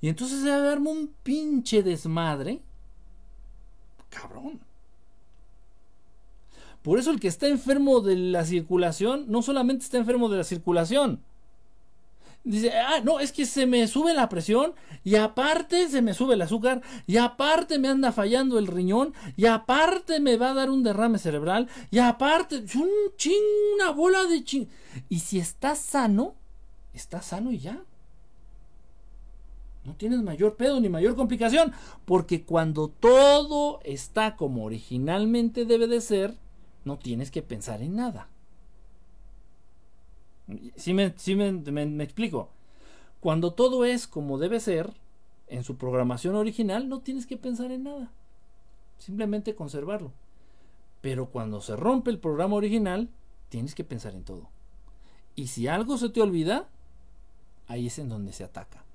[0.01, 2.63] Y entonces se va a darme un pinche desmadre
[4.21, 4.61] cabrón.
[6.83, 10.45] Por eso el que está enfermo de la circulación no solamente está enfermo de la
[10.45, 11.21] circulación.
[12.45, 14.73] Dice, ah, no, es que se me sube la presión
[15.03, 19.47] y aparte se me sube el azúcar y aparte me anda fallando el riñón y
[19.47, 23.43] aparte me va a dar un derrame cerebral y aparte, un ching,
[23.75, 24.69] una bola de ching.
[25.09, 26.37] Y si está sano,
[26.95, 27.83] está sano y ya.
[29.87, 31.73] No tienes mayor pedo ni mayor complicación.
[32.05, 36.35] Porque cuando todo está como originalmente debe de ser,
[36.85, 38.29] no tienes que pensar en nada.
[40.75, 41.15] Si me,
[41.71, 42.49] me, explico.
[43.21, 44.93] Cuando todo es como debe ser,
[45.49, 48.11] en su programación original, no tienes que pensar en nada.
[48.99, 50.13] Simplemente conservarlo.
[51.01, 53.09] Pero cuando se rompe el programa original,
[53.49, 54.49] tienes que pensar en todo.
[55.37, 56.69] Y si algo se te olvida,
[57.69, 58.86] ahí es en donde se ataca.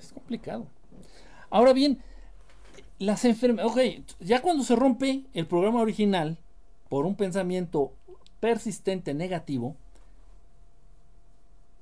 [0.00, 0.66] Es complicado.
[1.50, 2.02] Ahora bien,
[2.98, 4.02] las enfermedades.
[4.20, 6.38] Ya cuando se rompe el programa original
[6.88, 7.92] por un pensamiento
[8.40, 9.76] persistente negativo,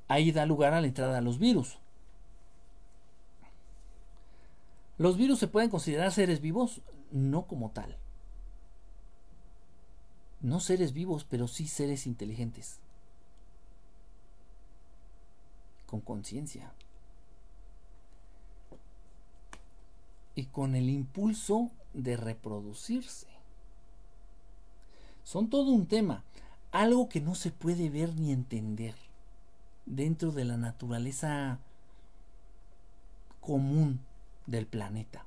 [0.09, 1.78] ahí da lugar a la entrada de los virus.
[4.98, 6.82] ¿Los virus se pueden considerar seres vivos?
[7.10, 7.97] No como tal.
[10.40, 12.78] No seres vivos, pero sí seres inteligentes.
[15.86, 16.72] Con conciencia.
[20.34, 23.26] Y con el impulso de reproducirse.
[25.24, 26.24] Son todo un tema,
[26.72, 28.94] algo que no se puede ver ni entender
[29.86, 31.58] dentro de la naturaleza
[33.40, 34.00] común
[34.46, 35.26] del planeta.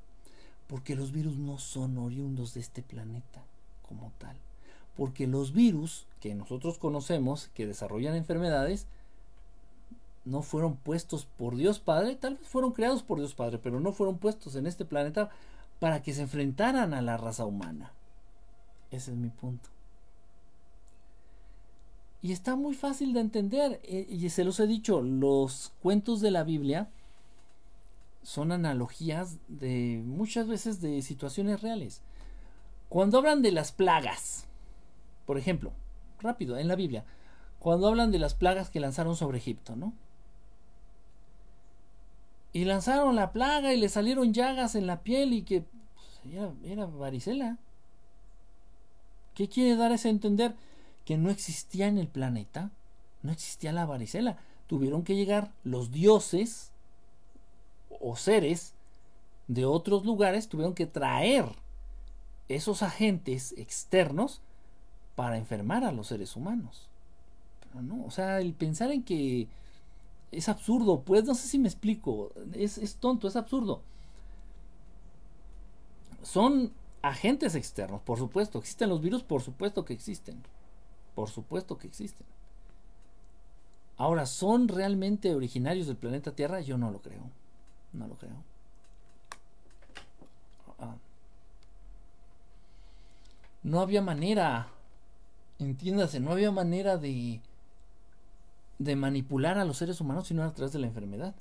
[0.67, 3.43] Porque los virus no son oriundos de este planeta
[3.87, 4.37] como tal.
[4.95, 8.87] Porque los virus que nosotros conocemos, que desarrollan enfermedades,
[10.25, 13.91] no fueron puestos por Dios Padre, tal vez fueron creados por Dios Padre, pero no
[13.91, 15.29] fueron puestos en este planeta
[15.79, 17.91] para que se enfrentaran a la raza humana.
[18.91, 19.69] Ese es mi punto.
[22.21, 26.31] Y está muy fácil de entender, eh, y se los he dicho, los cuentos de
[26.31, 26.87] la Biblia
[28.21, 32.01] son analogías de muchas veces de situaciones reales.
[32.87, 34.45] Cuando hablan de las plagas,
[35.25, 35.71] por ejemplo,
[36.19, 37.05] rápido, en la Biblia,
[37.59, 39.93] cuando hablan de las plagas que lanzaron sobre Egipto, ¿no?
[42.51, 46.51] Y lanzaron la plaga y le salieron llagas en la piel y que pues, era,
[46.63, 47.57] era varicela.
[49.33, 50.55] ¿Qué quiere dar ese entender?
[51.05, 52.69] Que no existía en el planeta,
[53.23, 54.37] no existía la varicela.
[54.67, 56.71] Tuvieron que llegar los dioses
[57.99, 58.75] o seres
[59.47, 61.45] de otros lugares, tuvieron que traer
[62.49, 64.41] esos agentes externos
[65.15, 66.87] para enfermar a los seres humanos.
[67.61, 69.47] Pero no, o sea, el pensar en que
[70.31, 73.81] es absurdo, pues no sé si me explico, es, es tonto, es absurdo.
[76.21, 76.71] Son
[77.01, 78.57] agentes externos, por supuesto.
[78.57, 79.23] ¿Existen los virus?
[79.23, 80.41] Por supuesto que existen.
[81.13, 82.25] Por supuesto que existen.
[83.97, 86.61] Ahora, ¿son realmente originarios del planeta Tierra?
[86.61, 87.29] Yo no lo creo.
[87.91, 88.35] No lo creo.
[90.79, 90.95] Ah.
[93.61, 94.67] No había manera,
[95.65, 97.41] entiéndase, no había manera de,
[98.79, 101.35] de manipular a los seres humanos si no era a través de la enfermedad.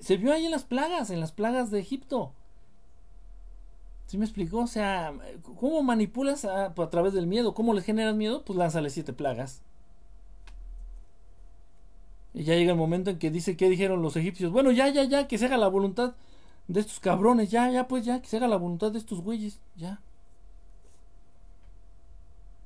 [0.00, 2.32] Se vio ahí en las plagas, en las plagas de Egipto.
[4.06, 4.60] ¿Sí me explicó?
[4.60, 5.14] O sea,
[5.58, 7.54] ¿cómo manipulas a, a través del miedo?
[7.54, 8.44] ¿Cómo le generas miedo?
[8.44, 9.62] Pues lánzale siete plagas.
[12.34, 15.04] Y ya llega el momento en que dice que dijeron los egipcios, bueno, ya, ya,
[15.04, 16.14] ya, que se haga la voluntad
[16.68, 19.60] de estos cabrones, ya, ya, pues ya, que se haga la voluntad de estos güeyes,
[19.76, 20.00] ya.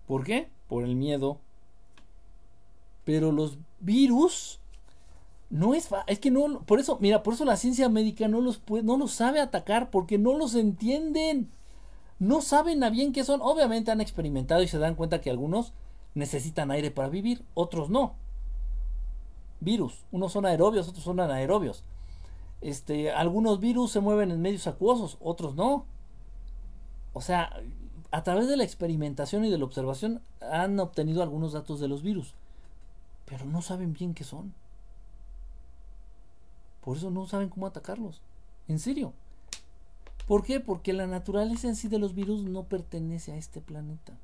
[0.06, 0.48] ¿Por qué?
[0.69, 1.39] Por el miedo.
[3.05, 4.61] Pero los virus
[5.51, 8.59] no es es que no por eso, mira, por eso la ciencia médica no los
[8.59, 11.51] puede, no los sabe atacar porque no los entienden.
[12.19, 13.40] No saben a bien qué son.
[13.43, 15.73] Obviamente han experimentado y se dan cuenta que algunos
[16.15, 18.15] necesitan aire para vivir, otros no
[19.61, 20.05] virus.
[20.11, 21.85] Unos son aerobios, otros son anaerobios.
[22.61, 25.85] Este, algunos virus se mueven en medios acuosos, otros no.
[27.12, 27.57] O sea,
[28.10, 32.02] a través de la experimentación y de la observación han obtenido algunos datos de los
[32.02, 32.35] virus,
[33.26, 34.55] pero no saben bien qué son.
[36.82, 38.22] Por eso no saben cómo atacarlos.
[38.66, 39.12] En serio.
[40.26, 40.60] ¿Por qué?
[40.60, 44.14] Porque la naturaleza en sí de los virus no pertenece a este planeta.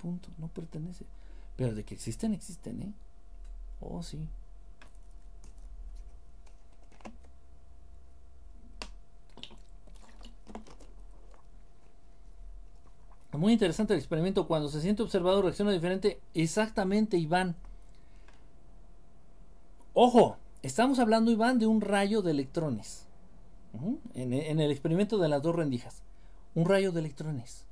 [0.00, 1.04] Punto, no pertenece.
[1.56, 2.92] Pero de que existen, existen, ¿eh?
[3.80, 4.28] Oh, sí.
[13.32, 14.46] Muy interesante el experimento.
[14.46, 16.20] Cuando se siente observado reacciona diferente.
[16.34, 17.56] Exactamente, Iván.
[19.94, 23.06] Ojo, estamos hablando, Iván, de un rayo de electrones.
[24.14, 26.02] en, el experimento de las dos rendijas.
[26.54, 27.64] Un rayo de electrones.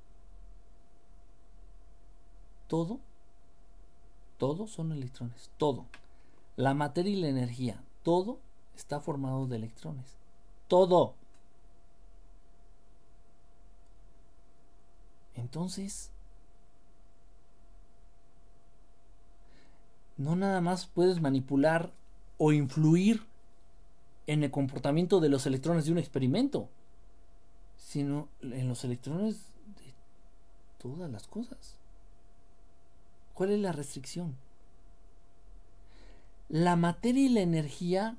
[2.68, 3.00] Todo,
[4.38, 5.50] todo son electrones.
[5.58, 5.86] Todo.
[6.56, 7.82] La materia y la energía.
[8.02, 8.38] Todo
[8.76, 10.16] está formado de electrones.
[10.68, 11.14] Todo.
[15.40, 16.10] Entonces,
[20.16, 21.92] no nada más puedes manipular
[22.38, 23.26] o influir
[24.26, 26.68] en el comportamiento de los electrones de un experimento,
[27.76, 29.94] sino en los electrones de
[30.78, 31.76] todas las cosas.
[33.34, 34.36] ¿Cuál es la restricción?
[36.48, 38.18] La materia y la energía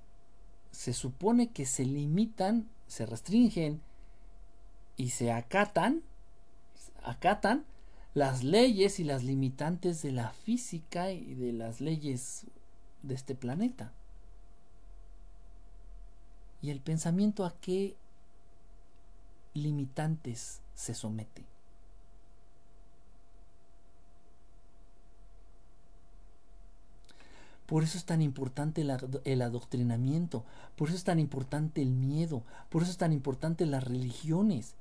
[0.72, 3.82] se supone que se limitan, se restringen
[4.98, 6.04] y se acatan
[7.04, 7.66] acatan
[8.14, 12.46] las leyes y las limitantes de la física y de las leyes
[13.04, 13.94] de este planeta.
[16.62, 17.96] ¿Y el pensamiento a qué
[19.54, 21.46] limitantes se somete?
[27.72, 30.44] Por eso es tan importante el, adoctrinamiento,
[30.76, 34.76] por eso es tan importante el miedo, por eso es tan importante las religiones,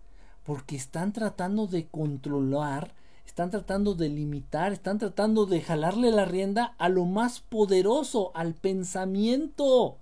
[0.50, 2.92] porque están tratando de controlar,
[3.24, 8.54] están tratando de limitar, están tratando de jalarle la rienda a lo más poderoso, al
[8.54, 9.96] pensamiento.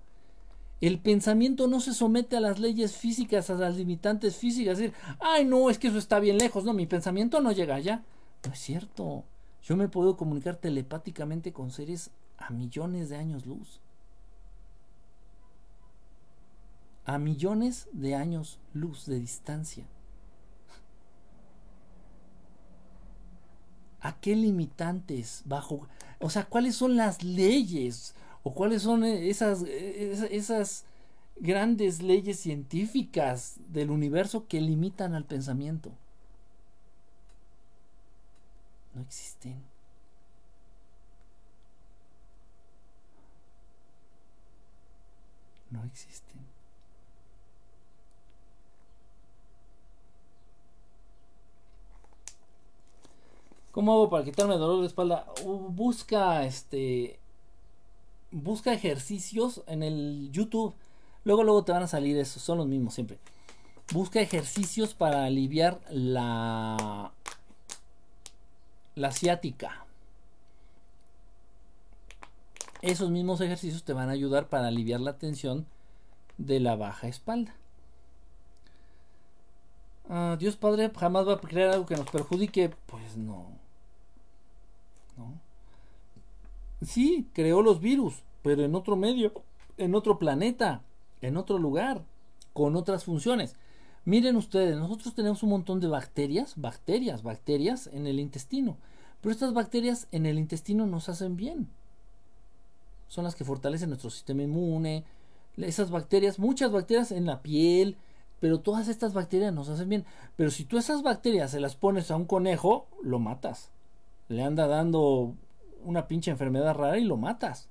[0.81, 4.71] El pensamiento no se somete a las leyes físicas, a las limitantes físicas.
[4.71, 6.63] Es decir, ay, no, es que eso está bien lejos.
[6.63, 8.03] No, mi pensamiento no llega allá.
[8.43, 9.25] No es cierto.
[9.61, 12.09] Yo me puedo comunicar telepáticamente con seres
[12.39, 13.81] a millones de años luz.
[17.05, 19.85] A millones de años luz de distancia.
[24.01, 25.87] ¿A qué limitantes bajo?
[26.19, 28.15] O sea, ¿cuáles son las leyes?
[28.43, 30.85] ¿O cuáles son esas, esas
[31.37, 35.91] grandes leyes científicas del universo que limitan al pensamiento?
[38.93, 39.55] No existen.
[45.71, 46.28] No existen.
[53.71, 55.25] ¿Cómo hago para quitarme el dolor de espalda?
[55.43, 57.19] busca este
[58.31, 60.73] busca ejercicios en el YouTube.
[61.23, 63.19] Luego luego te van a salir esos, son los mismos siempre.
[63.93, 67.11] Busca ejercicios para aliviar la
[68.95, 69.85] la ciática.
[72.81, 75.65] Esos mismos ejercicios te van a ayudar para aliviar la tensión
[76.37, 77.53] de la baja espalda.
[80.09, 82.69] Ah, Dios Padre jamás va a crear algo que nos perjudique.
[82.87, 83.35] Pues no.
[83.35, 83.58] No.
[86.81, 89.33] Sí, creó los virus, pero en otro medio,
[89.77, 90.81] en otro planeta,
[91.21, 92.03] en otro lugar,
[92.53, 93.55] con otras funciones.
[94.05, 98.77] Miren ustedes, nosotros tenemos un montón de bacterias, bacterias, bacterias en el intestino.
[99.21, 101.67] Pero estas bacterias en el intestino nos hacen bien.
[103.07, 105.03] Son las que fortalecen nuestro sistema inmune.
[105.57, 107.97] Esas bacterias, muchas bacterias en la piel,
[108.39, 110.05] pero todas estas bacterias nos hacen bien.
[110.37, 113.69] Pero si tú esas bacterias se las pones a un conejo, lo matas.
[114.29, 115.33] Le anda dando
[115.83, 117.67] una pinche enfermedad rara y lo matas.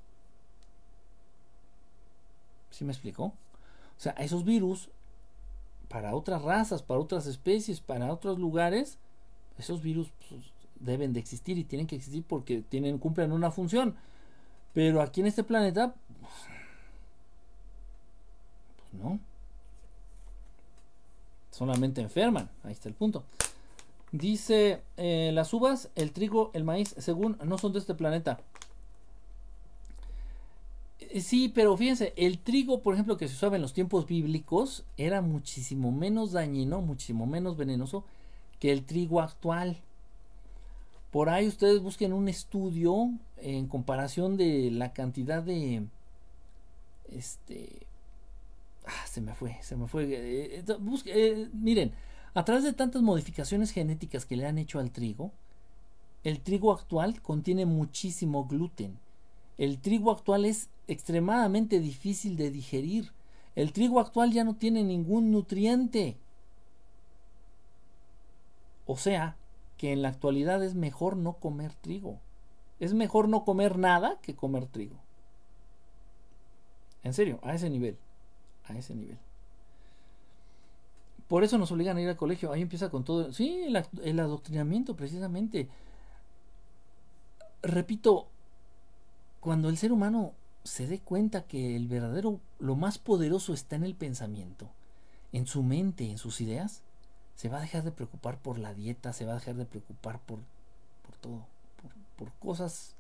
[2.71, 3.25] ¿Sí me explicó?
[3.25, 4.91] O sea, esos virus,
[5.89, 8.99] para otras razas, para otras especies, para otros lugares,
[9.59, 10.43] esos virus pues,
[10.79, 13.97] deben de existir y tienen que existir porque tienen, cumplen una función.
[14.73, 16.33] Pero aquí en este planeta, pues,
[19.03, 19.19] no.
[21.51, 22.49] Solamente enferman.
[22.63, 23.25] Ahí está el punto.
[24.13, 28.41] Dice, eh, las uvas, el trigo, el maíz, según no son de este planeta.
[31.01, 34.85] Eh, sí, pero fíjense, el trigo, por ejemplo, que se usaba en los tiempos bíblicos,
[34.97, 38.05] era muchísimo menos dañino, muchísimo menos venenoso
[38.61, 39.79] que el trigo actual.
[41.11, 45.85] Por ahí ustedes busquen un estudio en comparación de la cantidad de
[47.11, 47.87] este
[48.89, 50.07] ah, se me fue, se me fue.
[50.11, 51.93] Eh, miren,
[52.35, 55.33] a través de tantas modificaciones genéticas que le han hecho al trigo,
[56.25, 58.99] el trigo actual contiene muchísimo gluten.
[59.57, 63.13] El trigo actual es extremadamente difícil de digerir.
[63.55, 66.17] El trigo actual ya no tiene ningún nutriente.
[68.87, 69.37] O sea,
[69.77, 72.21] que en la actualidad es mejor no comer trigo.
[72.81, 74.97] Es mejor no comer nada que comer trigo.
[77.03, 77.99] En serio, a ese nivel.
[78.65, 79.19] A ese nivel.
[81.29, 82.53] Por eso nos obligan a ir al colegio.
[82.53, 83.33] Ahí empieza con todo.
[83.33, 83.67] Sí,
[84.03, 85.69] el, adoctrinamiento, precisamente.
[87.63, 88.29] Repito,
[89.41, 90.33] cuando el ser humano
[90.65, 94.71] se dé cuenta que el verdadero, lo más poderoso está en el pensamiento,
[95.33, 96.83] en su mente, en sus ideas,
[97.35, 100.19] se va a dejar de preocupar por la dieta, se va a dejar de preocupar
[100.21, 100.41] por,
[101.07, 101.47] por todo,
[102.17, 102.95] por, cosas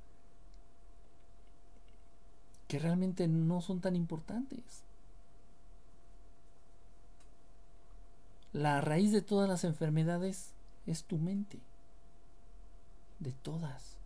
[2.69, 4.85] que realmente no son tan importantes.
[8.53, 10.55] La raíz de todas las enfermedades
[10.87, 11.61] es tu mente.
[13.19, 13.97] De todas.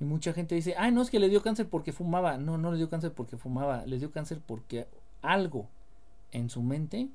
[0.00, 2.38] Y mucha gente dice, ay, no es que le dio cáncer porque fumaba.
[2.38, 3.84] No, no le dio cáncer porque fumaba.
[3.84, 4.88] Le dio cáncer porque
[5.20, 5.68] algo
[6.32, 7.10] en su mente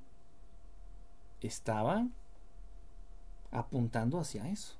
[1.41, 2.07] estaba
[3.51, 4.75] apuntando hacia eso.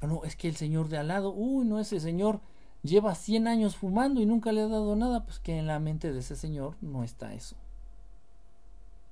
[0.00, 2.40] Ah, no, es que el señor de al lado, uy, no, ese señor
[2.82, 6.12] lleva 100 años fumando y nunca le ha dado nada, pues que en la mente
[6.12, 7.56] de ese señor no está eso.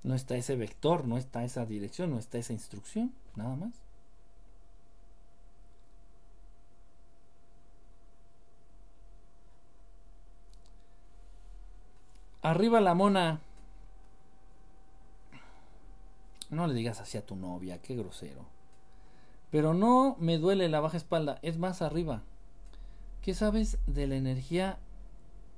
[0.02, 3.74] No está ese vector, no está esa dirección, no está esa instrucción, nada más.
[12.42, 13.40] Arriba la mona.
[16.48, 18.46] No le digas así a tu novia, qué grosero.
[19.50, 22.22] Pero no me duele la baja espalda, es más arriba.
[23.22, 24.78] ¿Qué sabes de la energía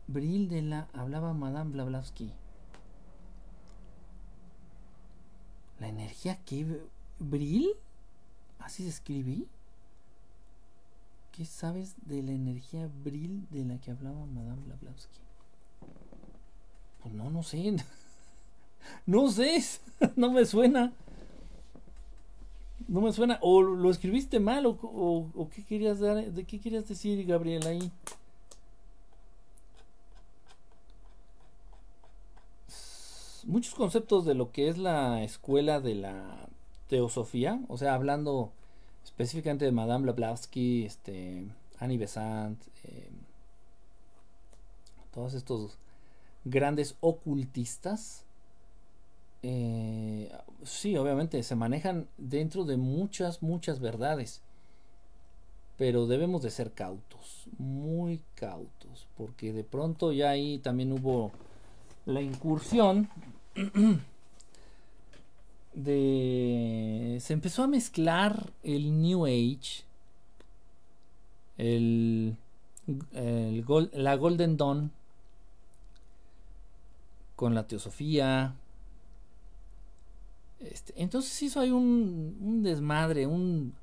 [0.08, 2.32] bril de la hablaba Madame Blavatsky?
[5.78, 6.80] La energía que
[7.20, 7.70] bril,
[8.58, 9.46] así se escribí.
[11.30, 15.20] ¿Qué sabes de la energía bril de la que hablaba Madame Blavatsky?
[17.00, 17.76] Pues no, no sé.
[19.06, 19.62] no sé,
[20.16, 20.92] no me suena.
[22.88, 23.38] No me suena.
[23.40, 27.90] O lo escribiste mal, o, o, qué querías dar, de qué querías decir, Gabriel, ahí.
[33.44, 36.48] Muchos conceptos de lo que es la escuela de la
[36.88, 38.52] teosofía, o sea, hablando
[39.04, 41.44] específicamente de Madame Blavatsky, este,
[41.78, 43.10] Annie Besant, eh,
[45.12, 45.78] todos estos
[46.44, 48.24] grandes ocultistas,
[49.42, 50.30] eh,
[50.64, 54.40] sí, obviamente se manejan dentro de muchas, muchas verdades,
[55.76, 61.32] pero debemos de ser cautos, muy cautos, porque de pronto ya ahí también hubo
[62.06, 63.08] la incursión
[65.74, 69.84] de se empezó a mezclar el New Age,
[71.58, 72.36] el,
[73.12, 74.92] el la Golden Dawn
[77.34, 78.54] con la teosofía.
[80.70, 83.74] Este, entonces hizo ahí un, desmadre, un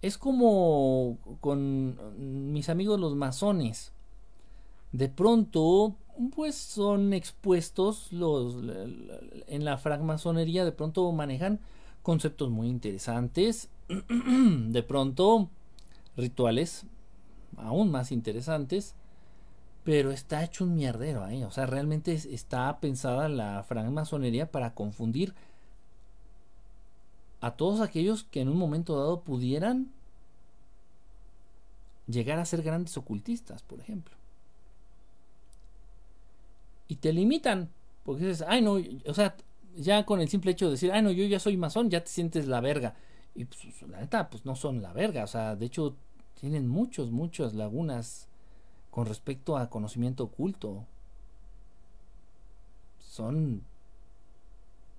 [0.00, 3.92] es como con mis amigos los masones.
[4.92, 5.96] De pronto
[6.34, 8.56] pues son expuestos los
[9.46, 11.58] en la francmasonería de pronto manejan
[12.02, 15.48] conceptos muy interesantes de pronto
[16.16, 16.84] rituales
[17.56, 18.94] aún más interesantes
[19.84, 25.34] pero está hecho un mierdero ahí o sea realmente está pensada la francmasonería para confundir
[27.42, 29.92] a todos aquellos que en un momento dado pudieran
[32.06, 34.14] llegar a ser grandes ocultistas por ejemplo
[36.92, 37.70] y te limitan.
[38.04, 39.34] Porque dices, ay no, o sea,
[39.76, 42.10] ya con el simple hecho de decir, ay no, yo ya soy masón, ya te
[42.10, 42.94] sientes la verga.
[43.34, 45.24] Y pues, la neta, pues no son la verga.
[45.24, 45.96] O sea, de hecho,
[46.38, 48.28] tienen muchos, muchas lagunas
[48.90, 50.84] con respecto a conocimiento oculto.
[52.98, 53.62] Son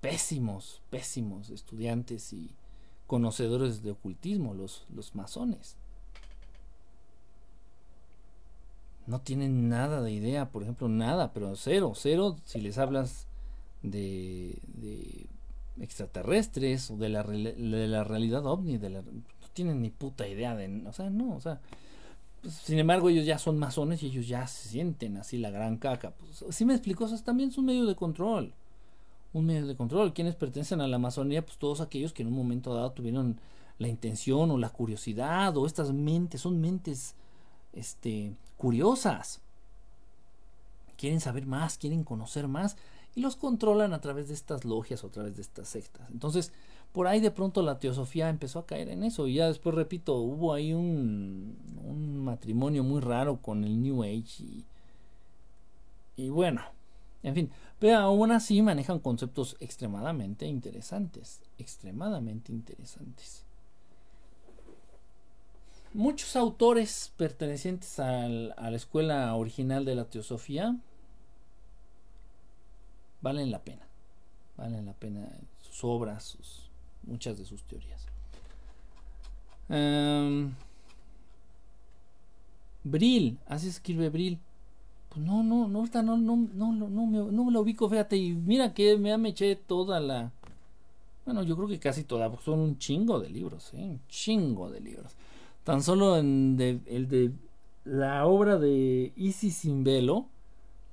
[0.04, 2.50] pésimos, pésimos estudiantes y
[3.06, 5.76] conocedores de ocultismo, los, los masones.
[9.06, 13.26] no tienen nada de idea, por ejemplo, nada, pero cero, cero si les hablas
[13.82, 14.58] de,
[15.80, 20.54] extraterrestres o de la, de la realidad ovni, de la, no tienen ni puta idea
[20.54, 21.60] de, o sea, no, o sea,
[22.42, 25.76] pues, sin embargo ellos ya son masones y ellos ya se sienten así la gran
[25.76, 28.54] caca, pues sí me explico, eso también es un medio de control,
[29.34, 32.36] un medio de control, quienes pertenecen a la masonía, pues todos aquellos que en un
[32.36, 33.38] momento dado tuvieron
[33.78, 37.16] la intención o la curiosidad o estas mentes, son mentes,
[37.72, 39.40] este, curiosas.
[40.96, 42.76] Quieren saber más, quieren conocer más
[43.16, 46.08] y los controlan a través de estas logias o a través de estas sectas.
[46.12, 46.52] Entonces,
[46.92, 50.14] por ahí de pronto la teosofía empezó a caer en eso y ya después, repito,
[50.14, 54.64] hubo ahí un, un matrimonio muy raro con el New Age y,
[56.16, 56.62] y bueno,
[57.24, 57.50] en fin,
[57.84, 63.44] pero aún así manejan conceptos extremadamente interesantes, extremadamente interesantes
[65.94, 70.76] muchos autores pertenecientes a la escuela original de la teosofía
[73.22, 73.86] valen la pena.
[74.56, 75.26] Valen la pena
[75.62, 76.36] sus obras,
[77.04, 78.06] muchas de sus teorías.
[79.68, 80.52] Um,
[82.82, 84.38] Brill, así escribe Brill.
[85.14, 88.16] Pues no, no, no, no, no, no, no, no, me, no me lo ubico, fíjate.
[88.16, 90.32] Y mira que me, eché toda la.
[91.24, 93.84] Bueno, yo creo que casi toda, porque son un chingo de libros, ¿eh?
[93.84, 95.12] Un chingo de libros.
[95.62, 97.30] Tan solo en el de
[97.84, 100.26] la obra de Isis sin velo.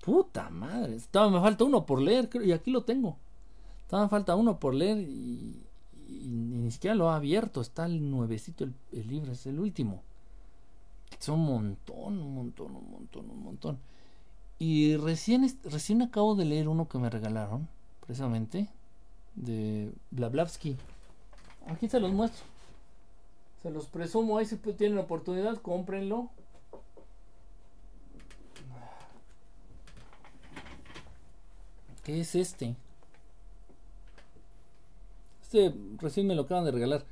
[0.06, 0.96] Puta madre.
[0.98, 3.18] Estaba, me falta uno por leer, creo, y aquí lo tengo.
[3.82, 5.64] Estaba me falta uno por leer y,
[6.08, 7.60] ni siquiera lo ha abierto.
[7.60, 10.04] Está el nuevecito el, el, libro, es el último.
[11.18, 13.80] Son un montón, un montón, un montón, un montón.
[14.64, 17.68] Y recién, recién acabo de leer uno que me regalaron,
[18.06, 18.70] precisamente,
[19.34, 20.78] de Blablavsky.
[21.66, 22.46] Aquí se los muestro.
[23.64, 26.30] Se los presumo, ahí si tienen oportunidad, cómprenlo.
[32.04, 32.76] ¿Qué es este?
[35.42, 37.04] Este recién me lo acaban de regalar.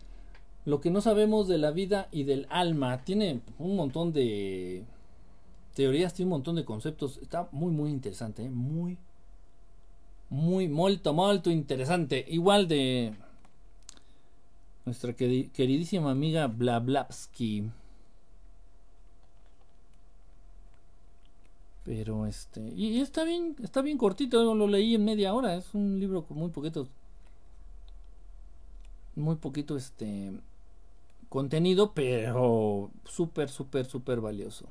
[0.65, 2.99] Lo que no sabemos de la vida y del alma.
[2.99, 4.85] Tiene un montón de
[5.79, 7.19] teorías, tiene un montón de conceptos.
[7.21, 8.43] Está muy, muy interesante.
[8.43, 8.49] ¿eh?
[8.49, 8.97] Muy,
[10.29, 12.25] muy, molto, molto interesante.
[12.27, 13.15] Igual de
[14.83, 17.71] nuestra queridísima amiga Blablavsky.
[21.85, 25.97] Pero este, y está bien, está bien cortito, lo leí en media hora, es un
[25.97, 26.89] libro con muy poquitos
[29.15, 30.33] muy poquito este
[31.29, 34.67] contenido, pero súper, súper, súper valioso.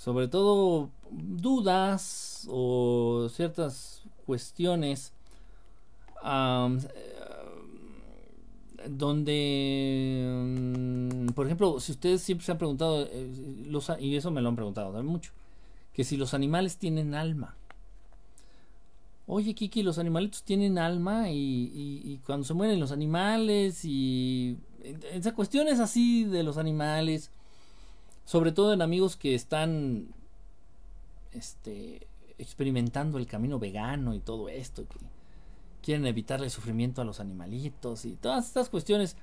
[0.00, 5.12] Sobre todo dudas o ciertas cuestiones
[8.88, 13.30] donde, mm, por ejemplo, si ustedes siempre se han preguntado, eh,
[13.66, 15.32] los, y eso me lo han preguntado también mucho,
[15.92, 17.54] que si los animales tienen alma.
[19.26, 24.56] Oye, Kiki, los animalitos tienen alma y, cuando se mueren los animales y
[25.12, 27.30] esas cuestiones así de los animales,
[28.24, 30.08] sobre todo en amigos que están
[31.32, 32.06] este,
[32.38, 34.98] experimentando el camino vegano y todo esto, que
[35.82, 39.16] quieren evitarle el sufrimiento a los animalitos y todas estas cuestiones,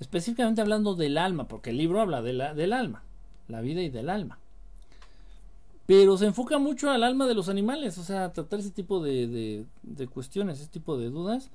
[0.00, 3.02] específicamente hablando del alma, porque el libro habla de la, del alma,
[3.48, 4.38] la vida y del alma
[5.86, 9.66] pero se enfoca mucho al alma de los animales, o sea, tratar ese tipo de,
[9.82, 11.50] de, cuestiones, ese tipo de dudas.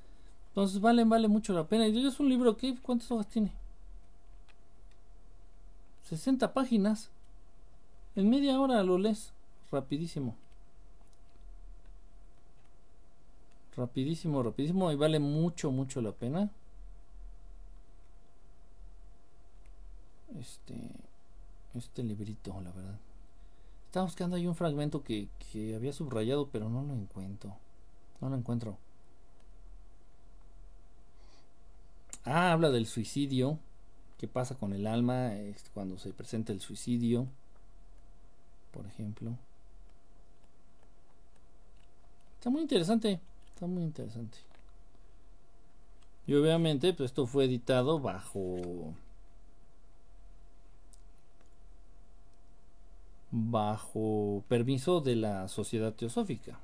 [0.49, 1.87] Entonces vale, vale mucho la pena.
[1.87, 3.53] Y es un libro que, ¿cuántas hojas tiene?
[6.09, 7.09] 60 páginas.
[8.15, 9.33] En media hora lo lees.
[9.71, 10.35] Rapidísimo.
[13.75, 14.91] Rapidísimo, rapidísimo.
[14.91, 16.49] Y vale mucho, mucho la pena.
[20.39, 20.75] Este,
[21.75, 22.99] este librito, la verdad.
[23.87, 27.55] Estaba buscando ahí un fragmento que, que había subrayado, pero no lo encuentro.
[28.21, 28.77] No lo encuentro.
[32.23, 33.59] Ah, habla del suicidio.
[34.17, 35.31] ¿Qué pasa con el alma
[35.73, 37.27] cuando se presenta el suicidio?
[38.71, 39.31] Por ejemplo.
[42.37, 43.19] Está muy interesante.
[43.53, 44.37] Está muy interesante.
[46.25, 48.93] Y obviamente, pues esto fue editado bajo
[53.31, 56.59] bajo permiso de la sociedad teosófica.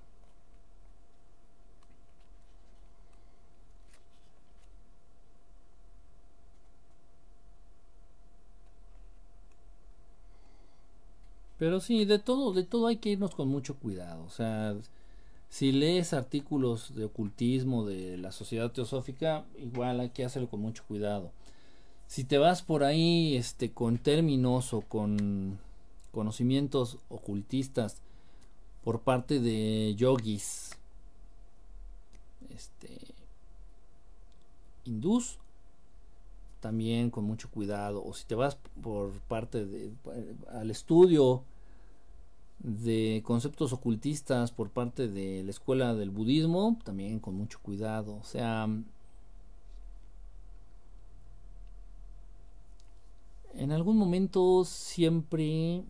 [11.63, 14.25] Pero sí, de todo, de todo hay que irnos con mucho cuidado.
[14.25, 14.75] O sea,
[15.47, 20.83] si lees artículos de ocultismo de la sociedad teosófica, igual hay que hacerlo con mucho
[20.85, 21.31] cuidado.
[22.05, 25.57] Si te vas por ahí, este, con términos o con
[26.11, 28.01] conocimientos ocultistas
[28.83, 30.71] por parte de yogis
[32.53, 32.89] este
[34.83, 35.37] hindús
[36.59, 39.93] también con mucho cuidado o si te vas por parte de
[40.51, 41.45] al estudio
[42.63, 48.23] de conceptos ocultistas por parte de la escuela del budismo también con mucho cuidado o
[48.23, 48.67] sea
[53.53, 55.83] en algún momento siempre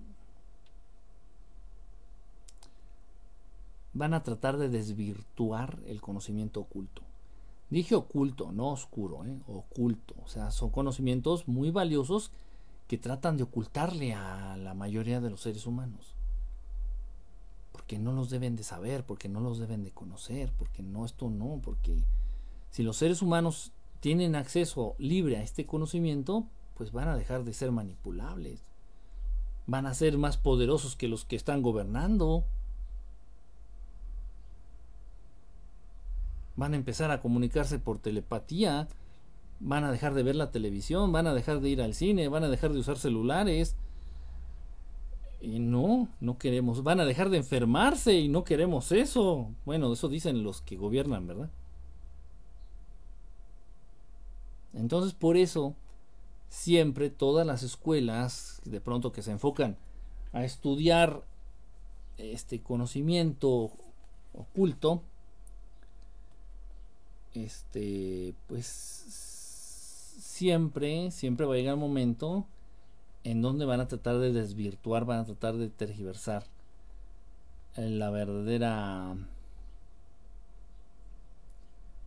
[3.93, 7.03] van a tratar de desvirtuar el conocimiento oculto.
[7.69, 9.39] Dije oculto, no oscuro, ¿eh?
[9.47, 10.15] oculto.
[10.23, 12.31] O sea, son conocimientos muy valiosos
[12.87, 16.15] que tratan de ocultarle a la mayoría de los seres humanos.
[17.99, 21.59] No los deben de saber, porque no los deben de conocer, porque no, esto no,
[21.63, 22.03] porque
[22.69, 27.53] si los seres humanos tienen acceso libre a este conocimiento, pues van a dejar de
[27.53, 28.63] ser manipulables.
[29.67, 32.43] Van a ser más poderosos que los que están gobernando.
[36.55, 38.87] van a empezar a comunicarse por telepatía,
[39.59, 42.43] van a dejar de ver la televisión, van a dejar de ir al cine, van
[42.43, 43.75] a dejar de usar celulares.
[45.43, 49.49] Y no, no queremos, van a dejar de enfermarse y no queremos eso.
[49.65, 51.49] Bueno, eso dicen los que gobiernan, ¿verdad?
[54.71, 55.75] Entonces, por eso,
[56.47, 59.75] siempre todas las escuelas, de pronto que se enfocan
[60.31, 61.25] a estudiar
[62.17, 63.73] este conocimiento
[64.33, 65.01] oculto,
[67.33, 68.65] este, pues
[70.21, 72.45] siempre, siempre va a llegar un momento
[73.23, 76.43] en donde van a tratar de desvirtuar, van a tratar de tergiversar
[77.75, 79.15] la verdadera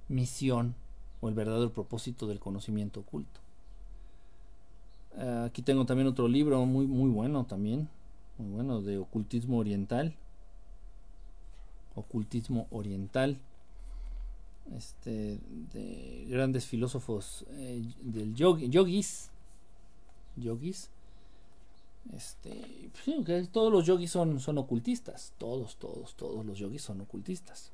[0.09, 0.75] misión
[1.21, 3.41] o el verdadero propósito del conocimiento oculto.
[5.45, 7.89] Aquí tengo también otro libro muy muy bueno también,
[8.39, 10.15] muy bueno de ocultismo oriental.
[11.95, 13.39] Ocultismo oriental
[14.75, 15.39] este,
[15.73, 19.31] de grandes filósofos eh, del yogis,
[20.37, 20.91] yogis,
[22.15, 22.91] este,
[23.53, 27.73] todos los yogis son, son ocultistas, todos, todos, todos los yogis son ocultistas.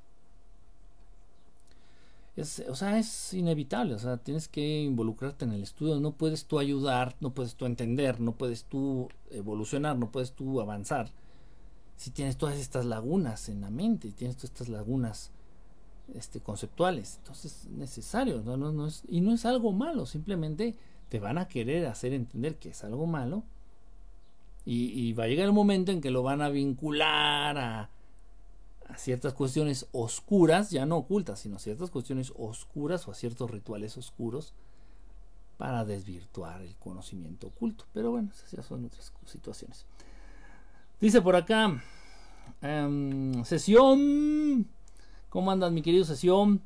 [2.35, 6.47] Es, o sea, es inevitable, o sea, tienes que involucrarte en el estudio, no puedes
[6.47, 11.13] tú ayudar, no puedes tú entender, no puedes tú evolucionar, no puedes tú avanzar
[12.03, 15.31] si tienes todas estas lagunas en la mente, tienes todas estas lagunas
[16.15, 17.19] este, conceptuales.
[17.19, 18.43] Entonces es necesario,
[19.09, 20.75] y no es algo malo, simplemente
[21.09, 23.45] te van a querer hacer entender que es algo malo
[24.65, 27.91] y, va a llegar el momento en que lo van a vincular a,
[28.97, 34.53] ciertas cuestiones oscuras, ya no ocultas, sino ciertas cuestiones oscuras o a ciertos rituales oscuros
[35.57, 37.87] para desvirtuar el conocimiento oculto.
[37.95, 39.87] Pero bueno, esas ya son otras situaciones.
[41.01, 41.83] Dice por acá,
[42.61, 44.69] em, sesión,
[45.31, 46.61] ¿cómo andas mi querido sesión?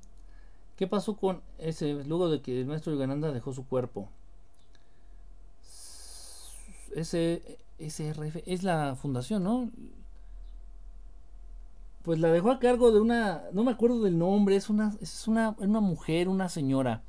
[0.76, 4.10] ¿Qué pasó con ese, luego de que el maestro Yogananda dejó su cuerpo?
[6.92, 9.70] Ese SRF es la fundación, ¿no?
[12.02, 15.26] Pues la dejó a cargo de una, no me acuerdo del nombre, es una, es
[15.26, 17.02] una, una mujer, una señora.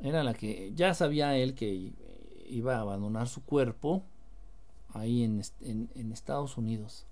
[0.00, 1.92] Era la que ya sabía él que
[2.48, 4.02] iba a abandonar su cuerpo
[4.92, 5.40] ahí en,
[6.12, 7.06] Estados Unidos.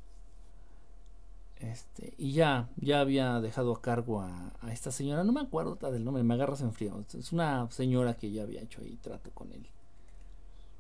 [1.61, 5.77] Este, y ya, ya había dejado a cargo a, a, esta señora, no me acuerdo
[5.91, 7.05] del nombre, me agarras en frío.
[7.15, 9.69] Es una señora que ya había hecho ahí trato con él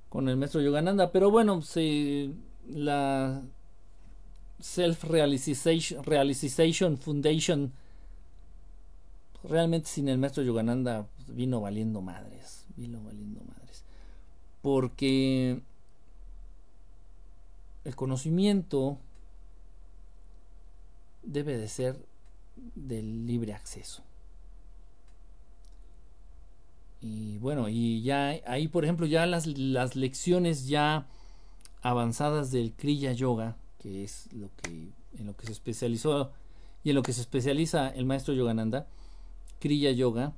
[0.08, 1.12] con el maestro Yogananda.
[1.12, 2.34] Pero bueno, si
[2.68, 3.42] la
[4.60, 7.72] Self Realization, Foundation
[9.44, 13.84] realmente sin el maestro Yogananda pues, vino valiendo madres, vino valiendo madres.
[14.62, 15.62] Porque
[17.84, 18.98] el conocimiento
[21.22, 21.96] debe de ser
[22.74, 24.02] del libre acceso.
[27.00, 31.06] Y bueno, y ya ahí, por ejemplo, ya las, las lecciones ya
[31.82, 36.32] avanzadas del Kriya Yoga, que es lo que en lo que se especializó
[36.84, 38.86] y en lo que se especializa el maestro Yogananda,
[39.58, 40.32] Kriya Yoga,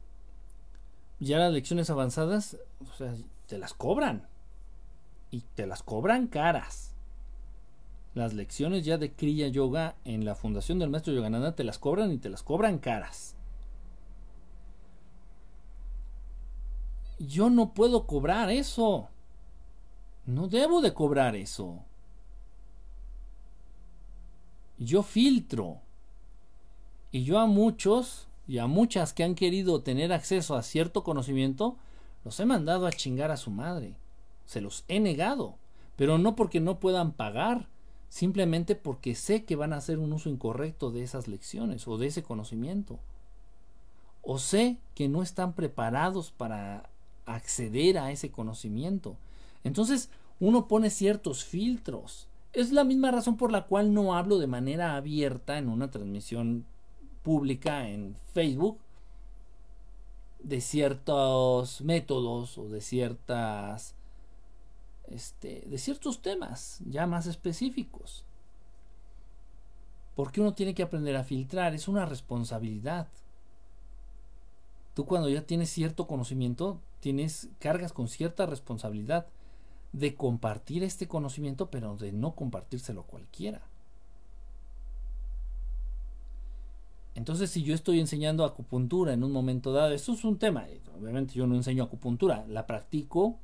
[1.18, 3.14] ya las lecciones avanzadas, o sea,
[3.46, 4.26] te las cobran.
[5.30, 6.94] Y te las cobran caras.
[8.14, 12.10] Las lecciones ya de Kriya Yoga en la fundación del maestro Yogananda te las cobran
[12.10, 13.36] y te las cobran caras.
[17.26, 19.08] Yo no puedo cobrar eso.
[20.24, 21.80] No debo de cobrar eso.
[24.78, 25.80] Yo filtro.
[27.12, 31.76] Y yo a muchos y a muchas que han querido tener acceso a cierto conocimiento,
[32.24, 33.96] los he mandado a chingar a su madre.
[34.46, 35.56] Se los he negado.
[35.96, 37.68] Pero no porque no puedan pagar,
[38.08, 42.06] simplemente porque sé que van a hacer un uso incorrecto de esas lecciones o de
[42.06, 42.98] ese conocimiento.
[44.22, 46.88] O sé que no están preparados para
[47.34, 49.16] acceder a ese conocimiento.
[49.64, 52.28] Entonces, uno pone ciertos filtros.
[52.52, 56.64] Es la misma razón por la cual no hablo de manera abierta en una transmisión
[57.22, 58.78] pública en Facebook
[60.42, 63.94] de ciertos métodos o de ciertas
[65.10, 68.24] este, de ciertos temas ya más específicos.
[70.14, 73.08] Porque uno tiene que aprender a filtrar, es una responsabilidad.
[74.94, 79.26] Tú cuando ya tienes cierto conocimiento, tienes cargas con cierta responsabilidad
[79.92, 83.62] de compartir este conocimiento, pero de no compartírselo a cualquiera.
[87.14, 90.66] Entonces, si yo estoy enseñando acupuntura en un momento dado, esto es un tema,
[90.98, 93.36] obviamente yo no enseño acupuntura, la practico,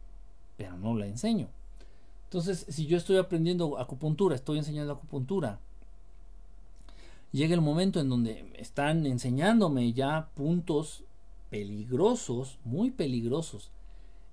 [0.56, 1.48] pero no la enseño.
[2.24, 5.58] Entonces, si yo estoy aprendiendo acupuntura, estoy enseñando acupuntura,
[7.32, 11.04] llega el momento en donde están enseñándome ya puntos
[11.50, 13.70] peligrosos, muy peligrosos,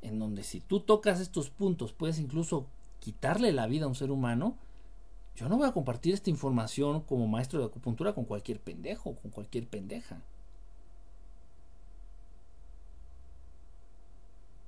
[0.02, 2.68] en donde si tú tocas estos puntos puedes incluso
[3.00, 4.58] quitarle la vida a un ser humano,
[5.36, 9.32] yo no voy a compartir esta información como maestro de acupuntura con cualquier pendejo, con
[9.32, 10.22] cualquier pendeja.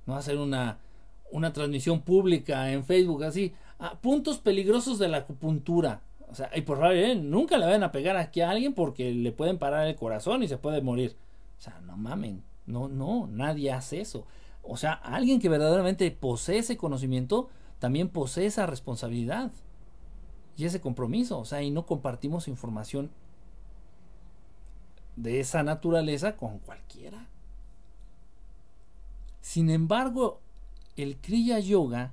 [0.06, 0.78] No va a hacer una,
[1.30, 6.00] una transmisión pública en Facebook así, a puntos peligrosos de la acupuntura.
[6.28, 7.14] O sea, y por favor, ¿eh?
[7.14, 10.48] nunca le vayan a pegar aquí a alguien porque le pueden parar el corazón y
[10.48, 11.16] se puede morir.
[11.58, 12.44] O sea, no mamen.
[12.66, 14.26] No, no, nadie hace eso.
[14.62, 19.52] O sea, alguien que verdaderamente posee ese conocimiento también posee esa responsabilidad
[20.56, 21.38] y ese compromiso.
[21.38, 23.10] O sea, y no compartimos información
[25.14, 27.28] de esa naturaleza con cualquiera.
[29.40, 30.40] Sin embargo,
[30.96, 32.12] el Kriya Yoga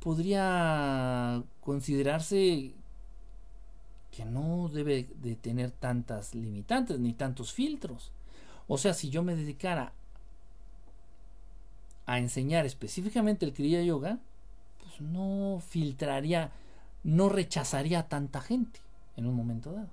[0.00, 2.74] podría considerarse
[4.16, 8.12] que no debe de tener tantas limitantes ni tantos filtros.
[8.66, 9.92] O sea, si yo me dedicara
[12.06, 14.18] a enseñar específicamente el Kriya Yoga,
[14.78, 16.50] pues no filtraría,
[17.04, 18.80] no rechazaría a tanta gente
[19.18, 19.90] en un momento dado.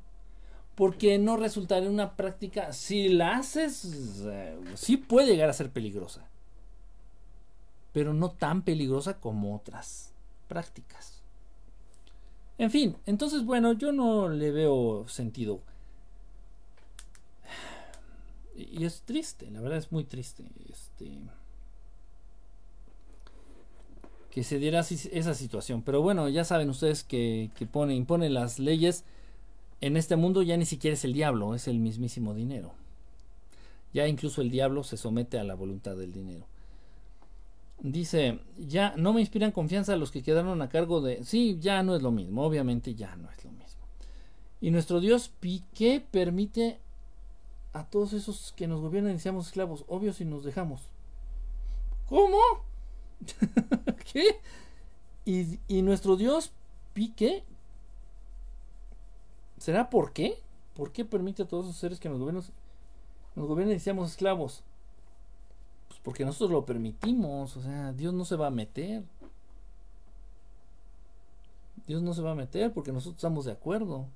[0.75, 6.29] Porque no resultaría una práctica, si la haces, eh, sí puede llegar a ser peligrosa,
[7.91, 10.13] pero no tan peligrosa como otras
[10.47, 11.22] prácticas.
[12.57, 15.61] En fin, entonces bueno, yo no le veo sentido.
[18.55, 20.45] Y es triste, la verdad es muy triste.
[20.69, 21.11] Este
[24.29, 25.83] que se diera esa situación.
[25.83, 29.05] Pero bueno, ya saben ustedes que, que pone, impone las leyes
[29.83, 32.73] en este mundo ya ni siquiera es el diablo, es el mismísimo dinero.
[33.93, 36.45] Ya incluso el diablo se somete a la voluntad del dinero.
[37.79, 41.23] Dice, ya no me inspiran confianza los que quedaron a cargo de...
[41.25, 43.81] Sí, ya no es lo mismo, obviamente ya no es lo mismo.
[44.61, 46.79] Y nuestro Dios Piqué permite
[47.73, 50.89] a todos esos que nos gobiernan y seamos esclavos, obvio si nos dejamos.
[52.07, 52.37] ¿Cómo?
[54.13, 54.39] ¿Qué?
[55.25, 56.51] Y, y, nuestro Dios
[56.93, 57.43] Pique
[59.63, 60.37] ¿Será por qué?
[60.73, 62.43] ¿Por qué permite a todos esos seres que nos gobiernan,
[63.33, 64.61] nos gobiernen y seamos esclavos?
[66.03, 69.03] Porque nosotros lo permitimos, o sea, Dios no se va a meter.
[71.87, 74.07] Dios no se va a meter porque nosotros estamos de acuerdo.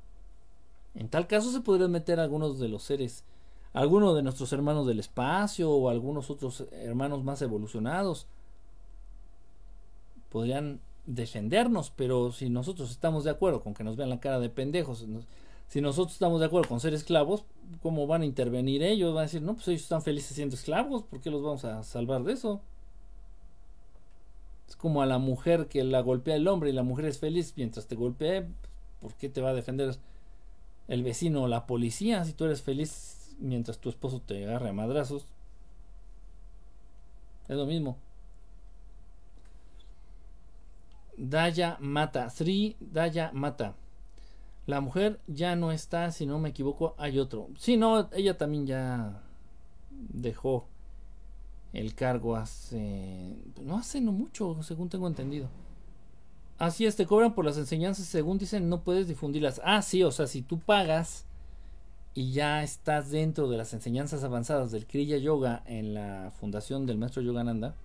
[0.96, 3.24] En tal caso se podrían meter algunos de los seres,
[3.74, 8.28] algunos de nuestros hermanos del espacio o algunos otros hermanos más evolucionados.
[10.30, 14.50] Podrían defendernos, pero si nosotros estamos de acuerdo con que nos vean la cara de
[14.50, 15.06] pendejos,
[15.68, 17.44] si nosotros estamos de acuerdo con ser esclavos,
[17.82, 19.14] ¿cómo van a intervenir ellos?
[19.14, 21.84] Van a decir, no, pues ellos están felices siendo esclavos, ¿por qué los vamos a
[21.84, 22.62] salvar de eso?
[24.68, 27.54] Es como a la mujer que la golpea el hombre y la mujer es feliz
[27.58, 28.48] mientras te golpea,
[29.02, 29.96] ¿por qué te va a defender
[30.88, 34.74] el vecino o la policía si tú eres feliz mientras tu esposo te agarre a
[34.74, 35.26] madrazos?
[37.48, 37.98] Es lo mismo.
[41.18, 43.76] Daya Mata, Sri Daya Mata.
[44.68, 47.48] La mujer ya no está, si no me equivoco, hay otro.
[47.58, 49.24] Sí, no, ella también ya
[49.90, 50.68] dejó
[51.72, 53.34] el cargo hace.
[53.64, 55.48] No hace no mucho, según tengo entendido.
[56.58, 59.62] Así es, te cobran por las enseñanzas, según dicen, no puedes difundirlas.
[59.64, 61.26] Ah, sí, o sea, si tú pagas
[62.14, 66.98] y ya estás dentro de las enseñanzas avanzadas del Kriya Yoga en la fundación del
[66.98, 67.76] maestro Yogananda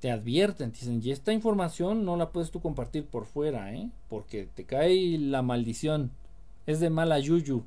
[0.00, 3.90] te advierten, te dicen, y esta información no la puedes tú compartir por fuera, ¿eh?
[4.08, 6.10] Porque te cae la maldición.
[6.66, 7.64] Es de mala yuyu.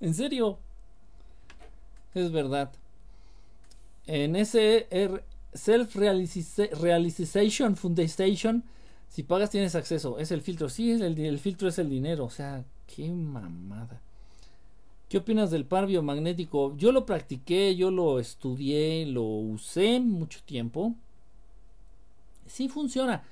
[0.00, 0.58] En serio.
[2.14, 2.72] Es verdad.
[4.06, 4.86] En ese
[5.52, 8.64] Self Realization Foundation,
[9.08, 10.18] si pagas tienes acceso.
[10.18, 10.68] Es el filtro.
[10.68, 12.24] Sí, el, el filtro es el dinero.
[12.24, 14.00] O sea, qué mamada.
[15.08, 16.76] ¿Qué opinas del par biomagnético?
[16.76, 20.94] Yo lo practiqué, yo lo estudié, lo usé mucho tiempo.
[22.46, 23.22] Sí funciona.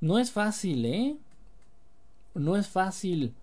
[0.00, 1.16] No es fácil, ¿eh?
[2.34, 3.34] No es fácil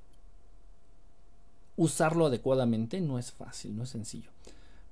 [1.76, 4.30] usarlo adecuadamente, no es fácil, no es sencillo.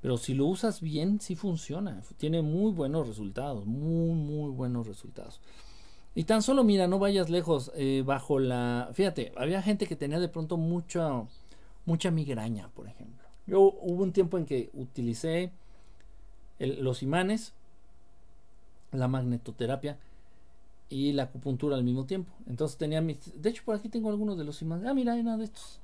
[0.01, 2.01] Pero si lo usas bien, sí funciona.
[2.17, 5.39] Tiene muy buenos resultados, muy, muy buenos resultados.
[6.13, 7.71] Y tan solo, mira, no vayas lejos.
[7.75, 8.89] Eh, bajo la...
[8.93, 11.29] Fíjate, había gente que tenía de pronto mucho
[11.85, 13.27] mucha migraña, por ejemplo.
[13.47, 15.51] Yo hubo un tiempo en que utilicé
[16.59, 17.53] los imanes,
[18.91, 19.97] la magnetoterapia
[20.89, 22.31] y la acupuntura al mismo tiempo.
[22.47, 23.41] Entonces tenía mis...
[23.41, 24.87] De hecho, por aquí tengo algunos de los imanes.
[24.87, 25.79] Ah, mira, era de estos.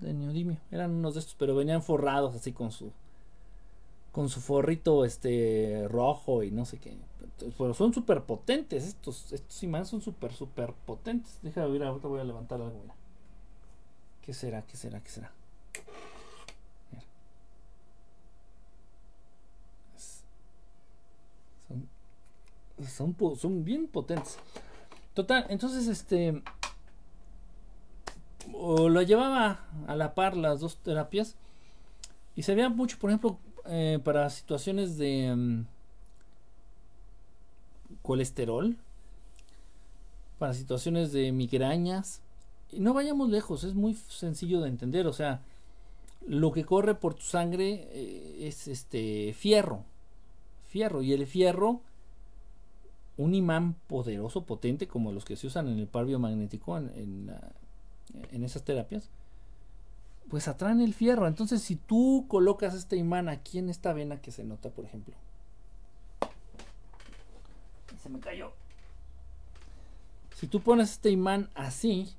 [0.00, 0.58] De neodimio.
[0.70, 2.92] Eran unos de estos, pero venían forrados así con su...
[4.12, 6.96] Con su forrito este rojo y no sé qué.
[7.58, 9.30] Pero son súper potentes estos.
[9.32, 11.38] Estos imanes son súper, súper potentes.
[11.42, 12.80] Déjame ver, ahorita voy a levantar algo.
[12.80, 12.95] Mira.
[14.26, 14.62] ¿Qué será?
[14.62, 15.00] ¿Qué será?
[15.00, 15.30] ¿Qué será?
[22.88, 24.38] Son, son, bien potentes.
[25.14, 26.42] Total, entonces este
[28.52, 31.36] lo llevaba a la par las dos terapias
[32.34, 35.66] y se veía mucho, por ejemplo, eh, para situaciones de mm,
[38.02, 38.76] colesterol,
[40.38, 42.20] para situaciones de migrañas,
[42.72, 45.42] y no vayamos lejos, es muy sencillo de entender, o sea,
[46.26, 49.84] lo que corre por tu sangre eh, es este fierro,
[50.68, 51.80] fierro, y el fierro,
[53.16, 57.32] un imán poderoso, potente, como los que se usan en el par biomagnético, en,
[58.30, 59.08] en esas terapias,
[60.28, 61.26] pues atraen el fierro.
[61.26, 65.14] Entonces, si tú colocas este imán aquí en esta vena que se nota, por ejemplo,
[68.02, 68.52] se me cayó.
[70.34, 72.14] Si tú pones este imán así,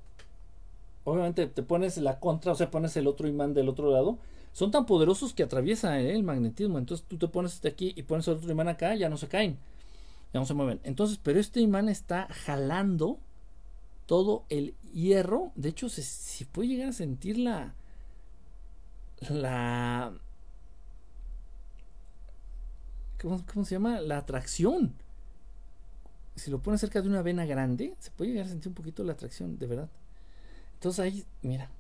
[1.08, 4.18] obviamente te pones la contra, o sea, pones el otro imán del otro lado,
[4.52, 6.78] son tan poderosos que atraviesa eh, el magnetismo.
[6.78, 9.30] Entonces tú te pones este aquí y pones el otro imán acá, ya no se
[9.30, 9.58] caen,
[10.34, 10.82] ya no se mueven.
[10.84, 13.20] Entonces, pero este imán está jalando
[14.06, 15.54] todo el hierro.
[15.56, 17.74] De hecho, se, puede llegar a sentir la.
[19.30, 20.14] La.
[23.22, 24.02] ¿Cómo, ¿Cómo se llama?
[24.02, 24.94] La atracción.
[26.36, 29.06] si lo pones cerca de una vena grande, se puede llegar a sentir un poquito
[29.06, 29.90] la atracción, de verdad.
[30.78, 31.72] Entonces ahí, mira,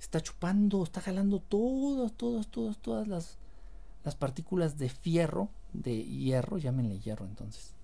[0.00, 3.36] está chupando, está jalando todas, todas, todas, todas las,
[4.02, 7.74] las partículas de fierro, de hierro, llámenle hierro entonces.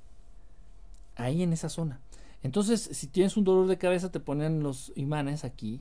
[1.15, 2.01] Ahí en esa zona.
[2.43, 5.81] Entonces, si tienes un dolor de cabeza, te ponen los imanes aquí.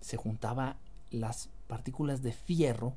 [0.00, 0.76] Se juntaba
[1.10, 2.94] las partículas de fierro.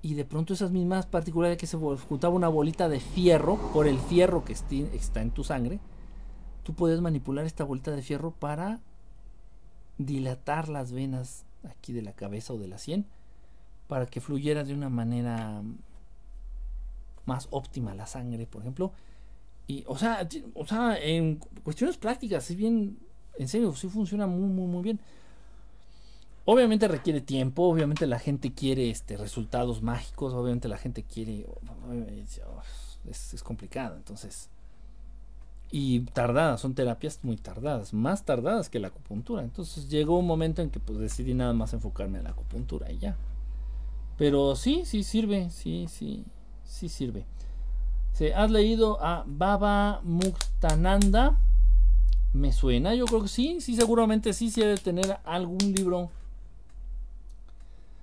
[0.00, 3.98] Y de pronto esas mismas partículas que se juntaba una bolita de fierro por el
[3.98, 5.80] fierro que está en tu sangre,
[6.66, 8.80] tú puedes manipular esta bolita de fierro para
[9.98, 13.06] dilatar las venas aquí de la cabeza o de la sien
[13.86, 15.62] para que fluyera de una manera
[17.24, 18.90] más óptima la sangre, por ejemplo.
[19.68, 22.98] Y, o sea, o sea, en cuestiones prácticas, si bien,
[23.38, 24.98] en serio, sí funciona muy, muy, muy bien.
[26.46, 31.46] Obviamente requiere tiempo, obviamente la gente quiere este, resultados mágicos, obviamente la gente quiere...
[33.08, 34.50] Es, es complicado, entonces...
[35.70, 39.42] Y tardadas, son terapias muy tardadas, más tardadas que la acupuntura.
[39.42, 42.98] Entonces llegó un momento en que pues decidí nada más enfocarme en la acupuntura y
[42.98, 43.16] ya.
[44.16, 46.24] Pero sí, sí sirve, sí, sí,
[46.64, 47.26] sí sirve.
[48.34, 51.38] ¿Has leído a Baba Muktananda?
[52.32, 56.10] Me suena, yo creo que sí, sí, seguramente sí, sí debe tener algún libro.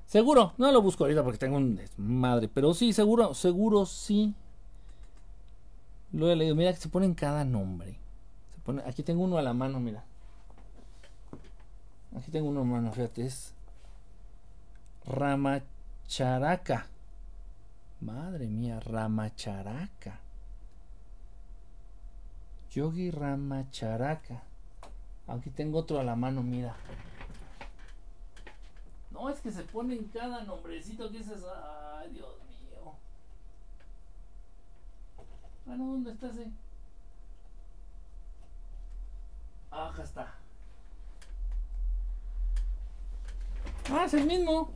[0.05, 4.35] Seguro, no lo busco ahorita porque tengo un madre, pero sí, seguro, seguro sí.
[6.13, 7.97] Lo he leído, mira que se pone en cada nombre.
[8.53, 10.03] Se pone, aquí tengo uno a la mano, mira.
[12.15, 13.55] Aquí tengo uno a la mano, fíjate, es
[15.05, 16.87] Ramacharaka.
[18.01, 20.19] Madre mía, Ramacharaka.
[22.69, 24.43] Yogi Ramacharaka.
[25.27, 26.75] Aquí tengo otro a la mano, mira.
[29.11, 31.43] No, es que se pone en cada nombrecito que dices,
[31.95, 32.93] ay Dios mío.
[35.67, 36.47] Ah, no, ¿dónde está ese?
[39.71, 40.33] Ah, acá está.
[43.91, 44.71] Ah, es el mismo.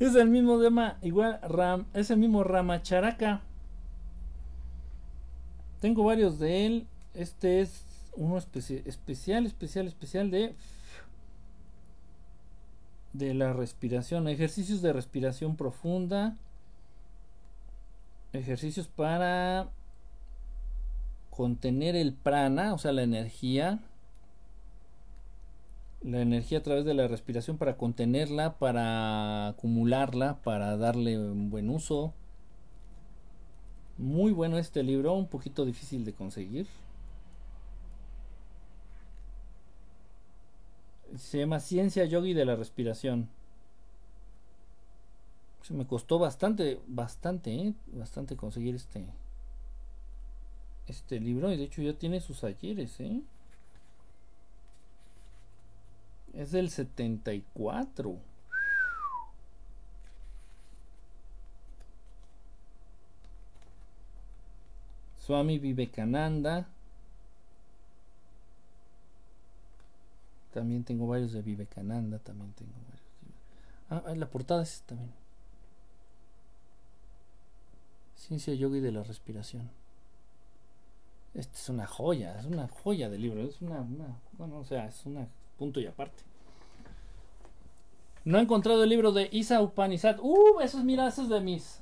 [0.00, 3.42] Es el mismo tema, igual Ram, es el mismo Ramacharaca.
[5.80, 6.86] Tengo varios de él.
[7.14, 7.84] Este es
[8.16, 10.56] uno especial, especial, especial de
[13.12, 16.36] de la respiración, ejercicios de respiración profunda,
[18.32, 19.70] ejercicios para
[21.30, 23.80] contener el prana, o sea, la energía
[26.04, 31.70] la energía a través de la respiración para contenerla, para acumularla, para darle un buen
[31.70, 32.12] uso.
[33.98, 36.66] Muy bueno este libro, un poquito difícil de conseguir.
[41.16, 43.28] Se llama Ciencia Yogi de la Respiración.
[45.62, 47.74] Se me costó bastante, bastante, ¿eh?
[47.92, 49.06] bastante conseguir este
[50.86, 53.22] este libro y de hecho ya tiene sus ayeres, ¿eh?
[56.34, 58.16] Es del 74.
[65.18, 66.66] Swami Vivekananda.
[70.52, 72.18] También tengo varios de Vivekananda.
[72.18, 74.06] También tengo varios.
[74.06, 75.21] Ah, la portada es también.
[78.22, 79.68] Ciencia Yogi de la respiración.
[81.34, 83.42] Esta es una joya, es una joya de libro.
[83.42, 83.84] Es una,
[84.38, 85.26] bueno, o sea, es una
[85.58, 86.22] Punto y aparte.
[88.24, 90.18] No he encontrado el libro de Isa Upanishad.
[90.20, 91.80] Uh, esos, mira, esos de mis.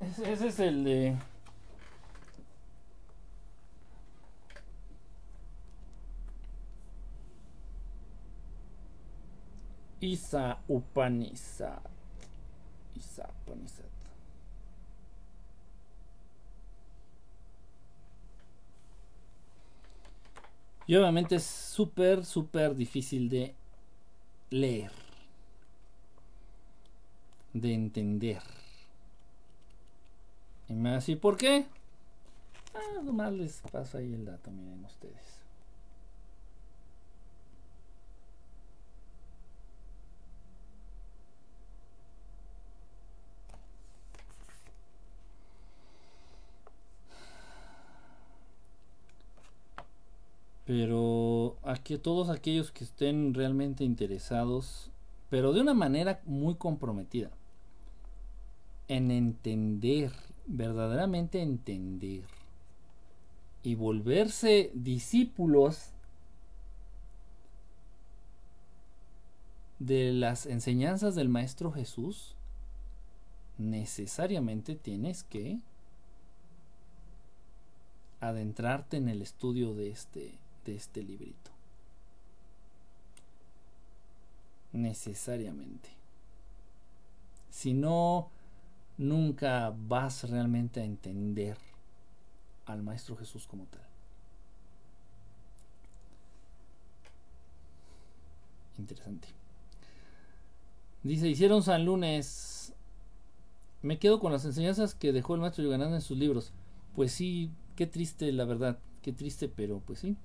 [0.00, 1.16] Ese, ese es el de.
[10.00, 11.95] Isa Upanishad.
[20.86, 23.54] Y obviamente es súper, súper difícil de
[24.50, 24.92] leer.
[27.52, 28.42] De entender.
[30.68, 31.66] Y me va a decir, ¿por qué?
[32.74, 35.35] Ah, nomás les pasa ahí el dato, miren ustedes.
[50.66, 54.90] Pero aquí todos aquellos que estén realmente interesados,
[55.30, 57.30] pero de una manera muy comprometida,
[58.88, 60.12] en entender,
[60.46, 62.24] verdaderamente entender,
[63.62, 65.90] y volverse discípulos
[69.78, 72.34] de las enseñanzas del Maestro Jesús,
[73.58, 75.60] necesariamente tienes que
[78.20, 81.50] adentrarte en el estudio de este, de este librito.
[84.72, 85.88] Necesariamente.
[87.50, 88.28] Si no,
[88.98, 91.56] nunca vas realmente a entender
[92.66, 93.80] al Maestro Jesús como tal.
[98.78, 99.28] Interesante.
[101.02, 102.74] Dice, hicieron San Lunes.
[103.82, 106.52] Me quedo con las enseñanzas que dejó el maestro Yogananda en sus libros.
[106.94, 108.78] Pues sí, qué triste, la verdad.
[109.02, 110.16] Qué triste, pero pues sí.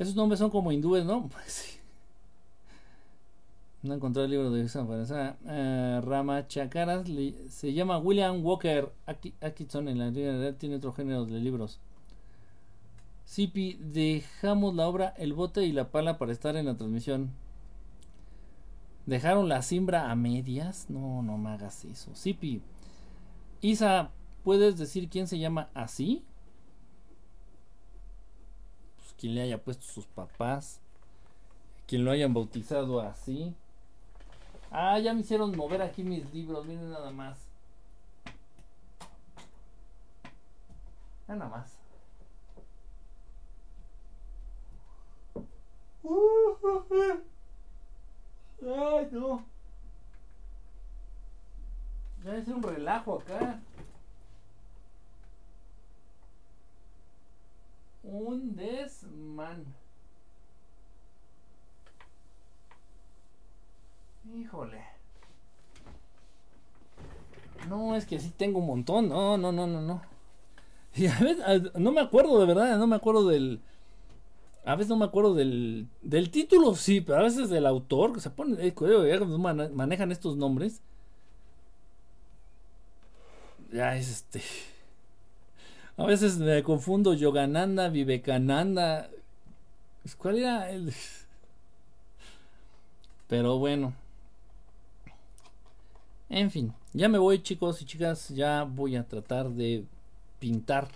[0.00, 1.28] Esos nombres son como hindúes, ¿no?
[1.32, 1.78] Pues sí.
[3.82, 7.06] No encontré el libro de San Rama Uh, Ramachacaras
[7.50, 8.92] se llama William Walker
[9.40, 11.80] Atkinson en la realidad tiene otro género de libros.
[13.26, 17.30] Sipi, dejamos la obra El bote y la pala para estar en la transmisión.
[19.04, 20.86] ¿Dejaron la simbra a medias?
[20.88, 22.14] No, no me hagas eso.
[22.14, 22.62] Sipi.
[23.60, 24.10] Isa,
[24.44, 26.24] ¿puedes decir quién se llama así?
[29.20, 30.80] Quien le haya puesto sus papás.
[31.86, 33.54] Quien lo hayan bautizado así.
[34.70, 37.50] Ah, ya me hicieron mover aquí mis libros, miren nada más.
[41.28, 41.78] nada más.
[48.62, 49.44] Ay, no.
[52.24, 53.60] Ya es un relajo acá.
[58.02, 59.64] Un desman.
[64.34, 64.82] Híjole.
[67.68, 69.08] No, es que sí tengo un montón.
[69.08, 70.02] No, no, no, no, no.
[70.94, 71.44] Y a veces,
[71.74, 73.60] no me acuerdo de verdad, no me acuerdo del.
[74.64, 78.20] A veces no me acuerdo del, del título, sí, pero a veces del autor, que
[78.20, 78.74] se pone, eh,
[79.72, 80.82] manejan estos nombres.
[83.72, 84.42] Ya es este.
[86.00, 89.10] A veces me confundo Yogananda, Vivekananda.
[90.16, 90.94] ¿Cuál era el.?
[93.28, 93.92] Pero bueno.
[96.30, 99.84] En fin, ya me voy chicos y chicas, ya voy a tratar de
[100.38, 100.88] pintar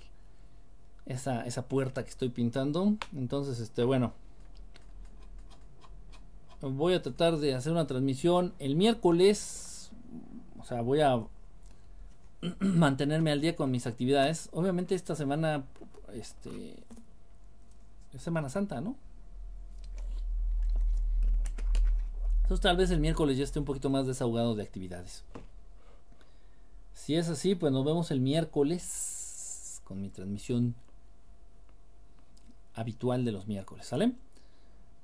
[1.04, 2.94] esa, esa puerta que estoy pintando.
[3.14, 4.14] Entonces, este, bueno.
[6.62, 9.90] Voy a tratar de hacer una transmisión el miércoles.
[10.58, 11.22] O sea, voy a
[12.60, 14.48] mantenerme al día con mis actividades.
[14.52, 15.64] Obviamente esta semana,
[16.12, 16.76] este,
[18.12, 18.96] es Semana Santa, ¿no?
[22.42, 25.24] Entonces tal vez el miércoles ya esté un poquito más desahogado de actividades.
[26.92, 30.74] Si es así, pues nos vemos el miércoles con mi transmisión
[32.74, 34.12] habitual de los miércoles, ¿sale?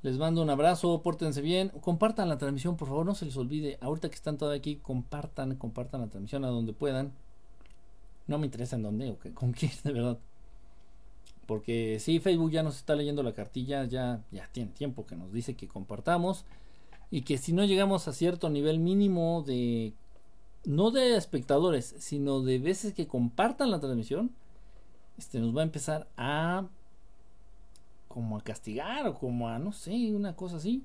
[0.03, 3.79] Les mando un abrazo, pórtense bien, compartan la transmisión, por favor, no se les olvide.
[3.81, 7.13] Ahorita que están todavía aquí, compartan, compartan la transmisión a donde puedan.
[8.31, 10.19] No me interesa en dónde o con quién, de verdad.
[11.47, 15.33] Porque si Facebook ya nos está leyendo la cartilla, ya, ya tiene tiempo que nos
[15.33, 16.45] dice que compartamos
[17.11, 19.95] y que si no llegamos a cierto nivel mínimo de
[20.65, 24.31] no de espectadores, sino de veces que compartan la transmisión,
[25.19, 26.69] este nos va a empezar a
[28.07, 30.85] como a castigar o como a no sé, una cosa así.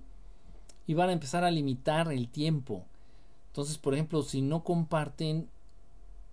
[0.88, 2.86] Y van a empezar a limitar el tiempo.
[3.50, 5.48] Entonces, por ejemplo, si no comparten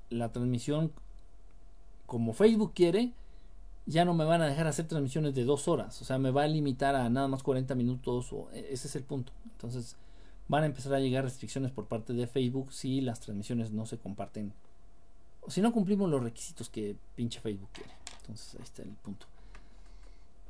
[0.09, 0.93] la transmisión
[2.13, 3.15] como Facebook quiere,
[3.87, 6.03] ya no me van a dejar hacer transmisiones de dos horas.
[6.03, 8.35] O sea, me va a limitar a nada más 40 minutos.
[8.53, 9.33] E, ese es el punto.
[9.53, 9.97] Entonces,
[10.47, 13.97] van a empezar a llegar restricciones por parte de Facebook si las transmisiones no se
[13.97, 14.53] comparten.
[15.41, 17.93] O si no cumplimos los requisitos que pinche Facebook quiere.
[18.21, 19.25] Entonces, ahí está el punto.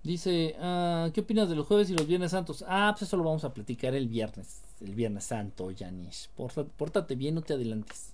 [0.02, 2.64] Dice, ah, ¿qué opinas de los jueves y los viernes santos?
[2.66, 4.62] Ah, pues eso lo vamos a platicar el viernes.
[4.80, 6.28] El viernes santo, Janish.
[6.76, 8.11] Pórtate bien, no te adelantes.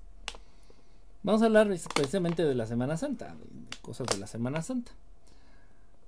[1.28, 4.92] Vamos a hablar precisamente de la Semana Santa, de cosas de la Semana Santa.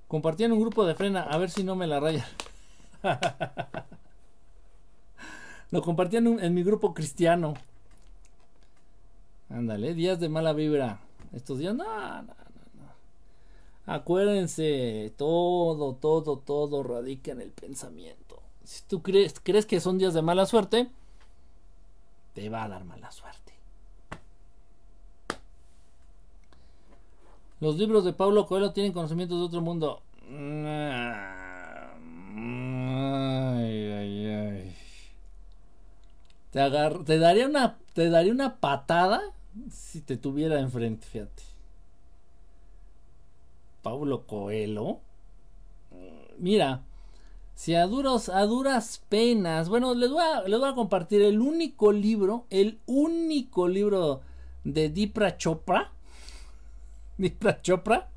[0.09, 2.27] Compartí en un grupo de frena, a ver si no me la raya.
[5.73, 7.53] Lo compartí en, mi grupo cristiano.
[9.51, 11.01] Ándale, días de mala vibra.
[11.35, 12.33] Estos días, no, no, no,
[12.79, 13.93] no.
[13.93, 18.41] Acuérdense, todo, todo, todo radica en el pensamiento.
[18.65, 20.89] Si tú crees que son días de mala suerte,
[22.33, 23.40] te va a dar mala suerte.
[27.61, 30.03] Los libros de Pablo Coelho tienen conocimientos de otro mundo.
[30.29, 30.37] Ay,
[33.93, 34.77] ay, ay.
[36.51, 36.71] Te,
[37.05, 39.21] te, daría una, te daría una patada
[39.71, 41.43] si te tuviera enfrente, fíjate.
[43.83, 45.01] Pablo Coelho.
[46.39, 46.83] Mira,
[47.55, 51.41] si a, duros, a duras penas, bueno, les voy, a, les voy a compartir el
[51.41, 54.23] único libro, el único libro
[54.65, 55.93] de Dipra Chopra.
[57.21, 58.09] Dipra Chopra.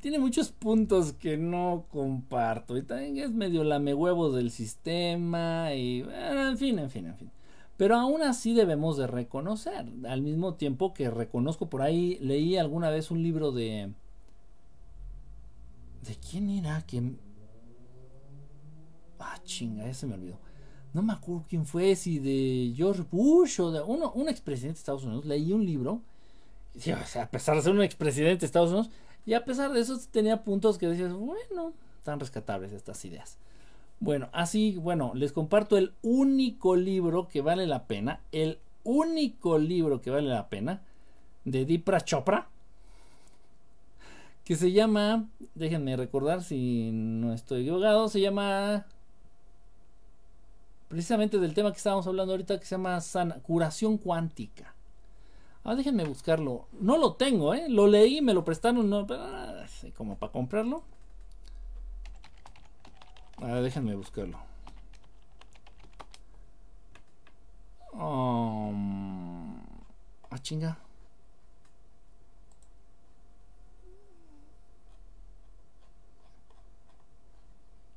[0.00, 2.76] Tiene muchos puntos que no comparto.
[2.76, 5.74] Y también es medio lame huevos del sistema.
[5.74, 7.30] Y en fin, en fin, en fin.
[7.76, 9.86] Pero aún así debemos de reconocer.
[10.08, 13.92] Al mismo tiempo que reconozco por ahí, leí alguna vez un libro de...
[16.06, 16.84] ¿De quién era?
[19.18, 20.38] Ah, chinga, ese me olvidó.
[20.92, 24.80] No me acuerdo quién fue, si de George Bush o de uno, un expresidente de
[24.80, 25.24] Estados Unidos.
[25.24, 26.02] Leí un libro.
[26.74, 28.90] Y, a pesar de ser un expresidente de Estados Unidos,
[29.26, 33.38] y a pesar de eso tenía puntos que decías, bueno, están rescatables estas ideas.
[34.00, 40.00] Bueno, así, bueno, les comparto el único libro que vale la pena, el único libro
[40.00, 40.82] que vale la pena
[41.44, 42.48] de Dipra Chopra,
[44.44, 48.86] que se llama, déjenme recordar si no estoy equivocado, se llama
[50.92, 53.00] precisamente del tema que estábamos hablando ahorita que se llama
[53.42, 54.74] curación cuántica.
[55.64, 56.66] Ah, déjenme buscarlo.
[56.72, 57.66] No lo tengo, ¿eh?
[57.70, 59.64] Lo leí, me lo prestaron, no, ah,
[59.96, 60.82] como para comprarlo.
[63.38, 64.38] Ah, déjenme buscarlo.
[67.94, 69.56] Um,
[70.28, 70.76] ah, chinga.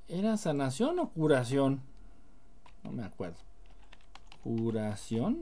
[0.08, 1.82] ¿Era sanación o curación?
[2.86, 3.38] No me acuerdo.
[4.44, 5.40] Curación.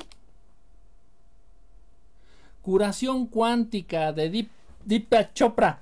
[2.62, 4.50] Curación cuántica de Deep,
[4.86, 5.82] Deepak Chopra.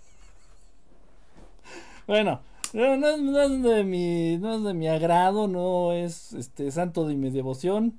[2.06, 2.40] bueno,
[2.74, 7.30] no, es de mi, no es de mi agrado, no es este santo de mi
[7.30, 7.98] devoción.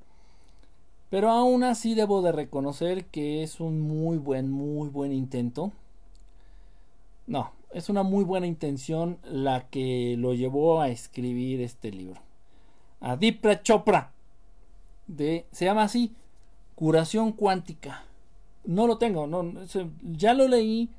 [1.09, 5.71] Pero aún así debo de reconocer que es un muy buen, muy buen intento.
[7.25, 12.24] No, es una muy buena intención la que lo llevó a escribir este libro.
[12.99, 14.11] Adipra Chopra.
[15.07, 16.15] De, se llama así,
[16.75, 18.03] curación cuántica.
[18.63, 19.27] No lo tengo,
[20.01, 20.89] ya lo leí.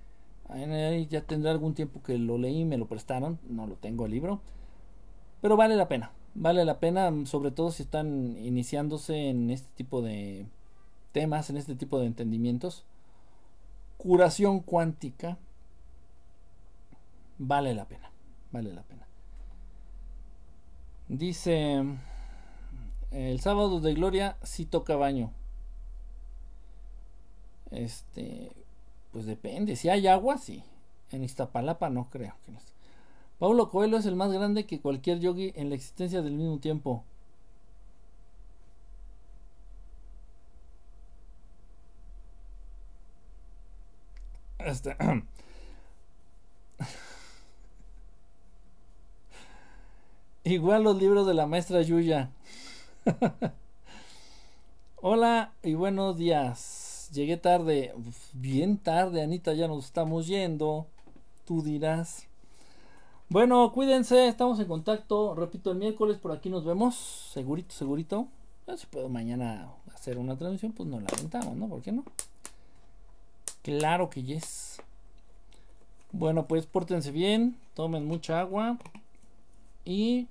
[1.11, 4.41] Ya tendré algún tiempo que lo leí, me lo prestaron, no lo tengo el libro.
[5.41, 10.03] Pero vale la pena, vale la pena, sobre todo si están iniciándose en este tipo
[10.03, 10.47] de
[11.11, 12.85] temas, en este tipo de entendimientos.
[13.97, 15.37] Curación cuántica,
[17.39, 18.13] vale la pena,
[18.53, 18.96] vale la pena.
[21.09, 21.85] Dice,
[23.11, 25.33] el sábado de gloria sí toca baño.
[27.71, 28.53] Este,
[29.13, 30.63] pues depende, si hay agua, sí.
[31.13, 32.35] En Iztapalapa no creo.
[32.45, 32.53] Que
[33.39, 37.05] Paulo Coelho es el más grande que cualquier yogi en la existencia del mismo tiempo.
[44.59, 44.97] Este,
[50.47, 52.31] Igual los libros de la maestra Yuya.
[55.03, 57.11] Hola y buenos días.
[57.13, 57.93] Llegué tarde,
[58.33, 60.87] bien tarde, Anita, ya nos estamos yendo.
[61.47, 62.29] Tú dirás.
[63.29, 65.35] Bueno, cuídense, estamos en contacto.
[65.35, 66.95] Repito, el miércoles por aquí nos vemos.
[66.95, 68.29] Segurito, segurito.
[68.77, 71.67] si puedo mañana hacer una transmisión, pues nos la aventamos, ¿no?
[71.67, 72.05] ¿Por qué no?
[73.63, 74.81] Claro que yes.
[76.13, 78.79] Bueno, pues pórtense bien, tomen mucha agua
[79.85, 80.29] y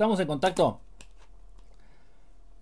[0.00, 0.80] Estamos en contacto.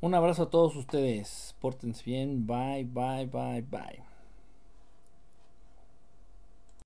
[0.01, 1.55] Un abrazo a todos ustedes.
[1.61, 2.49] Pórtense bien.
[2.49, 4.08] Bye, bye, bye, bye.